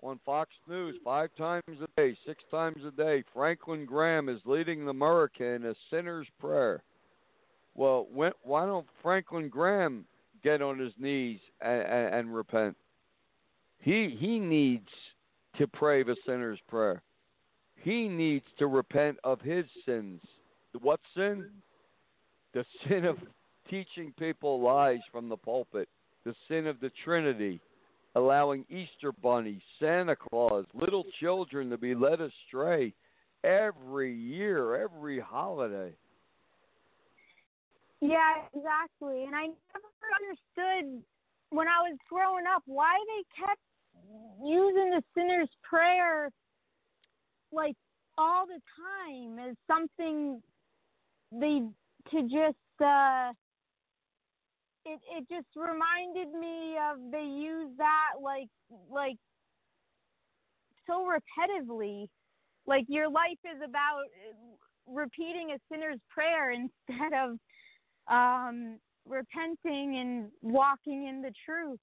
on 0.02 0.20
Fox 0.24 0.50
News, 0.68 0.94
five 1.04 1.30
times 1.36 1.64
a 1.82 2.00
day, 2.00 2.16
six 2.24 2.44
times 2.48 2.84
a 2.86 2.92
day, 2.92 3.24
Franklin 3.34 3.86
Graham 3.86 4.28
is 4.28 4.40
leading 4.44 4.84
the 4.84 4.90
America 4.90 5.44
in 5.44 5.66
a 5.66 5.74
sinner's 5.90 6.28
prayer. 6.38 6.82
Well, 7.74 8.06
when, 8.12 8.32
why 8.42 8.64
don't 8.64 8.86
Franklin 9.02 9.48
Graham 9.48 10.04
get 10.44 10.62
on 10.62 10.78
his 10.78 10.92
knees 10.96 11.40
and, 11.60 11.82
and, 11.82 12.14
and 12.14 12.34
repent? 12.34 12.76
He 13.80 14.16
he 14.16 14.38
needs 14.38 14.88
to 15.56 15.66
pray 15.66 16.04
the 16.04 16.16
sinner's 16.24 16.60
prayer 16.68 17.02
he 17.82 18.08
needs 18.08 18.46
to 18.58 18.66
repent 18.66 19.18
of 19.24 19.40
his 19.40 19.64
sins. 19.86 20.20
What 20.80 21.00
sin? 21.16 21.46
The 22.54 22.64
sin 22.88 23.04
of 23.04 23.16
teaching 23.70 24.12
people 24.18 24.60
lies 24.60 25.00
from 25.12 25.28
the 25.28 25.36
pulpit, 25.36 25.88
the 26.24 26.34
sin 26.48 26.66
of 26.66 26.80
the 26.80 26.90
Trinity, 27.04 27.60
allowing 28.14 28.64
Easter 28.70 29.12
Bunny, 29.22 29.60
Santa 29.78 30.16
Claus, 30.16 30.64
little 30.74 31.04
children 31.20 31.70
to 31.70 31.78
be 31.78 31.94
led 31.94 32.20
astray 32.20 32.94
every 33.44 34.14
year, 34.14 34.76
every 34.76 35.20
holiday. 35.20 35.92
Yeah, 38.00 38.42
exactly. 38.54 39.24
And 39.24 39.34
I 39.34 39.46
never 39.46 40.08
understood 40.20 41.02
when 41.50 41.68
I 41.68 41.80
was 41.88 41.98
growing 42.08 42.44
up 42.46 42.62
why 42.66 42.96
they 43.06 43.44
kept 43.44 43.60
using 44.42 44.90
the 44.90 45.02
sinner's 45.14 45.48
prayer 45.68 46.30
like 47.52 47.74
all 48.16 48.46
the 48.46 48.60
time 48.76 49.50
is 49.50 49.56
something 49.66 50.42
they 51.32 51.60
to 52.10 52.22
just 52.22 52.82
uh 52.82 53.32
it 54.84 55.00
it 55.16 55.28
just 55.28 55.48
reminded 55.56 56.32
me 56.38 56.76
of 56.90 56.98
they 57.10 57.24
use 57.24 57.70
that 57.76 58.20
like 58.22 58.48
like 58.90 59.16
so 60.88 61.06
repetitively. 61.06 62.08
Like 62.66 62.84
your 62.88 63.08
life 63.08 63.38
is 63.44 63.60
about 63.66 64.00
uh, 64.00 64.92
repeating 64.92 65.52
a 65.54 65.58
sinner's 65.70 66.00
prayer 66.08 66.50
instead 66.88 67.12
of 67.12 67.38
um 68.10 68.78
repenting 69.06 69.98
and 69.98 70.30
walking 70.42 71.06
in 71.06 71.22
the 71.22 71.32
truth. 71.44 71.78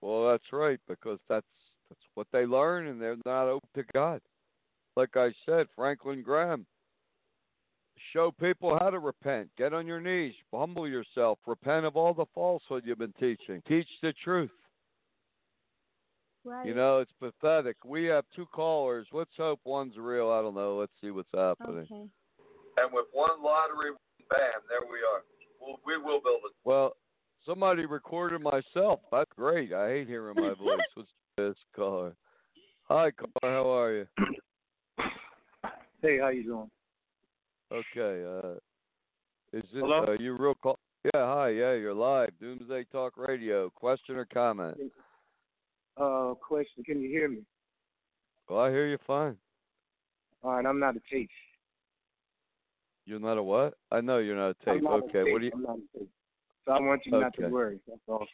Well, 0.00 0.30
that's 0.30 0.52
right 0.52 0.80
because 0.88 1.18
that's 1.28 1.46
that's 1.88 2.00
what 2.14 2.26
they 2.32 2.46
learn, 2.46 2.88
and 2.88 3.00
they're 3.00 3.16
not 3.24 3.48
open 3.48 3.68
to 3.74 3.84
God. 3.92 4.20
Like 4.96 5.16
I 5.16 5.32
said, 5.46 5.66
Franklin 5.74 6.22
Graham 6.22 6.66
show 8.12 8.30
people 8.30 8.78
how 8.78 8.90
to 8.90 8.98
repent. 8.98 9.48
Get 9.58 9.72
on 9.72 9.86
your 9.86 10.00
knees, 10.00 10.34
humble 10.52 10.88
yourself, 10.88 11.38
repent 11.46 11.84
of 11.86 11.96
all 11.96 12.14
the 12.14 12.26
falsehood 12.34 12.84
you've 12.86 12.98
been 12.98 13.14
teaching. 13.18 13.62
Teach 13.66 13.88
the 14.02 14.12
truth. 14.22 14.50
Right. 16.44 16.66
You 16.66 16.74
know, 16.74 16.98
it's 16.98 17.12
pathetic. 17.18 17.76
We 17.84 18.04
have 18.04 18.24
two 18.36 18.46
callers. 18.46 19.06
Let's 19.12 19.30
hope 19.36 19.60
one's 19.64 19.96
real. 19.96 20.30
I 20.30 20.42
don't 20.42 20.54
know. 20.54 20.76
Let's 20.76 20.92
see 21.00 21.10
what's 21.10 21.30
happening. 21.34 21.86
Okay. 21.90 22.08
And 22.76 22.92
with 22.92 23.06
one 23.12 23.42
lottery, 23.42 23.92
bam, 24.28 24.60
there 24.68 24.80
we 24.82 24.98
are. 24.98 25.22
We'll, 25.60 25.78
we 25.86 25.96
will 25.96 26.20
build 26.20 26.40
it. 26.44 26.52
Well, 26.64 26.96
somebody 27.46 27.86
recorded 27.86 28.42
myself. 28.42 29.00
That's 29.10 29.30
great. 29.36 29.72
I 29.72 29.88
hate 29.88 30.08
hearing 30.08 30.34
my 30.36 30.48
voice. 30.62 30.80
What's 30.94 31.08
this 31.36 31.56
caller? 31.74 32.14
Hi, 32.84 33.10
caller. 33.10 33.54
How 33.54 33.70
are 33.70 33.92
you? 33.92 34.06
Hey, 36.02 36.18
how 36.20 36.28
you 36.28 36.42
doing? 36.42 36.70
Okay. 37.72 38.24
Uh, 38.44 38.56
is 39.56 39.62
this 39.72 39.80
Hello? 39.80 40.04
uh, 40.06 40.12
you 40.20 40.36
real 40.38 40.54
call? 40.54 40.78
Yeah. 41.02 41.10
Hi. 41.14 41.48
Yeah, 41.48 41.72
you're 41.72 41.94
live. 41.94 42.28
Doomsday 42.38 42.84
Talk 42.92 43.14
Radio. 43.16 43.70
Question 43.70 44.16
or 44.16 44.26
comment? 44.26 44.76
Uh, 45.96 46.34
question. 46.46 46.84
Can 46.84 47.00
you 47.00 47.08
hear 47.08 47.30
me? 47.30 47.38
Well, 48.50 48.60
I 48.60 48.68
hear 48.70 48.86
you 48.86 48.98
fine. 49.06 49.38
All 50.42 50.56
right, 50.56 50.66
I'm 50.66 50.78
not 50.78 50.94
a 50.94 51.00
tape. 51.10 51.30
You're 53.06 53.18
not 53.18 53.38
a 53.38 53.42
what? 53.42 53.72
I 53.90 54.02
know 54.02 54.18
you're 54.18 54.36
not 54.36 54.50
a 54.50 54.54
tape. 54.62 54.82
not 54.82 54.92
a 54.92 55.04
Okay. 55.04 55.24
tape. 55.24 55.32
What 55.32 55.38
do 55.40 55.46
you? 55.46 55.52
I'm 55.54 55.62
not 55.62 55.78
a 55.78 55.98
tape. 55.98 56.10
So 56.66 56.72
I 56.72 56.80
want 56.80 57.00
you 57.06 57.12
not 57.12 57.32
to 57.38 57.48
worry. 57.48 57.80
That's 57.88 57.98
all. 58.08 58.26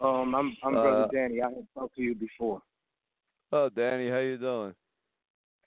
Um, 0.00 0.34
I'm 0.34 0.56
I'm 0.62 0.72
brother 0.74 1.04
Uh, 1.04 1.08
Danny. 1.08 1.42
I 1.42 1.48
had 1.48 1.66
talked 1.74 1.96
to 1.96 2.02
you 2.02 2.14
before. 2.14 2.62
Oh, 3.52 3.68
Danny, 3.68 4.08
how 4.10 4.18
you 4.18 4.36
doing? 4.36 4.74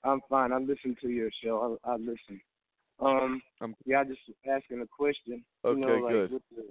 I'm 0.04 0.22
fine. 0.30 0.52
I 0.52 0.58
listen 0.58 0.96
to 1.02 1.10
your 1.10 1.30
show. 1.44 1.78
I, 1.86 1.92
I 1.92 1.96
listen. 1.98 2.42
Um, 3.00 3.42
I'm- 3.62 3.76
yeah, 3.86 4.02
I 4.02 4.04
just 4.04 4.22
asking 4.48 4.82
a 4.82 4.88
question. 4.88 5.44
Okay, 5.66 5.80
you 5.80 5.86
know, 5.86 5.96
like 5.96 6.14
good. 6.14 6.32
with 6.32 6.42
the 6.56 6.64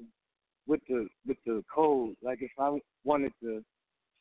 with 0.66 0.80
the 0.88 1.08
with 1.26 1.36
the 1.44 1.64
code. 1.72 2.16
Like 2.22 2.40
if 2.42 2.52
I 2.58 2.78
wanted 3.04 3.32
to 3.42 3.62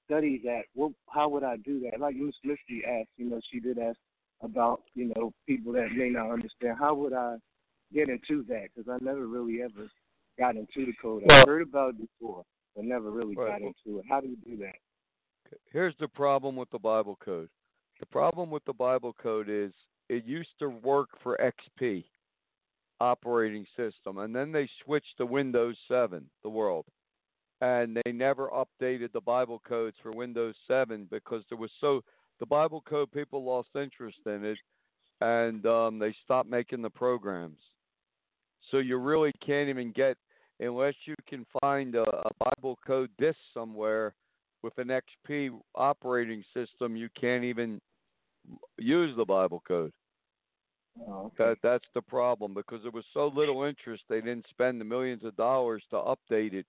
study 0.05 0.41
that, 0.43 0.63
what 0.73 0.91
how 1.09 1.29
would 1.29 1.43
I 1.43 1.57
do 1.57 1.79
that? 1.81 1.99
Like 1.99 2.15
Miss 2.15 2.35
Misty 2.43 2.83
asked. 2.85 3.09
You 3.17 3.29
know, 3.29 3.39
she 3.51 3.59
did 3.59 3.77
ask 3.79 3.97
about 4.41 4.81
you 4.95 5.13
know 5.15 5.31
people 5.47 5.71
that 5.73 5.91
may 5.95 6.09
not 6.09 6.31
understand. 6.31 6.77
How 6.79 6.93
would 6.95 7.13
I 7.13 7.37
get 7.93 8.09
into 8.09 8.43
that? 8.49 8.67
Because 8.75 8.89
I 8.89 9.03
never 9.03 9.27
really 9.27 9.61
ever 9.61 9.89
got 10.37 10.55
into 10.55 10.85
the 10.85 10.93
code. 11.01 11.23
Well- 11.25 11.39
I've 11.41 11.47
heard 11.47 11.61
about 11.61 11.91
it 11.91 12.09
before, 12.19 12.43
but 12.75 12.85
never 12.85 13.11
really 13.11 13.35
Right. 13.35 13.61
got 13.61 13.61
into 13.61 13.99
it. 13.99 14.05
How 14.07 14.21
do 14.21 14.27
you 14.27 14.37
do 14.37 14.57
that? 14.57 14.75
Here's 15.71 15.95
the 15.97 16.07
problem 16.07 16.55
with 16.55 16.69
the 16.69 16.79
Bible 16.79 17.15
code. 17.17 17.49
The 17.99 18.05
problem 18.05 18.49
with 18.49 18.63
the 18.65 18.73
Bible 18.73 19.13
code 19.13 19.49
is 19.49 19.73
it 20.07 20.25
used 20.25 20.57
to 20.59 20.69
work 20.69 21.09
for 21.21 21.37
XP 21.37 22.05
operating 22.99 23.65
system, 23.75 24.19
and 24.19 24.35
then 24.35 24.51
they 24.51 24.69
switched 24.83 25.17
to 25.17 25.25
Windows 25.25 25.77
7, 25.87 26.29
the 26.43 26.49
world, 26.49 26.85
and 27.61 27.97
they 28.03 28.11
never 28.11 28.49
updated 28.49 29.11
the 29.11 29.21
Bible 29.21 29.59
codes 29.59 29.97
for 30.01 30.11
Windows 30.11 30.55
7 30.67 31.07
because 31.09 31.43
there 31.49 31.57
was 31.57 31.71
so 31.79 32.03
the 32.39 32.45
Bible 32.45 32.81
code 32.81 33.11
people 33.11 33.43
lost 33.43 33.69
interest 33.75 34.19
in 34.25 34.45
it, 34.45 34.57
and 35.21 35.65
um, 35.65 35.99
they 35.99 36.15
stopped 36.23 36.49
making 36.49 36.81
the 36.81 36.89
programs. 36.89 37.59
So 38.71 38.77
you 38.77 38.97
really 38.97 39.33
can't 39.45 39.69
even 39.69 39.91
get 39.91 40.17
unless 40.59 40.95
you 41.05 41.15
can 41.27 41.45
find 41.61 41.95
a, 41.95 42.03
a 42.03 42.29
Bible 42.39 42.77
code 42.85 43.09
disk 43.17 43.37
somewhere 43.53 44.13
with 44.61 44.77
an 44.77 44.89
XP 44.89 45.51
operating 45.75 46.43
system, 46.53 46.95
you 46.95 47.09
can't 47.19 47.43
even 47.43 47.79
use 48.77 49.15
the 49.15 49.25
Bible 49.25 49.63
code. 49.67 49.91
Oh, 51.07 51.31
okay. 51.39 51.49
That 51.51 51.57
that's 51.63 51.87
the 51.93 52.01
problem 52.01 52.53
because 52.53 52.81
there 52.83 52.91
was 52.91 53.05
so 53.13 53.31
little 53.33 53.63
interest 53.63 54.03
they 54.09 54.19
didn't 54.21 54.47
spend 54.49 54.81
the 54.81 54.85
millions 54.85 55.23
of 55.23 55.35
dollars 55.37 55.83
to 55.91 55.95
update 55.95 56.53
it. 56.53 56.65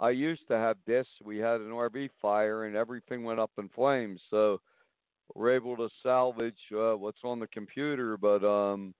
I 0.00 0.10
used 0.10 0.46
to 0.48 0.56
have 0.56 0.76
discs. 0.86 1.10
We 1.24 1.38
had 1.38 1.60
an 1.60 1.70
RV 1.70 2.10
fire 2.20 2.64
and 2.64 2.76
everything 2.76 3.24
went 3.24 3.40
up 3.40 3.50
in 3.58 3.68
flames. 3.68 4.20
So 4.30 4.60
we're 5.34 5.54
able 5.54 5.76
to 5.76 5.88
salvage 6.02 6.58
uh, 6.72 6.96
what's 6.96 7.18
on 7.24 7.40
the 7.40 7.46
computer, 7.48 8.16
but 8.16 8.44
um, 8.44 8.94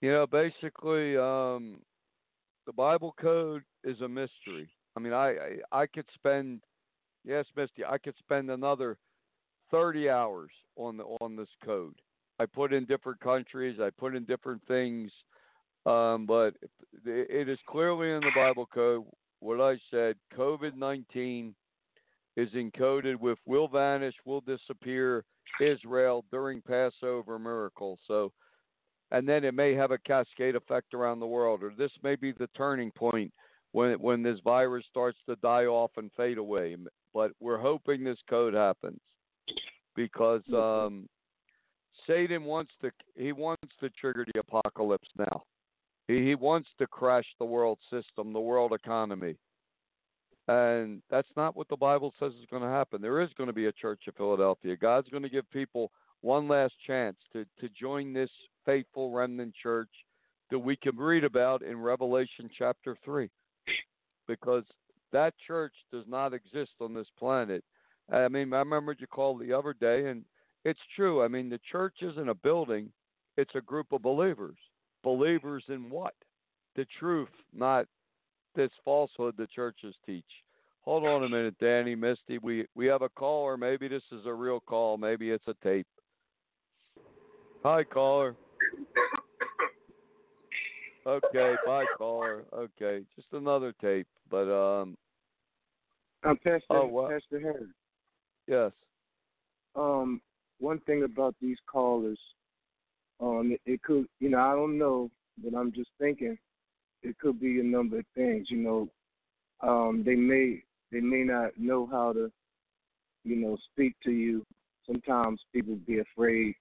you 0.00 0.10
know, 0.10 0.26
basically, 0.26 1.16
um, 1.16 1.78
the 2.66 2.72
Bible 2.72 3.14
code 3.20 3.62
is 3.84 4.00
a 4.00 4.08
mystery. 4.08 4.68
I 4.96 5.00
mean, 5.00 5.12
I 5.12 5.58
I, 5.72 5.80
I 5.82 5.86
could 5.86 6.06
spend, 6.14 6.60
yes, 7.24 7.46
Misty, 7.56 7.84
I 7.84 7.98
could 7.98 8.14
spend 8.18 8.50
another 8.50 8.98
thirty 9.70 10.08
hours 10.08 10.50
on 10.76 10.96
the 10.96 11.04
on 11.20 11.36
this 11.36 11.48
code. 11.64 11.94
I 12.38 12.46
put 12.46 12.72
in 12.72 12.84
different 12.86 13.20
countries. 13.20 13.78
I 13.80 13.90
put 13.90 14.16
in 14.16 14.24
different 14.24 14.62
things, 14.66 15.10
um, 15.86 16.26
but 16.26 16.54
it 17.04 17.48
is 17.48 17.58
clearly 17.66 18.10
in 18.10 18.20
the 18.20 18.32
Bible 18.34 18.66
code 18.66 19.04
what 19.40 19.60
I 19.60 19.78
said. 19.90 20.16
COVID 20.36 20.76
nineteen 20.76 21.54
is 22.36 22.48
encoded 22.50 23.18
with 23.20 23.38
will 23.46 23.68
vanish, 23.68 24.14
will 24.24 24.40
disappear, 24.40 25.24
Israel 25.60 26.24
during 26.30 26.62
Passover 26.62 27.38
miracle. 27.38 27.98
So, 28.08 28.32
and 29.12 29.28
then 29.28 29.44
it 29.44 29.54
may 29.54 29.74
have 29.74 29.90
a 29.90 29.98
cascade 29.98 30.56
effect 30.56 30.94
around 30.94 31.20
the 31.20 31.26
world, 31.26 31.62
or 31.62 31.72
this 31.76 31.92
may 32.02 32.16
be 32.16 32.32
the 32.32 32.48
turning 32.56 32.90
point 32.90 33.32
when 33.72 33.92
when 34.00 34.22
this 34.22 34.38
virus 34.42 34.84
starts 34.90 35.18
to 35.28 35.36
die 35.36 35.66
off 35.66 35.92
and 35.96 36.10
fade 36.16 36.38
away. 36.38 36.74
But 37.14 37.32
we're 37.38 37.60
hoping 37.60 38.02
this 38.02 38.18
code 38.28 38.54
happens 38.54 39.00
because 39.94 40.42
um, 40.52 41.06
Satan 42.06 42.44
wants 42.44 42.72
to 42.80 42.90
he 43.14 43.32
wants 43.32 43.72
to 43.80 43.90
trigger 43.90 44.26
the 44.32 44.40
apocalypse 44.40 45.08
now. 45.18 45.42
He 46.08 46.24
he 46.24 46.34
wants 46.34 46.70
to 46.78 46.86
crash 46.86 47.26
the 47.38 47.44
world 47.44 47.78
system, 47.90 48.32
the 48.32 48.40
world 48.40 48.72
economy. 48.72 49.36
And 50.48 51.02
that's 51.08 51.28
not 51.36 51.54
what 51.54 51.68
the 51.68 51.76
Bible 51.76 52.12
says 52.18 52.32
is 52.32 52.46
going 52.50 52.62
to 52.62 52.68
happen. 52.68 53.00
There 53.00 53.20
is 53.20 53.30
going 53.36 53.46
to 53.46 53.52
be 53.52 53.66
a 53.66 53.72
church 53.72 54.02
of 54.08 54.16
Philadelphia. 54.16 54.76
God's 54.76 55.08
going 55.08 55.22
to 55.22 55.28
give 55.28 55.48
people 55.52 55.92
one 56.22 56.48
last 56.48 56.74
chance 56.86 57.16
to, 57.32 57.44
to 57.60 57.68
join 57.78 58.12
this 58.12 58.30
faithful 58.64 59.10
remnant 59.10 59.54
church 59.60 59.90
that 60.50 60.58
we 60.58 60.76
can 60.76 60.96
read 60.96 61.24
about 61.24 61.62
in 61.62 61.76
Revelation 61.76 62.48
chapter 62.56 62.96
3. 63.04 63.28
Because 64.26 64.64
that 65.12 65.34
church 65.46 65.74
does 65.92 66.04
not 66.08 66.32
exist 66.32 66.72
on 66.80 66.94
this 66.94 67.08
planet. 67.18 67.62
I 68.10 68.28
mean, 68.28 68.52
I 68.52 68.58
remember 68.58 68.96
you 68.98 69.06
called 69.06 69.40
the 69.40 69.52
other 69.52 69.74
day, 69.74 70.08
and 70.08 70.24
it's 70.64 70.80
true. 70.96 71.22
I 71.22 71.28
mean, 71.28 71.48
the 71.48 71.60
church 71.70 71.96
isn't 72.02 72.28
a 72.28 72.34
building, 72.34 72.90
it's 73.36 73.54
a 73.54 73.60
group 73.60 73.92
of 73.92 74.02
believers. 74.02 74.56
Believers 75.02 75.64
in 75.68 75.90
what? 75.90 76.14
The 76.76 76.86
truth, 76.98 77.28
not 77.54 77.86
this 78.54 78.70
falsehood 78.84 79.34
the 79.36 79.46
churches 79.46 79.94
teach. 80.06 80.24
Hold 80.82 81.06
on 81.06 81.24
a 81.24 81.28
minute, 81.28 81.54
Danny, 81.60 81.94
Misty. 81.94 82.38
We 82.38 82.66
we 82.74 82.86
have 82.86 83.02
a 83.02 83.08
caller. 83.08 83.56
Maybe 83.56 83.88
this 83.88 84.02
is 84.10 84.26
a 84.26 84.34
real 84.34 84.60
call. 84.60 84.96
Maybe 84.98 85.30
it's 85.30 85.46
a 85.46 85.54
tape. 85.62 85.86
Hi, 87.62 87.84
caller. 87.84 88.34
Okay, 91.06 91.54
bye, 91.64 91.84
caller. 91.96 92.44
Okay, 92.52 93.04
just 93.14 93.28
another 93.32 93.72
tape. 93.80 94.08
But 94.30 94.52
um, 94.52 94.96
I'm 96.24 96.36
Pastor 96.38 96.60
Oh? 96.70 97.08
Pastor 97.08 97.40
Harry. 97.40 97.66
yes. 98.48 98.72
um 99.76 100.20
one 100.58 100.80
thing 100.80 101.04
about 101.04 101.34
these 101.40 101.56
callers 101.70 102.18
um 103.20 103.52
it, 103.52 103.60
it 103.64 103.82
could 103.82 104.06
you 104.20 104.28
know 104.28 104.38
i 104.38 104.52
don't 104.54 104.76
know 104.76 105.10
but 105.42 105.56
i'm 105.56 105.72
just 105.72 105.90
thinking 105.98 106.36
it 107.02 107.18
could 107.18 107.40
be 107.40 107.60
a 107.60 107.64
number 107.64 107.98
of 108.00 108.04
things 108.14 108.48
you 108.50 108.58
know 108.58 108.88
um 109.66 110.02
they 110.04 110.14
may 110.14 110.62
they 110.90 111.00
may 111.00 111.22
not 111.22 111.50
know 111.58 111.88
how 111.90 112.12
to 112.12 112.30
you 113.24 113.36
know 113.36 113.56
speak 113.72 113.94
to 114.04 114.10
you 114.10 114.44
sometimes 114.86 115.40
people 115.52 115.76
be 115.86 116.00
afraid 116.00 116.54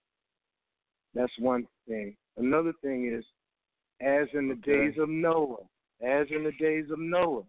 that's 1.14 1.34
one 1.40 1.68
thing 1.88 2.16
another 2.38 2.74
thing 2.82 3.14
is 3.14 3.26
as 4.02 4.28
in 4.34 4.48
the 4.48 4.54
Okay. 4.54 4.90
days 4.90 4.94
of 5.00 5.10
noah 5.10 5.64
as 6.02 6.28
in 6.32 6.44
the 6.44 6.52
days 6.54 6.86
of 6.92 7.00
noah 7.00 7.44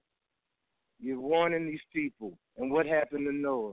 you're 1.00 1.20
warning 1.20 1.66
these 1.66 1.80
people 1.92 2.38
and 2.58 2.70
what 2.70 2.86
happened 2.86 3.26
to 3.26 3.32
noah 3.32 3.72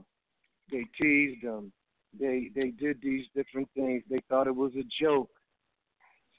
they 0.70 0.84
teased 1.00 1.42
them. 1.42 1.72
They 2.18 2.50
they 2.54 2.70
did 2.70 3.00
these 3.02 3.26
different 3.34 3.68
things. 3.74 4.02
They 4.10 4.20
thought 4.28 4.46
it 4.46 4.54
was 4.54 4.72
a 4.76 4.84
joke. 5.02 5.30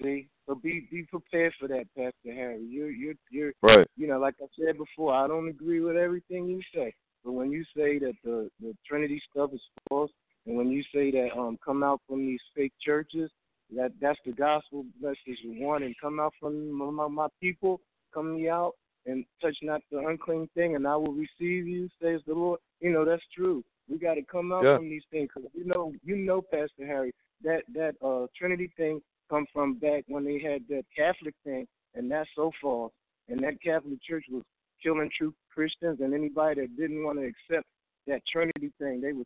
See, 0.02 0.28
so 0.46 0.56
be 0.56 0.88
be 0.92 1.04
prepared 1.04 1.54
for 1.60 1.68
that, 1.68 1.86
Pastor 1.96 2.34
Harry. 2.34 2.66
You're 2.68 2.92
you're 2.92 3.16
you're 3.30 3.54
Right. 3.62 3.88
you 3.98 4.08
know, 4.08 4.20
like 4.20 4.36
I 4.42 4.48
said 4.60 4.78
before, 4.78 5.14
I 5.14 5.28
don't 5.28 5.50
agree 5.50 5.80
with 5.82 5.96
everything 5.96 6.48
you 6.48 6.62
say. 6.74 6.94
But 7.24 7.34
when 7.34 7.52
you 7.52 7.64
say 7.76 8.00
that 8.00 8.14
the 8.24 8.50
the 8.60 8.76
Trinity 8.86 9.22
stuff 9.32 9.52
is 9.54 9.62
false, 9.90 10.12
and 10.46 10.58
when 10.58 10.70
you 10.70 10.84
say 10.94 11.12
that 11.12 11.38
um 11.38 11.58
come 11.64 11.84
out 11.84 12.02
from 12.08 12.26
these 12.26 12.42
fake 12.56 12.74
churches, 12.84 13.32
that 13.76 13.92
that's 14.02 14.20
the 14.26 14.32
gospel 14.34 14.86
message 15.02 15.40
one, 15.46 15.84
and 15.84 15.96
come 16.02 16.20
out 16.20 16.34
from 16.40 16.72
my, 17.14 17.28
people, 17.40 17.82
come 18.14 18.38
ye 18.38 18.50
out 18.50 18.74
and 19.06 19.26
touch 19.42 19.58
not 19.62 19.82
the 19.92 20.00
unclean 20.00 20.48
thing, 20.56 20.76
and 20.76 20.88
I 20.88 20.96
will 20.96 21.14
receive 21.14 21.68
you, 21.68 21.90
says 22.02 22.22
the 22.28 22.34
Lord. 22.34 22.60
You 22.80 22.92
know 22.92 23.06
that's 23.06 23.24
true. 23.36 23.64
We 23.90 23.98
got 23.98 24.16
to 24.16 24.22
come 24.24 24.52
out 24.52 24.64
Yeah. 24.64 24.78
from 24.78 24.90
these 24.90 25.04
things 25.12 25.30
because 25.34 25.50
you 25.54 25.66
know, 25.66 25.94
you 26.04 26.16
know, 26.16 26.42
Pastor 26.42 26.86
Harry, 26.86 27.14
that 27.44 27.64
that 27.74 27.96
uh 28.02 28.28
Trinity 28.38 28.72
thing 28.78 29.02
come 29.30 29.46
from 29.54 29.76
back 29.76 30.04
when 30.08 30.24
they 30.24 30.40
had 30.40 30.68
that 30.70 30.86
Catholic 30.96 31.36
thing, 31.44 31.68
and 31.96 32.12
that's 32.12 32.30
so 32.36 32.52
false. 32.62 32.92
And 33.30 33.40
that 33.44 33.62
Catholic 33.62 34.02
Church 34.04 34.26
was 34.30 34.44
killing 34.84 35.10
true 35.18 35.34
Christians 35.54 36.00
and 36.02 36.14
anybody 36.14 36.62
that 36.62 36.78
didn't 36.78 37.04
want 37.04 37.20
to 37.20 37.26
accept 37.26 37.68
that 38.08 38.22
Trinity 38.32 38.72
thing. 38.80 39.02
They 39.02 39.14
was 39.14 39.26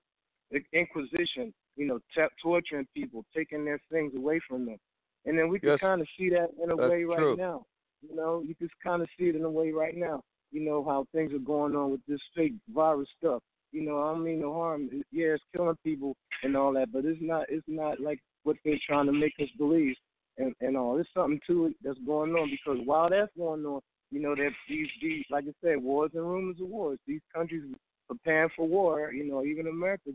Inquisition, 0.74 1.54
you 1.76 1.88
know, 1.88 2.00
t- 2.14 2.22
torturing 2.42 2.88
people, 2.94 3.26
taking 3.36 3.66
their 3.66 3.80
things 3.92 4.14
away 4.16 4.40
from 4.48 4.66
them. 4.66 4.78
And 5.26 5.38
then 5.38 5.50
we 5.50 5.60
can 5.60 5.70
Yes. 5.70 5.80
kind 5.80 6.02
of 6.02 6.08
see 6.18 6.30
that 6.30 6.52
in 6.62 6.72
a 6.72 6.76
That's 6.76 6.90
way 6.90 7.04
right 7.04 7.18
true. 7.18 7.36
now. 7.36 7.66
You 8.02 8.16
know, 8.16 8.42
you 8.42 8.56
can 8.56 8.70
kind 8.84 9.02
of 9.02 9.10
see 9.18 9.26
it 9.26 9.36
in 9.36 9.44
a 9.44 9.50
way 9.50 9.72
right 9.72 9.96
now. 9.96 10.24
You 10.52 10.62
know 10.62 10.84
how 10.84 11.06
things 11.12 11.34
are 11.34 11.40
going 11.40 11.76
on 11.76 11.92
with 11.92 12.06
this 12.08 12.22
fake 12.36 12.54
virus 12.70 13.10
stuff. 13.18 13.42
You 13.72 13.82
know, 13.82 14.02
I 14.02 14.14
don't 14.14 14.24
mean 14.24 14.42
no 14.42 14.54
harm. 14.54 14.90
Yeah, 15.12 15.34
it's 15.34 15.44
killing 15.54 15.76
people 15.84 16.16
and 16.44 16.56
all 16.56 16.72
that, 16.74 16.92
but 16.94 17.04
it's 17.04 17.22
not. 17.22 17.48
It's 17.50 17.68
not 17.68 18.00
like 18.00 18.20
what 18.44 18.56
they're 18.64 18.80
trying 18.88 19.08
to 19.08 19.12
make 19.12 19.34
us 19.42 19.50
believe 19.58 19.96
and 20.38 20.54
and 20.62 20.78
all. 20.78 20.96
There's 20.96 21.08
something 21.14 21.40
to 21.48 21.68
it 21.68 21.76
that's 21.84 22.00
going 22.06 22.32
on 22.36 22.50
because 22.50 22.80
while 22.86 23.10
that's 23.10 23.32
going 23.38 23.66
on, 23.66 23.82
you 24.12 24.22
know 24.22 24.36
that 24.36 24.52
these 24.70 24.88
these 25.02 25.26
like 25.30 25.46
I 25.46 25.54
said, 25.62 25.84
wars 25.84 26.12
and 26.14 26.24
rumors 26.24 26.62
of 26.62 26.68
wars. 26.68 27.00
These 27.08 27.22
countries 27.34 27.64
preparing 28.08 28.50
for 28.56 28.68
war. 28.68 29.12
You 29.12 29.30
know, 29.30 29.44
even 29.44 29.68
America 29.68 30.12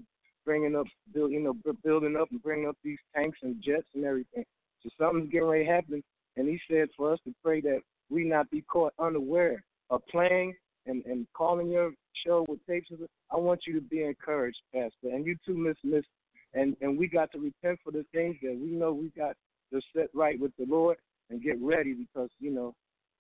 bringing 0.51 0.75
up, 0.75 0.87
build, 1.15 1.31
you 1.31 1.39
know, 1.39 1.55
building 1.85 2.17
up 2.21 2.29
and 2.33 2.43
bringing 2.43 2.69
up 2.69 2.77
these 2.83 2.99
tanks 3.15 3.39
and 3.43 3.63
jets 3.63 3.87
and 3.95 4.05
everything. 4.05 4.43
So 4.83 4.91
something's 4.99 5.31
getting 5.31 5.47
ready 5.47 5.65
to 5.65 5.71
happen. 5.71 6.03
And 6.37 6.49
he 6.49 6.59
said 6.69 6.89
for 6.97 7.13
us 7.13 7.21
to 7.25 7.33
pray 7.41 7.61
that 7.61 7.79
we 8.11 8.25
not 8.25 8.51
be 8.51 8.63
caught 8.63 8.93
unaware 8.99 9.63
of 9.91 10.01
playing 10.11 10.57
and 10.87 11.05
and 11.07 11.25
calling 11.37 11.71
your 11.71 11.93
show 12.27 12.45
with 12.49 12.59
tapes. 12.67 12.89
I 13.31 13.37
want 13.37 13.61
you 13.65 13.75
to 13.75 13.81
be 13.81 14.03
encouraged, 14.03 14.59
Pastor, 14.75 15.15
and 15.15 15.25
you 15.25 15.37
too, 15.47 15.57
Miss 15.57 15.77
Miss. 15.85 16.05
And 16.53 16.77
and 16.81 16.99
we 16.99 17.07
got 17.07 17.31
to 17.31 17.39
repent 17.39 17.79
for 17.85 17.93
the 17.93 18.05
things 18.13 18.35
that 18.43 18.59
we 18.61 18.73
know 18.73 18.93
we 18.93 19.13
got 19.17 19.37
to 19.73 19.81
set 19.95 20.09
right 20.15 20.41
with 20.41 20.51
the 20.59 20.67
Lord 20.67 20.97
and 21.31 21.41
get 21.41 21.63
ready 21.63 21.95
because 21.95 22.31
you 22.41 22.51
know, 22.51 22.75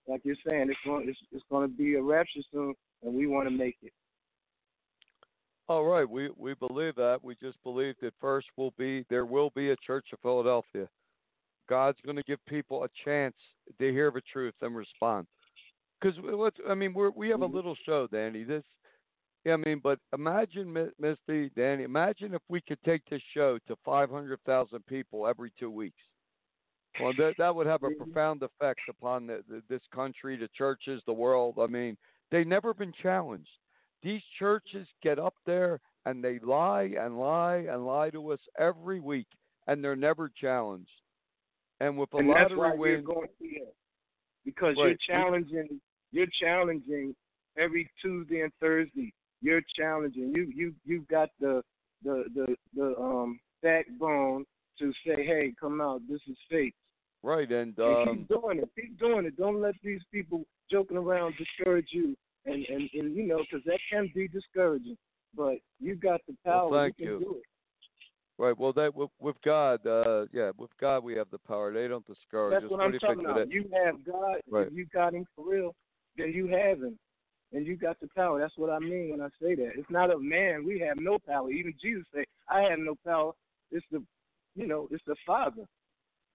like 0.09 0.23
you're 0.25 0.35
saying, 0.45 0.69
it's 0.69 0.81
going 0.85 1.09
it's, 1.09 1.19
it's 1.31 1.45
going 1.49 1.71
to 1.71 1.77
be 1.77 1.95
a 1.95 2.03
rapture 2.03 2.41
soon, 2.53 2.75
and 3.05 3.15
we 3.15 3.29
want 3.29 3.49
to 3.49 3.55
make 3.57 3.77
it. 3.83 3.93
All 5.71 5.85
right, 5.85 6.09
we 6.09 6.31
we 6.37 6.55
believe 6.55 6.97
that. 6.97 7.23
We 7.23 7.37
just 7.37 7.63
believe 7.63 7.95
that 8.03 8.13
first 8.21 8.49
will 8.57 8.75
be 8.77 9.05
there 9.09 9.25
will 9.25 9.53
be 9.55 9.71
a 9.71 9.77
Church 9.77 10.05
of 10.13 10.19
Philadelphia. 10.19 10.89
God's 11.69 11.99
going 12.05 12.17
to 12.17 12.25
give 12.25 12.45
people 12.47 12.83
a 12.83 12.89
chance 13.05 13.37
to 13.79 13.93
hear 13.93 14.11
the 14.11 14.21
truth 14.33 14.55
and 14.63 14.75
respond. 14.75 15.29
Because 16.01 16.19
what 16.23 16.55
I 16.69 16.75
mean, 16.75 16.93
we 16.93 17.11
we 17.11 17.29
have 17.29 17.43
a 17.43 17.45
mm-hmm. 17.45 17.55
little 17.55 17.77
show, 17.87 18.09
Danny. 18.11 18.43
This, 18.43 18.65
I 19.47 19.55
mean, 19.55 19.81
but 19.81 20.01
imagine, 20.13 20.73
Mi- 20.73 20.91
Misty, 20.99 21.53
Danny. 21.55 21.85
Imagine 21.85 22.35
if 22.35 22.43
we 22.49 22.61
could 22.63 22.83
take 22.85 23.03
this 23.09 23.23
show 23.33 23.61
to 23.69 23.77
five 23.85 24.11
hundred 24.11 24.41
thousand 24.45 24.85
people 24.87 25.29
every 25.29 25.53
two 25.57 25.71
weeks. 25.71 26.03
Well, 27.01 27.13
that 27.17 27.35
that 27.39 27.55
would 27.55 27.69
have 27.69 27.85
a 27.85 27.91
mm-hmm. 27.91 28.03
profound 28.03 28.43
effect 28.43 28.81
upon 28.89 29.29
the, 29.29 29.45
the, 29.49 29.63
this 29.69 29.83
country, 29.95 30.37
the 30.37 30.49
churches, 30.59 31.01
the 31.07 31.13
world. 31.13 31.59
I 31.61 31.69
mean, 31.69 31.97
they've 32.33 32.45
never 32.45 32.75
been 32.75 32.93
challenged. 33.01 33.47
These 34.03 34.23
churches 34.39 34.87
get 35.03 35.19
up 35.19 35.35
there 35.45 35.81
and 36.07 36.25
they 36.25 36.39
lie 36.39 36.95
and 36.99 37.19
lie 37.19 37.67
and 37.69 37.87
lie 37.87 38.11
to 38.11 38.33
us 38.33 38.41
every 38.59 39.01
week, 39.01 39.27
and 39.67 39.85
they're 39.85 39.97
never 39.97 40.31
challenged. 40.41 40.91
And 41.81 41.99
with 41.99 42.13
a 42.15 42.19
and 42.19 42.31
that's 42.31 42.51
why 42.51 42.69
lottery 42.69 42.97
win, 42.97 43.05
going 43.05 43.29
that 43.41 43.73
because 44.45 44.77
Right. 44.77 44.89
you're 44.89 44.97
challenging. 45.07 45.81
You're 46.13 46.27
challenging 46.41 47.15
every 47.57 47.91
Tuesday 48.03 48.41
and 48.41 48.53
Thursday. 48.61 49.13
You're 49.43 49.63
challenging. 49.77 50.33
You 50.35 50.51
you 50.55 50.75
you've 50.85 51.09
got 51.09 51.31
the 51.41 51.63
the 52.03 52.25
the 52.35 52.57
the 52.75 52.99
um 52.99 53.41
backbone 53.63 54.45
to 54.79 54.93
say, 55.07 55.25
hey, 55.25 55.53
come 55.61 55.81
out. 55.81 56.01
This 56.09 56.21
is 56.27 56.37
fake. 56.51 56.75
right? 57.23 57.51
And 57.51 57.79
And 57.79 58.09
um, 58.09 58.19
keep 58.19 58.29
doing 58.29 58.59
it. 58.59 58.71
Keep 58.75 58.99
doing 58.99 59.27
it. 59.27 59.37
Don't 59.37 59.61
let 59.61 59.75
these 59.83 60.01
people 60.13 60.45
joking 60.71 60.97
around 60.97 61.35
discourage 61.37 61.89
you. 61.91 62.17
And 62.47 62.65
and, 62.67 62.89
and 62.95 63.15
you 63.17 63.27
know, 63.27 63.39
because 63.39 63.65
that 63.67 63.79
can 63.91 64.11
be 64.15 64.29
discouraging. 64.29 64.97
But 65.37 65.59
you 65.79 65.95
got 65.95 66.21
the 66.27 66.35
Well, 66.45 66.71
power. 66.71 66.85
thank 66.85 66.99
you 66.99 67.07
you. 67.07 67.19
do 67.21 67.37
it. 67.37 67.43
right. 68.39 68.59
Well, 68.59 68.73
that 68.73 68.95
with, 68.95 69.11
with 69.21 69.37
God, 69.45 69.87
uh, 69.87 70.27
yeah, 70.33 70.51
with 70.57 70.71
God 70.81 71.05
we 71.05 71.15
have 71.15 71.31
the 71.31 71.39
power. 71.39 71.73
They 71.73 71.87
don't 71.87 72.07
discourage 72.07 72.53
That's 72.55 72.65
us. 72.65 72.71
what 72.71 72.81
What 72.81 72.95
I'm 72.95 72.99
talking 72.99 73.25
about. 73.25 73.37
that? 73.37 73.51
You 73.51 73.65
have 73.85 74.05
God. 74.05 74.41
Right. 74.51 74.67
If 74.67 74.73
you 74.73 74.87
got 74.93 75.15
Him 75.15 75.27
for 75.37 75.45
real, 75.49 75.75
then 76.17 76.33
you 76.33 76.49
have 76.49 76.83
Him, 76.83 76.99
and 77.53 77.67
you 77.67 77.77
got 77.77 78.01
the 78.01 78.09
power. 78.17 78.41
That's 78.41 78.57
what 78.57 78.71
I 78.71 78.79
mean 78.81 79.11
when 79.11 79.21
I 79.21 79.29
say 79.41 79.55
that. 79.55 79.73
It's 79.77 79.91
not 79.91 80.11
of 80.11 80.23
man. 80.23 80.65
We 80.67 80.81
have 80.81 80.97
no 80.99 81.19
power. 81.19 81.51
Even 81.51 81.75
Jesus 81.81 82.05
said, 82.15 82.25
"I 82.49 82.63
have 82.63 82.79
no 82.79 82.97
power." 83.07 83.33
It's 83.71 83.87
the, 83.93 84.03
you 84.57 84.67
know, 84.67 84.89
it's 84.91 85.05
the 85.07 85.15
Father. 85.25 85.65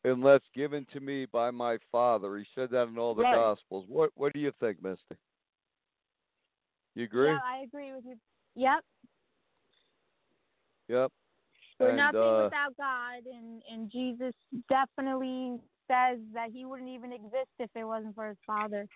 Unless 0.05 0.41
given 0.53 0.85
to 0.93 0.99
me 0.99 1.25
by 1.25 1.49
my 1.51 1.77
Father. 1.91 2.37
He 2.37 2.45
said 2.53 2.69
that 2.69 2.87
in 2.87 2.97
all 2.97 3.15
the 3.15 3.23
Right. 3.23 3.35
Gospels. 3.35 3.85
What 3.89 4.11
What 4.15 4.31
do 4.33 4.39
you 4.39 4.53
think, 4.59 4.81
Misty? 4.81 5.17
You 6.95 7.03
agree? 7.03 7.27
Yeah, 7.27 7.39
I 7.45 7.63
agree 7.63 7.93
with 7.93 8.05
you. 8.05 8.15
Yep. 8.55 8.83
Yep. 10.87 11.11
We're 11.79 11.89
and, 11.89 11.97
nothing 11.97 12.21
uh, 12.21 12.43
without 12.45 12.77
God, 12.77 13.23
and 13.25 13.61
and 13.69 13.91
Jesus 13.91 14.33
definitely 14.69 15.57
says 15.87 16.19
that 16.33 16.51
He 16.53 16.65
wouldn't 16.65 16.89
even 16.89 17.11
exist 17.11 17.51
if 17.59 17.69
it 17.75 17.83
wasn't 17.83 18.15
for 18.15 18.29
His 18.29 18.37
Father. 18.47 18.87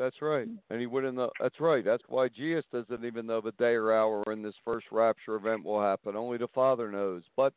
That's 0.00 0.22
right. 0.22 0.48
And 0.70 0.80
he 0.80 0.86
wouldn't 0.86 1.14
know. 1.14 1.30
That's 1.38 1.60
right. 1.60 1.84
That's 1.84 2.02
why 2.08 2.28
Jesus 2.28 2.64
doesn't 2.72 3.04
even 3.04 3.26
know 3.26 3.42
the 3.42 3.52
day 3.52 3.74
or 3.74 3.92
hour 3.92 4.22
when 4.24 4.40
this 4.42 4.54
first 4.64 4.86
rapture 4.90 5.34
event 5.34 5.62
will 5.62 5.82
happen. 5.82 6.16
Only 6.16 6.38
the 6.38 6.48
Father 6.48 6.90
knows. 6.90 7.22
But 7.36 7.52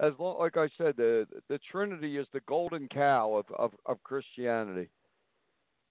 as 0.00 0.12
long, 0.18 0.38
like 0.38 0.56
I 0.56 0.68
said, 0.78 0.96
the 0.96 1.26
the 1.50 1.58
Trinity 1.70 2.16
is 2.16 2.26
the 2.32 2.40
golden 2.48 2.88
cow 2.88 3.34
of 3.34 3.44
of, 3.58 3.72
of 3.84 4.02
Christianity. 4.04 4.88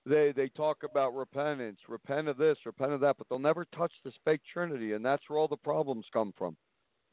They 0.06 0.34
they 0.36 0.49
talk 0.49 0.78
about 0.84 1.16
repentance, 1.16 1.80
repent 1.88 2.28
of 2.28 2.38
this, 2.38 2.58
repent 2.66 2.91
of 2.91 3.02
that, 3.02 3.18
but 3.18 3.28
they'll 3.30 3.39
never 3.39 3.66
touch 3.76 3.91
this 4.04 4.14
fake 4.26 4.41
Trinity, 4.52 4.93
and 4.93 5.06
that's 5.06 5.24
where 5.28 5.38
all 5.38 5.47
the 5.47 5.58
problems 5.58 6.06
come 6.12 6.34
from. 6.38 6.58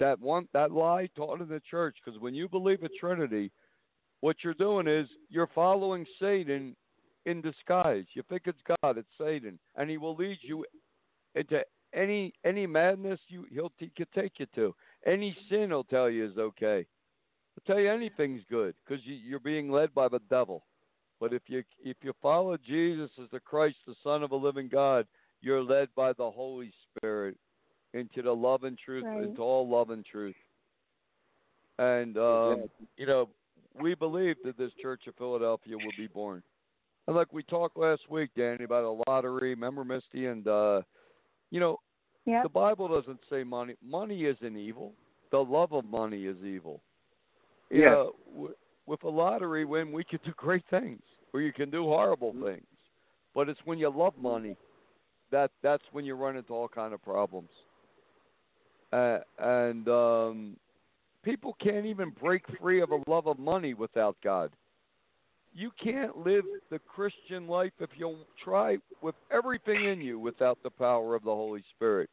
That 0.01 0.19
one 0.21 0.49
that 0.55 0.73
lie 0.73 1.09
taught 1.15 1.41
in 1.41 1.49
the 1.49 1.61
church, 1.71 1.97
because 2.03 2.21
when 2.21 2.35
you 2.35 2.49
believe 2.49 2.83
a 2.83 2.89
Trinity, 3.01 3.51
what 4.21 4.37
you're 4.43 4.55
doing 4.55 4.87
is 4.87 5.07
you're 5.29 5.51
following 5.55 6.07
Satan 6.19 6.75
in 7.27 7.43
disguise. 7.43 8.05
You 8.15 8.23
think 8.29 8.43
it's 8.47 8.61
God, 8.83 8.97
it's 8.97 9.09
Satan, 9.21 9.59
and 9.77 9.91
he 9.91 9.99
will 9.99 10.17
lead 10.17 10.39
you 10.41 10.65
into 11.35 11.63
any 11.95 12.33
any 12.45 12.67
madness 12.67 13.21
you 13.29 13.47
he'll 13.51 13.73
he 13.77 13.91
could 13.97 14.11
take 14.15 14.33
you 14.39 14.47
to. 14.55 14.75
Any 15.07 15.37
sin 15.51 15.69
he'll 15.69 15.85
tell 15.85 16.09
you 16.09 16.27
is 16.27 16.39
okay. 16.39 16.87
He'll 17.55 17.75
tell 17.75 17.83
you 17.83 17.91
anything's 17.91 18.43
good 18.51 18.75
because 18.85 19.05
you, 19.05 19.15
you're 19.15 19.41
being 19.41 19.71
led 19.71 19.95
by 19.95 20.09
the 20.09 20.21
devil. 20.31 20.65
But 21.21 21.33
if 21.33 21.43
you 21.47 21.63
if 21.83 21.97
you 22.03 22.13
follow 22.23 22.57
Jesus 22.57 23.11
as 23.21 23.29
the 23.33 23.41
Christ, 23.41 23.77
the 23.87 23.95
Son 24.03 24.23
of 24.23 24.33
a 24.33 24.37
living 24.37 24.69
God, 24.69 25.07
you're 25.41 25.63
led 25.63 25.89
by 25.97 26.13
the 26.13 26.31
Holy 26.31 26.73
Spirit 26.97 27.37
into 27.95 28.23
the 28.23 28.33
love 28.35 28.65
and 28.65 28.79
truth, 28.79 29.05
Right. 29.05 29.25
into 29.25 29.41
all 29.43 29.69
love 29.69 29.91
and 29.91 30.05
truth. 30.05 30.37
And 31.79 32.17
um, 32.19 32.69
you 32.97 33.07
know, 33.07 33.29
we 33.81 33.95
believe 33.95 34.37
that 34.45 34.59
this 34.59 34.73
Church 34.81 35.07
of 35.07 35.15
Philadelphia 35.17 35.77
will 35.79 35.93
be 35.97 36.07
born. 36.07 36.43
And 37.07 37.17
like 37.17 37.33
we 37.33 37.43
talked 37.43 37.77
last 37.77 38.03
week, 38.11 38.31
Danny, 38.37 38.65
about 38.65 38.85
a 38.85 39.11
lottery. 39.11 39.51
Remember 39.51 39.85
Misty 39.85 40.27
and 40.27 40.47
uh 40.47 40.83
you 41.51 41.61
know, 41.61 41.79
Yep. 42.27 42.43
the 42.43 42.49
Bible 42.51 42.89
doesn't 42.89 43.21
say 43.31 43.43
money. 43.43 43.75
Money 43.83 44.25
isn't 44.27 44.57
evil. 44.57 44.93
The 45.31 45.39
love 45.39 45.73
of 45.73 45.87
money 45.87 46.27
is 46.27 46.37
evil. 46.45 46.83
You 47.71 47.81
Yes. 47.81 47.91
know, 47.91 48.13
w- 48.35 48.55
with 48.89 49.05
a 49.05 49.09
lottery 49.09 49.65
win, 49.65 49.93
we 49.93 50.03
can 50.03 50.19
do 50.25 50.33
great 50.37 50.65
things, 50.71 51.03
or 51.33 51.41
you 51.41 51.53
can 51.53 51.71
do 51.71 51.85
horrible 51.85 52.33
things. 52.33 52.67
But 53.35 53.49
it's 53.49 53.61
when 53.65 53.79
you 53.79 53.91
love 53.91 54.15
money 54.21 54.57
that 55.31 55.51
that's 55.63 55.85
when 55.93 56.05
you 56.05 56.15
run 56.15 56.37
into 56.37 56.55
all 56.55 56.69
kind 56.69 56.95
of 56.95 57.03
problems. 57.03 57.51
Uh, 58.93 59.19
and 59.39 59.87
um, 59.89 60.57
people 61.23 61.55
can't 61.63 61.85
even 61.85 62.11
break 62.21 62.43
free 62.61 62.81
of 62.81 62.91
a 62.91 63.11
love 63.11 63.27
of 63.27 63.39
money 63.39 63.75
without 63.75 64.17
God. 64.25 64.51
You 65.55 65.71
can't 65.83 66.17
live 66.17 66.45
the 66.71 66.79
Christian 66.79 67.47
life 67.47 67.73
if 67.81 67.91
you 67.97 68.17
try 68.43 68.79
with 69.03 69.15
everything 69.31 69.85
in 69.85 70.01
you 70.01 70.19
without 70.19 70.59
the 70.63 70.71
power 70.71 71.15
of 71.15 71.25
the 71.25 71.35
Holy 71.35 71.63
Spirit. 71.77 72.09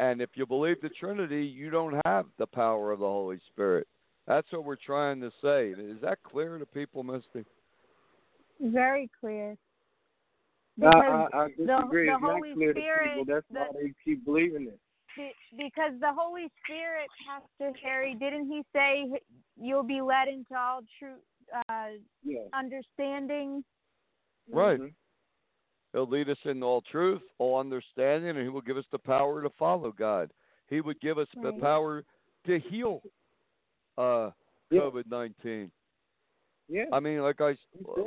And 0.00 0.20
if 0.20 0.30
you 0.34 0.46
believe 0.46 0.80
the 0.80 0.88
Trinity, 0.88 1.44
you 1.44 1.70
don't 1.70 2.00
have 2.06 2.26
the 2.38 2.46
power 2.46 2.92
of 2.92 3.00
the 3.00 3.06
Holy 3.06 3.38
Spirit. 3.52 3.86
That's 4.26 4.50
what 4.52 4.64
we're 4.64 4.76
trying 4.76 5.20
to 5.20 5.30
say. 5.42 5.70
Is 5.70 6.00
that 6.02 6.18
clear 6.22 6.58
to 6.58 6.66
people, 6.66 7.02
Misty? 7.02 7.44
Very 8.60 9.10
clear. 9.20 9.50
I, 9.52 9.56
Because 10.76 11.28
I, 11.32 11.36
I 11.36 11.48
the- 11.58 11.66
disagree. 11.66 12.06
the 12.06 12.14
it's 12.14 12.22
not 12.22 12.30
Holy 12.32 12.54
clear 12.54 12.72
Spirit, 12.72 13.04
to 13.04 13.10
people. 13.20 13.34
That's 13.34 13.46
the- 13.50 13.60
why 13.60 13.68
they 13.82 13.92
keep 14.04 14.24
believing 14.24 14.68
it. 14.68 14.80
because 15.56 15.92
the 16.00 16.12
Holy 16.12 16.48
Spirit, 16.64 17.08
Pastor 17.24 17.78
Harry, 17.84 18.14
didn't 18.16 18.48
he 18.48 18.62
say 18.74 19.06
you'll 19.56 19.84
be 19.84 20.00
led 20.00 20.26
into 20.28 20.56
all 20.56 20.80
true 20.98 21.16
uh, 21.68 21.90
Yeah. 22.24 22.40
understanding? 22.52 23.62
Right. 24.50 24.80
Mhm. 24.80 24.94
He'll 25.92 26.08
lead 26.08 26.28
us 26.28 26.38
in 26.46 26.62
all 26.64 26.82
truth, 26.82 27.22
all 27.38 27.60
understanding, 27.60 28.30
and 28.30 28.40
He 28.40 28.48
will 28.48 28.62
give 28.62 28.76
us 28.76 28.86
the 28.90 28.98
power 28.98 29.40
to 29.42 29.50
follow 29.50 29.92
God. 29.92 30.32
He 30.68 30.80
would 30.80 30.98
give 31.00 31.18
us 31.18 31.28
the 31.40 31.52
power 31.60 32.04
to 32.46 32.58
heal 32.58 33.00
uh, 33.98 34.30
COVID 34.72 35.04
19. 35.10 35.70
Yeah. 36.68 36.84
I 36.92 37.00
mean, 37.00 37.20
like 37.20 37.40
I 37.40 37.56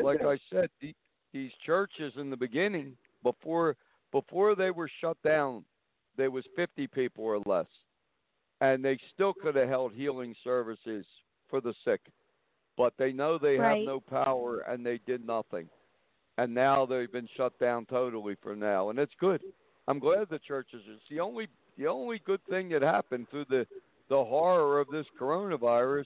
like 0.01 0.19
that. 0.19 0.27
I 0.27 0.39
said, 0.51 0.69
the, 0.81 0.93
these 1.33 1.51
churches 1.65 2.13
in 2.17 2.29
the 2.29 2.37
beginning 2.37 2.97
before 3.23 3.75
before 4.11 4.55
they 4.55 4.71
were 4.71 4.89
shut 5.01 5.17
down, 5.23 5.63
there 6.15 6.31
was 6.31 6.43
50 6.55 6.87
people 6.87 7.23
or 7.23 7.39
less, 7.45 7.67
and 8.61 8.83
they 8.83 8.97
still 9.13 9.33
could 9.33 9.55
have 9.55 9.69
held 9.69 9.93
healing 9.93 10.33
services 10.43 11.05
for 11.49 11.61
the 11.61 11.73
sick, 11.85 12.01
but 12.77 12.93
they 12.97 13.11
know 13.11 13.37
they 13.37 13.57
Right. 13.57 13.77
have 13.79 13.85
no 13.85 13.99
power 13.99 14.61
and 14.61 14.85
they 14.85 14.99
did 15.05 15.25
nothing, 15.25 15.69
and 16.37 16.53
now 16.53 16.85
they've 16.85 17.11
been 17.11 17.29
shut 17.35 17.57
down 17.59 17.85
totally 17.85 18.35
for 18.41 18.55
now, 18.55 18.89
and 18.89 18.97
it's 18.97 19.13
good. 19.19 19.41
I'm 19.87 19.99
glad 19.99 20.29
the 20.29 20.39
churches. 20.39 20.81
It's 20.87 21.03
the 21.09 21.19
only 21.19 21.47
the 21.77 21.87
only 21.87 22.19
good 22.25 22.43
thing 22.49 22.69
that 22.69 22.81
happened 22.81 23.29
through 23.29 23.45
the 23.49 23.67
the 24.09 24.23
horror 24.23 24.79
of 24.79 24.87
this 24.91 25.05
coronavirus 25.19 26.05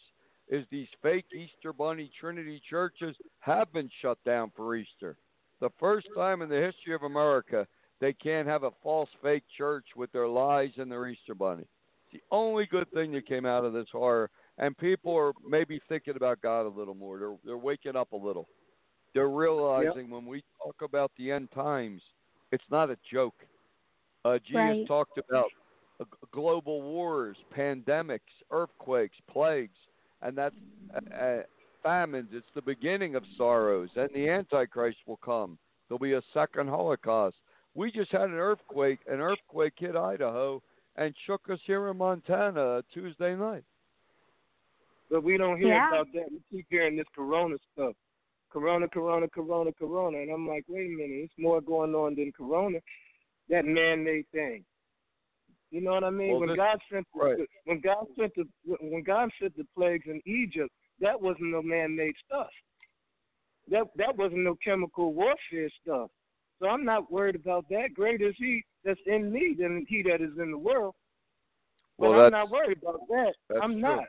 is 0.49 0.65
these 0.69 0.87
fake 1.01 1.25
Easter 1.33 1.71
Bunny 1.71 2.11
Trinity 2.19 2.61
churches 2.69 3.15
have 3.39 3.71
been 3.71 3.89
shut 4.01 4.17
down 4.25 4.51
for 4.55 4.75
Easter. 4.75 5.17
The 5.59 5.69
first 5.79 6.07
time 6.15 6.41
in 6.41 6.49
the 6.49 6.59
history 6.59 6.93
of 6.93 7.03
America 7.03 7.67
they 7.99 8.13
can't 8.13 8.47
have 8.47 8.63
a 8.63 8.71
false 8.81 9.09
fake 9.21 9.43
church 9.55 9.85
with 9.95 10.11
their 10.11 10.27
lies 10.27 10.71
and 10.77 10.91
their 10.91 11.07
Easter 11.07 11.35
Bunny. 11.35 11.67
It's 12.11 12.21
the 12.23 12.35
only 12.35 12.65
good 12.65 12.91
thing 12.91 13.11
that 13.11 13.27
came 13.27 13.45
out 13.45 13.63
of 13.63 13.73
this 13.73 13.85
horror, 13.91 14.29
and 14.57 14.75
people 14.77 15.15
are 15.15 15.33
maybe 15.47 15.79
thinking 15.87 16.15
about 16.15 16.41
God 16.41 16.65
a 16.65 16.69
little 16.69 16.95
more. 16.95 17.19
They're 17.19 17.37
they're 17.45 17.57
waking 17.57 17.95
up 17.95 18.11
a 18.11 18.17
little. 18.17 18.47
They're 19.13 19.29
realizing 19.29 20.09
when 20.09 20.25
we 20.25 20.43
talk 20.63 20.75
about 20.81 21.11
the 21.17 21.31
end 21.31 21.49
times, 21.53 22.01
it's 22.51 22.63
not 22.71 22.89
a 22.89 22.97
joke. 23.11 23.35
Uh, 24.25 24.39
Jesus 24.39 24.55
Right. 24.55 24.87
talked 24.87 25.17
about 25.19 25.51
global 26.31 26.81
wars, 26.81 27.37
pandemics, 27.55 28.19
earthquakes, 28.51 29.15
plagues, 29.31 29.77
and 30.21 30.37
that's 30.37 30.55
uh, 30.95 31.15
uh, 31.15 31.41
famines. 31.83 32.29
It's 32.31 32.45
the 32.55 32.61
beginning 32.61 33.15
of 33.15 33.23
sorrows, 33.37 33.89
and 33.95 34.09
the 34.13 34.29
Antichrist 34.29 34.97
will 35.07 35.17
come. 35.17 35.57
There'll 35.87 35.99
be 35.99 36.13
a 36.13 36.21
second 36.33 36.69
Holocaust. 36.69 37.35
We 37.73 37.91
just 37.91 38.11
had 38.11 38.23
an 38.23 38.35
earthquake. 38.35 38.99
An 39.07 39.19
earthquake 39.19 39.73
hit 39.77 39.95
Idaho 39.95 40.61
and 40.95 41.13
shook 41.25 41.49
us 41.49 41.59
here 41.65 41.89
in 41.89 41.97
Montana 41.97 42.83
Tuesday 42.93 43.35
night. 43.35 43.63
But 45.09 45.23
we 45.23 45.37
don't 45.37 45.57
hear 45.57 45.69
Yeah. 45.69 45.87
about 45.89 46.11
that. 46.13 46.31
We 46.31 46.41
keep 46.49 46.67
hearing 46.69 46.95
this 46.95 47.07
corona 47.15 47.57
stuff. 47.73 47.95
Corona, 48.49 48.87
corona, 48.87 49.27
corona, 49.29 49.71
corona. 49.73 50.17
And 50.19 50.31
I'm 50.31 50.47
like, 50.47 50.65
wait 50.67 50.87
a 50.87 50.89
minute, 50.89 51.23
it's 51.23 51.37
more 51.37 51.61
going 51.61 51.95
on 51.95 52.15
than 52.15 52.31
corona. 52.31 52.79
That 53.49 53.65
man 53.65 54.03
made 54.03 54.29
thing. 54.31 54.65
You 55.71 55.79
know 55.81 55.91
what 55.91 56.03
I 56.03 56.09
mean? 56.09 56.31
Well, 56.31 56.39
when 56.41 56.49
this- 56.49 56.57
God 56.57 56.79
sent 56.91 57.07
the, 57.13 57.19
right. 57.19 57.49
when 57.65 57.79
God 57.79 58.05
sent 58.17 58.33
the 58.35 58.45
when 58.81 59.03
God 59.03 59.31
sent 59.41 59.55
the 59.55 59.65
plagues 59.75 60.05
in 60.07 60.21
Egypt, 60.25 60.71
that 60.99 61.19
wasn't 61.19 61.51
no 61.51 61.61
man 61.61 61.95
made 61.95 62.13
stuff. 62.25 62.49
That 63.69 63.85
that 63.95 64.15
wasn't 64.17 64.43
no 64.43 64.55
chemical 64.63 65.13
warfare 65.13 65.69
stuff. 65.81 66.11
So 66.59 66.67
I'm 66.67 66.83
not 66.83 67.11
worried 67.11 67.35
about 67.35 67.67
that. 67.69 67.93
Greater 67.95 68.29
is 68.29 68.35
he 68.37 68.63
that's 68.83 68.99
in 69.07 69.31
me 69.31 69.55
than 69.57 69.85
he 69.87 70.03
that 70.03 70.21
is 70.21 70.37
in 70.37 70.51
the 70.51 70.57
world. 70.57 70.93
But 71.97 72.09
Well, 72.09 72.21
I'm 72.25 72.31
not 72.31 72.51
worried 72.51 72.79
about 72.81 73.07
that. 73.07 73.33
I'm 73.61 73.73
true. 73.73 73.81
not. 73.81 74.05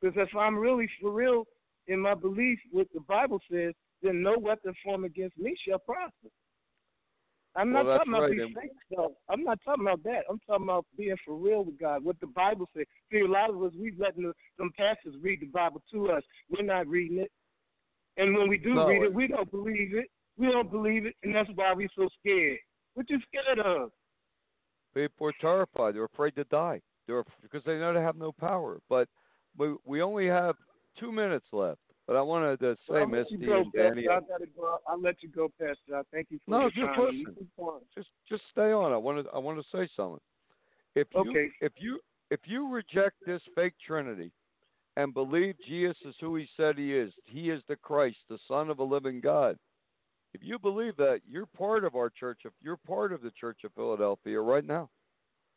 Because 0.00 0.16
if 0.16 0.34
I'm 0.34 0.56
really 0.56 0.88
for 1.00 1.10
real 1.12 1.44
in 1.88 2.00
my 2.00 2.14
belief, 2.14 2.58
what 2.70 2.88
the 2.94 3.00
Bible 3.00 3.40
says, 3.50 3.74
then 4.02 4.22
no 4.22 4.38
weapon 4.38 4.74
formed 4.82 5.04
against 5.04 5.36
me 5.36 5.54
shall 5.66 5.78
prosper. 5.78 6.28
I'm 7.54 7.70
not 7.70 7.84
that's 7.84 7.98
talking 7.98 8.12
about 8.14 8.30
right, 8.30 8.40
and- 8.40 8.54
fake 8.54 8.70
stuff. 8.92 9.12
I'm 9.28 9.44
not 9.44 9.58
talking 9.64 9.84
about 9.84 10.02
that. 10.04 10.24
I'm 10.30 10.38
talking 10.46 10.64
about 10.64 10.86
being 10.96 11.16
for 11.24 11.36
real 11.36 11.64
with 11.64 11.78
God. 11.78 12.02
What 12.02 12.18
the 12.20 12.26
Bible 12.26 12.68
says. 12.74 12.86
See, 13.10 13.20
a 13.20 13.26
lot 13.26 13.50
of 13.50 13.62
us 13.62 13.72
we've 13.78 13.98
letting 13.98 14.22
the, 14.24 14.32
some 14.58 14.70
pastors 14.76 15.14
read 15.20 15.40
the 15.40 15.46
Bible 15.46 15.82
to 15.92 16.10
us. 16.10 16.22
We're 16.48 16.64
not 16.64 16.86
reading 16.86 17.18
it, 17.18 17.30
and 18.16 18.34
when 18.36 18.48
we 18.48 18.56
do 18.58 18.74
No, 18.74 18.88
read 18.88 19.02
it, 19.02 19.06
it- 19.06 19.14
we 19.14 19.26
don't 19.26 19.50
believe 19.50 19.94
it. 19.94 20.10
We 20.38 20.46
don't 20.50 20.70
believe 20.70 21.04
it, 21.04 21.14
and 21.22 21.34
that's 21.34 21.50
why 21.54 21.74
we're 21.74 21.90
so 21.94 22.08
scared. 22.20 22.58
What 22.94 23.08
you 23.10 23.18
scared 23.28 23.58
of? 23.58 23.90
People 24.94 25.28
are 25.28 25.32
terrified. 25.40 25.94
They're 25.94 26.04
afraid 26.04 26.34
to 26.36 26.44
die. 26.44 26.80
They're 27.06 27.24
because 27.42 27.62
they 27.64 27.78
know 27.78 27.92
they 27.92 28.00
have 28.00 28.16
no 28.16 28.32
power. 28.32 28.80
But 28.88 29.08
we 29.58 29.74
we 29.84 30.00
only 30.00 30.26
have 30.26 30.56
two 30.98 31.12
minutes 31.12 31.46
left. 31.52 31.80
But 32.06 32.16
I 32.16 32.22
wanted 32.22 32.58
to 32.60 32.76
say, 32.88 33.00
I'll 33.00 33.06
Misty 33.06 33.34
and 33.34 33.72
Danny. 33.72 34.08
I 34.08 34.20
gotta 34.20 34.46
go. 34.56 34.78
I'll 34.88 35.00
let 35.00 35.22
you 35.22 35.28
go, 35.28 35.48
Pastor. 35.58 35.96
I 35.96 36.02
thank 36.12 36.28
you 36.30 36.38
for 36.44 36.50
No, 36.50 36.70
your 36.74 36.86
time. 36.86 37.24
Listen. 37.26 37.48
just 37.94 38.08
just 38.28 38.42
stay 38.50 38.72
on. 38.72 38.92
I 38.92 38.96
wanted 38.96 39.26
I 39.32 39.38
want 39.38 39.58
to 39.58 39.76
say 39.76 39.88
something. 39.96 40.20
If 40.96 41.06
you 41.14 41.30
Okay. 41.30 41.48
if 41.60 41.72
you 41.78 42.00
if 42.30 42.40
you 42.44 42.68
reject 42.68 43.16
this 43.24 43.42
fake 43.54 43.74
Trinity 43.86 44.32
and 44.96 45.14
believe 45.14 45.54
Jesus 45.66 45.96
is 46.04 46.14
who 46.20 46.36
he 46.36 46.48
said 46.56 46.76
he 46.76 46.94
is, 46.94 47.12
he 47.24 47.50
is 47.50 47.62
the 47.68 47.76
Christ, 47.76 48.18
the 48.28 48.38
Son 48.48 48.68
of 48.68 48.80
a 48.80 48.84
living 48.84 49.20
God. 49.20 49.56
If 50.34 50.40
you 50.42 50.58
believe 50.58 50.96
that, 50.96 51.20
you're 51.28 51.46
part 51.46 51.84
of 51.84 51.94
our 51.94 52.10
church. 52.10 52.40
If 52.44 52.52
you're 52.60 52.78
part 52.78 53.12
of 53.12 53.22
the 53.22 53.32
Church 53.38 53.60
of 53.64 53.72
Philadelphia 53.74 54.40
right 54.40 54.64
now, 54.64 54.88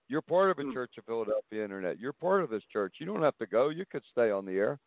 you're 0.10 0.22
part 0.22 0.52
of 0.52 0.60
a 0.60 0.64
Hmm. 0.64 0.74
Church 0.74 0.92
of 0.98 1.06
Philadelphia 1.06 1.64
internet. 1.64 1.98
You're 1.98 2.14
part 2.14 2.44
of 2.44 2.50
this 2.50 2.64
church. 2.72 2.96
You 3.00 3.06
don't 3.06 3.24
have 3.24 3.38
to 3.38 3.48
go. 3.48 3.70
You 3.70 3.86
could 3.90 4.04
stay 4.12 4.32
on 4.32 4.46
the 4.46 4.54
air. 4.54 4.80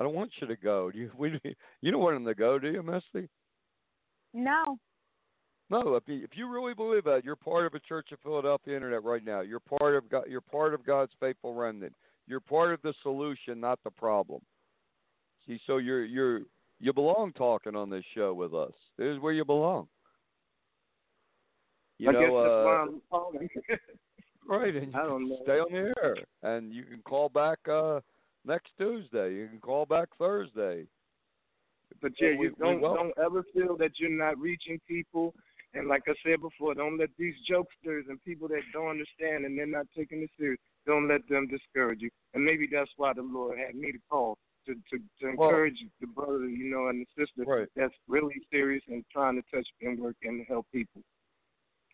I 0.00 0.02
don't 0.02 0.14
want 0.14 0.32
you 0.40 0.46
to 0.46 0.56
go. 0.56 0.90
You 0.92 1.10
we 1.18 1.38
you 1.82 1.90
don't 1.92 2.00
want 2.00 2.16
him 2.16 2.24
to 2.24 2.34
go, 2.34 2.58
do 2.58 2.72
you, 2.72 2.82
Misty? 2.82 3.28
No. 4.32 4.78
No, 5.68 5.94
if 5.94 6.02
you, 6.06 6.24
if 6.24 6.30
you 6.34 6.48
really 6.52 6.74
believe 6.74 7.04
that, 7.04 7.24
you're 7.24 7.36
part 7.36 7.64
of 7.64 7.74
a 7.74 7.80
Church 7.80 8.08
of 8.10 8.18
Philadelphia 8.24 8.74
internet 8.74 9.04
right 9.04 9.24
now. 9.24 9.40
You're 9.40 9.60
part 9.60 9.94
of 9.94 10.08
God. 10.10 10.24
You're 10.28 10.40
part 10.40 10.74
of 10.74 10.84
God's 10.84 11.12
faithful 11.20 11.54
remnant. 11.54 11.94
You're 12.26 12.40
part 12.40 12.72
of 12.72 12.82
the 12.82 12.92
solution, 13.04 13.60
not 13.60 13.78
the 13.84 13.90
problem. 13.90 14.40
See, 15.46 15.60
so 15.66 15.76
you're 15.76 16.04
you're 16.04 16.40
you 16.80 16.92
belong 16.92 17.32
talking 17.34 17.76
on 17.76 17.88
this 17.88 18.04
show 18.14 18.34
with 18.34 18.52
us. 18.52 18.72
This 18.98 19.14
is 19.14 19.20
where 19.20 19.32
you 19.32 19.44
belong. 19.44 19.86
You 21.98 22.08
I 22.08 22.12
know, 22.12 22.20
guess 22.20 22.30
that's 22.32 22.50
uh, 22.50 22.64
why 22.64 22.76
I'm 22.76 23.02
calling. 23.10 23.48
right? 24.48 24.74
And 24.74 24.92
you 24.92 24.98
I 24.98 25.04
don't 25.04 25.20
can 25.20 25.28
know. 25.28 25.38
stay 25.44 25.58
on 25.58 25.70
the 25.70 25.94
air, 26.02 26.16
and 26.42 26.72
you 26.72 26.82
can 26.84 27.02
call 27.02 27.28
back 27.28 27.58
uh 27.70 28.00
next 28.44 28.72
Tuesday. 28.78 29.34
You 29.34 29.48
can 29.48 29.60
call 29.60 29.86
back 29.86 30.08
Thursday. 30.18 30.86
But 32.00 32.12
yeah, 32.20 32.36
we- 32.36 32.46
you 32.46 32.54
we 32.58 32.64
don't 32.64 32.80
welcome- 32.80 33.12
don't 33.16 33.24
ever 33.26 33.42
feel 33.52 33.76
that 33.76 33.98
you're 33.98 34.10
not 34.10 34.38
reaching 34.38 34.78
people. 34.86 35.34
And 35.72 35.86
like 35.86 36.02
I 36.08 36.14
said 36.24 36.40
before, 36.40 36.74
don't 36.74 36.98
let 36.98 37.10
these 37.16 37.34
jokesters 37.48 38.08
and 38.08 38.22
people 38.24 38.48
that 38.48 38.62
don't 38.72 38.88
understand 38.88 39.44
and 39.44 39.56
they're 39.56 39.66
not 39.66 39.86
taking 39.96 40.22
it 40.22 40.30
serious, 40.36 40.58
don't 40.84 41.06
let 41.06 41.26
them 41.28 41.46
discourage 41.46 42.00
you. 42.02 42.10
And 42.34 42.44
maybe 42.44 42.66
that's 42.66 42.90
why 42.96 43.12
the 43.12 43.22
Lord 43.22 43.56
had 43.58 43.74
me 43.76 43.92
to 43.92 43.98
call 44.10 44.36
to 44.66 44.74
to, 44.74 44.98
to 45.20 45.36
Well- 45.36 45.48
encourage 45.48 45.84
the 46.00 46.06
brother, 46.08 46.48
you 46.48 46.64
know, 46.70 46.88
and 46.88 47.06
the 47.06 47.24
sister 47.24 47.44
Right. 47.44 47.68
that's 47.76 47.94
really 48.08 48.40
serious 48.50 48.82
and 48.88 49.04
trying 49.10 49.40
to 49.40 49.48
touch 49.50 49.68
and 49.80 49.98
work 50.00 50.16
and 50.22 50.44
help 50.46 50.66
people. 50.72 51.02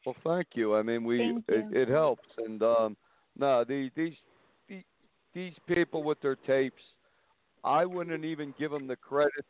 Well, 0.05 0.17
thank 0.25 0.55
you. 0.57 0.75
I 0.75 0.83
mean, 0.83 1.05
we 1.05 1.21
it, 1.49 1.77
it 1.77 1.89
helps, 1.89 2.29
and 2.39 2.63
um, 2.63 2.97
no, 3.37 3.63
the, 3.65 3.91
these 3.95 4.15
the- 4.15 4.36
these 5.37 5.53
people 5.69 6.03
with 6.03 6.19
their 6.23 6.35
tapes, 6.35 6.83
I 7.63 7.85
wouldn't 7.85 8.25
even 8.25 8.55
give 8.59 8.71
them 8.71 8.87
the 8.87 8.97
credit. 8.97 9.45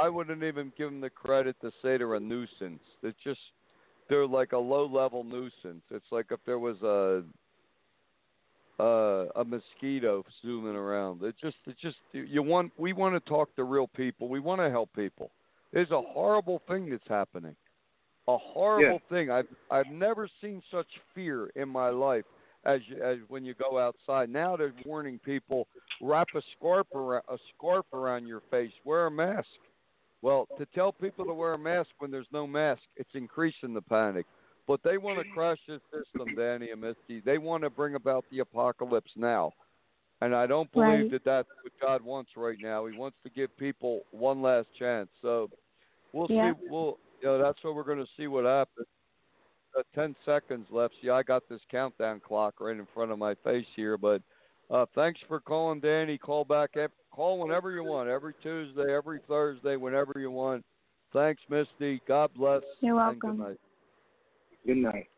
I 0.00 0.08
wouldn't 0.10 0.42
even 0.42 0.70
give 0.76 0.90
them 0.90 1.00
the 1.00 1.10
credit 1.10 1.56
to 1.62 1.70
say 1.82 1.96
they're 1.96 2.14
a 2.14 2.20
nuisance. 2.20 2.82
It's 3.02 3.18
just 3.24 3.40
they're 4.08 4.26
like 4.26 4.52
a 4.52 4.58
low 4.58 4.86
level 4.86 5.24
nuisance. 5.24 5.82
It's 5.90 6.12
like 6.12 6.26
if 6.30 6.40
there 6.44 6.58
was 6.58 6.76
a 6.82 7.22
uh, 8.82 9.28
a 9.36 9.44
mosquito 9.44 10.24
zooming 10.42 10.76
around. 10.76 11.22
It 11.22 11.36
just 11.40 11.56
it 11.66 11.76
just 11.80 11.96
you 12.12 12.42
want 12.42 12.72
we 12.76 12.92
want 12.92 13.14
to 13.14 13.30
talk 13.30 13.54
to 13.56 13.64
real 13.64 13.86
people. 13.86 14.28
We 14.28 14.40
want 14.40 14.60
to 14.60 14.70
help 14.70 14.90
people. 14.94 15.30
There's 15.72 15.90
a 15.90 16.02
horrible 16.02 16.60
thing 16.68 16.90
that's 16.90 17.08
happening 17.08 17.56
a 18.28 18.38
horrible 18.38 19.00
thing. 19.08 19.30
I've 19.30 19.48
I've 19.70 19.90
never 19.90 20.28
seen 20.40 20.62
such 20.70 20.86
fear 21.14 21.48
in 21.56 21.68
my 21.68 21.88
life 21.88 22.24
as 22.64 22.80
you, 22.86 23.02
as 23.02 23.18
when 23.28 23.44
you 23.44 23.54
go 23.54 23.78
outside. 23.78 24.30
Now 24.30 24.56
they're 24.56 24.74
warning 24.84 25.18
people 25.24 25.66
wrap 26.00 26.28
a 26.34 26.42
scarf 26.56 26.86
around 26.94 27.22
a 27.28 27.38
scarf 27.56 27.86
around 27.92 28.26
your 28.26 28.42
face, 28.50 28.72
wear 28.84 29.06
a 29.06 29.10
mask. 29.10 29.48
Well, 30.20 30.46
to 30.58 30.66
tell 30.66 30.92
people 30.92 31.24
to 31.24 31.34
wear 31.34 31.54
a 31.54 31.58
mask 31.58 31.90
when 31.98 32.10
there's 32.10 32.26
no 32.32 32.46
mask, 32.46 32.82
it's 32.96 33.10
increasing 33.14 33.74
the 33.74 33.82
panic. 33.82 34.26
But 34.68 34.80
they 34.84 34.96
want 34.96 35.18
to 35.18 35.24
crash 35.24 35.58
this 35.66 35.80
system, 35.90 36.36
Danny 36.36 36.70
and 36.70 36.80
Misty. 36.80 37.20
They 37.24 37.38
want 37.38 37.64
to 37.64 37.70
bring 37.70 37.96
about 37.96 38.24
the 38.30 38.38
apocalypse 38.38 39.10
now. 39.16 39.52
And 40.20 40.36
I 40.36 40.46
don't 40.46 40.70
believe 40.70 40.86
Right. 40.86 41.10
that 41.10 41.24
that's 41.24 41.48
what 41.62 41.72
God 41.80 42.02
wants 42.02 42.30
right 42.36 42.56
now. 42.60 42.86
He 42.86 42.96
wants 42.96 43.16
to 43.24 43.30
give 43.30 43.56
people 43.56 44.02
one 44.12 44.40
last 44.40 44.68
chance. 44.78 45.10
So 45.20 45.50
we'll 46.12 46.28
Yeah. 46.28 46.52
see. 46.52 46.60
We'll, 46.68 47.00
you 47.20 47.26
know, 47.26 47.38
that's 47.38 47.62
what 47.64 47.74
we're 47.74 47.82
going 47.82 48.04
to 48.04 48.12
see 48.16 48.28
what 48.28 48.44
happens. 48.44 48.86
Uh, 49.78 49.82
Ten 49.94 50.14
seconds 50.24 50.66
left. 50.70 50.94
See, 51.02 51.08
I 51.10 51.22
got 51.22 51.48
this 51.48 51.60
countdown 51.70 52.20
clock 52.20 52.54
right 52.60 52.76
in 52.76 52.86
front 52.94 53.10
of 53.10 53.18
my 53.18 53.34
face 53.42 53.66
here. 53.74 53.96
But 53.96 54.22
uh, 54.70 54.86
thanks 54.94 55.20
for 55.28 55.40
calling, 55.40 55.80
Danny. 55.80 56.18
Call 56.18 56.44
back. 56.44 56.70
ev- 56.76 56.90
Call 57.10 57.38
whenever 57.40 57.70
you 57.72 57.84
want. 57.84 58.08
Every 58.08 58.34
Tuesday, 58.42 58.94
every 58.94 59.20
Thursday, 59.28 59.76
whenever 59.76 60.14
you 60.16 60.30
want. 60.30 60.64
Thanks, 61.12 61.42
Misty. 61.50 62.00
God 62.08 62.30
bless. 62.34 62.62
You're 62.80 62.98
and 63.00 63.20
good 63.20 63.26
welcome. 63.26 63.44
night. 63.44 63.60
Good 64.66 64.76
night. 64.78 65.08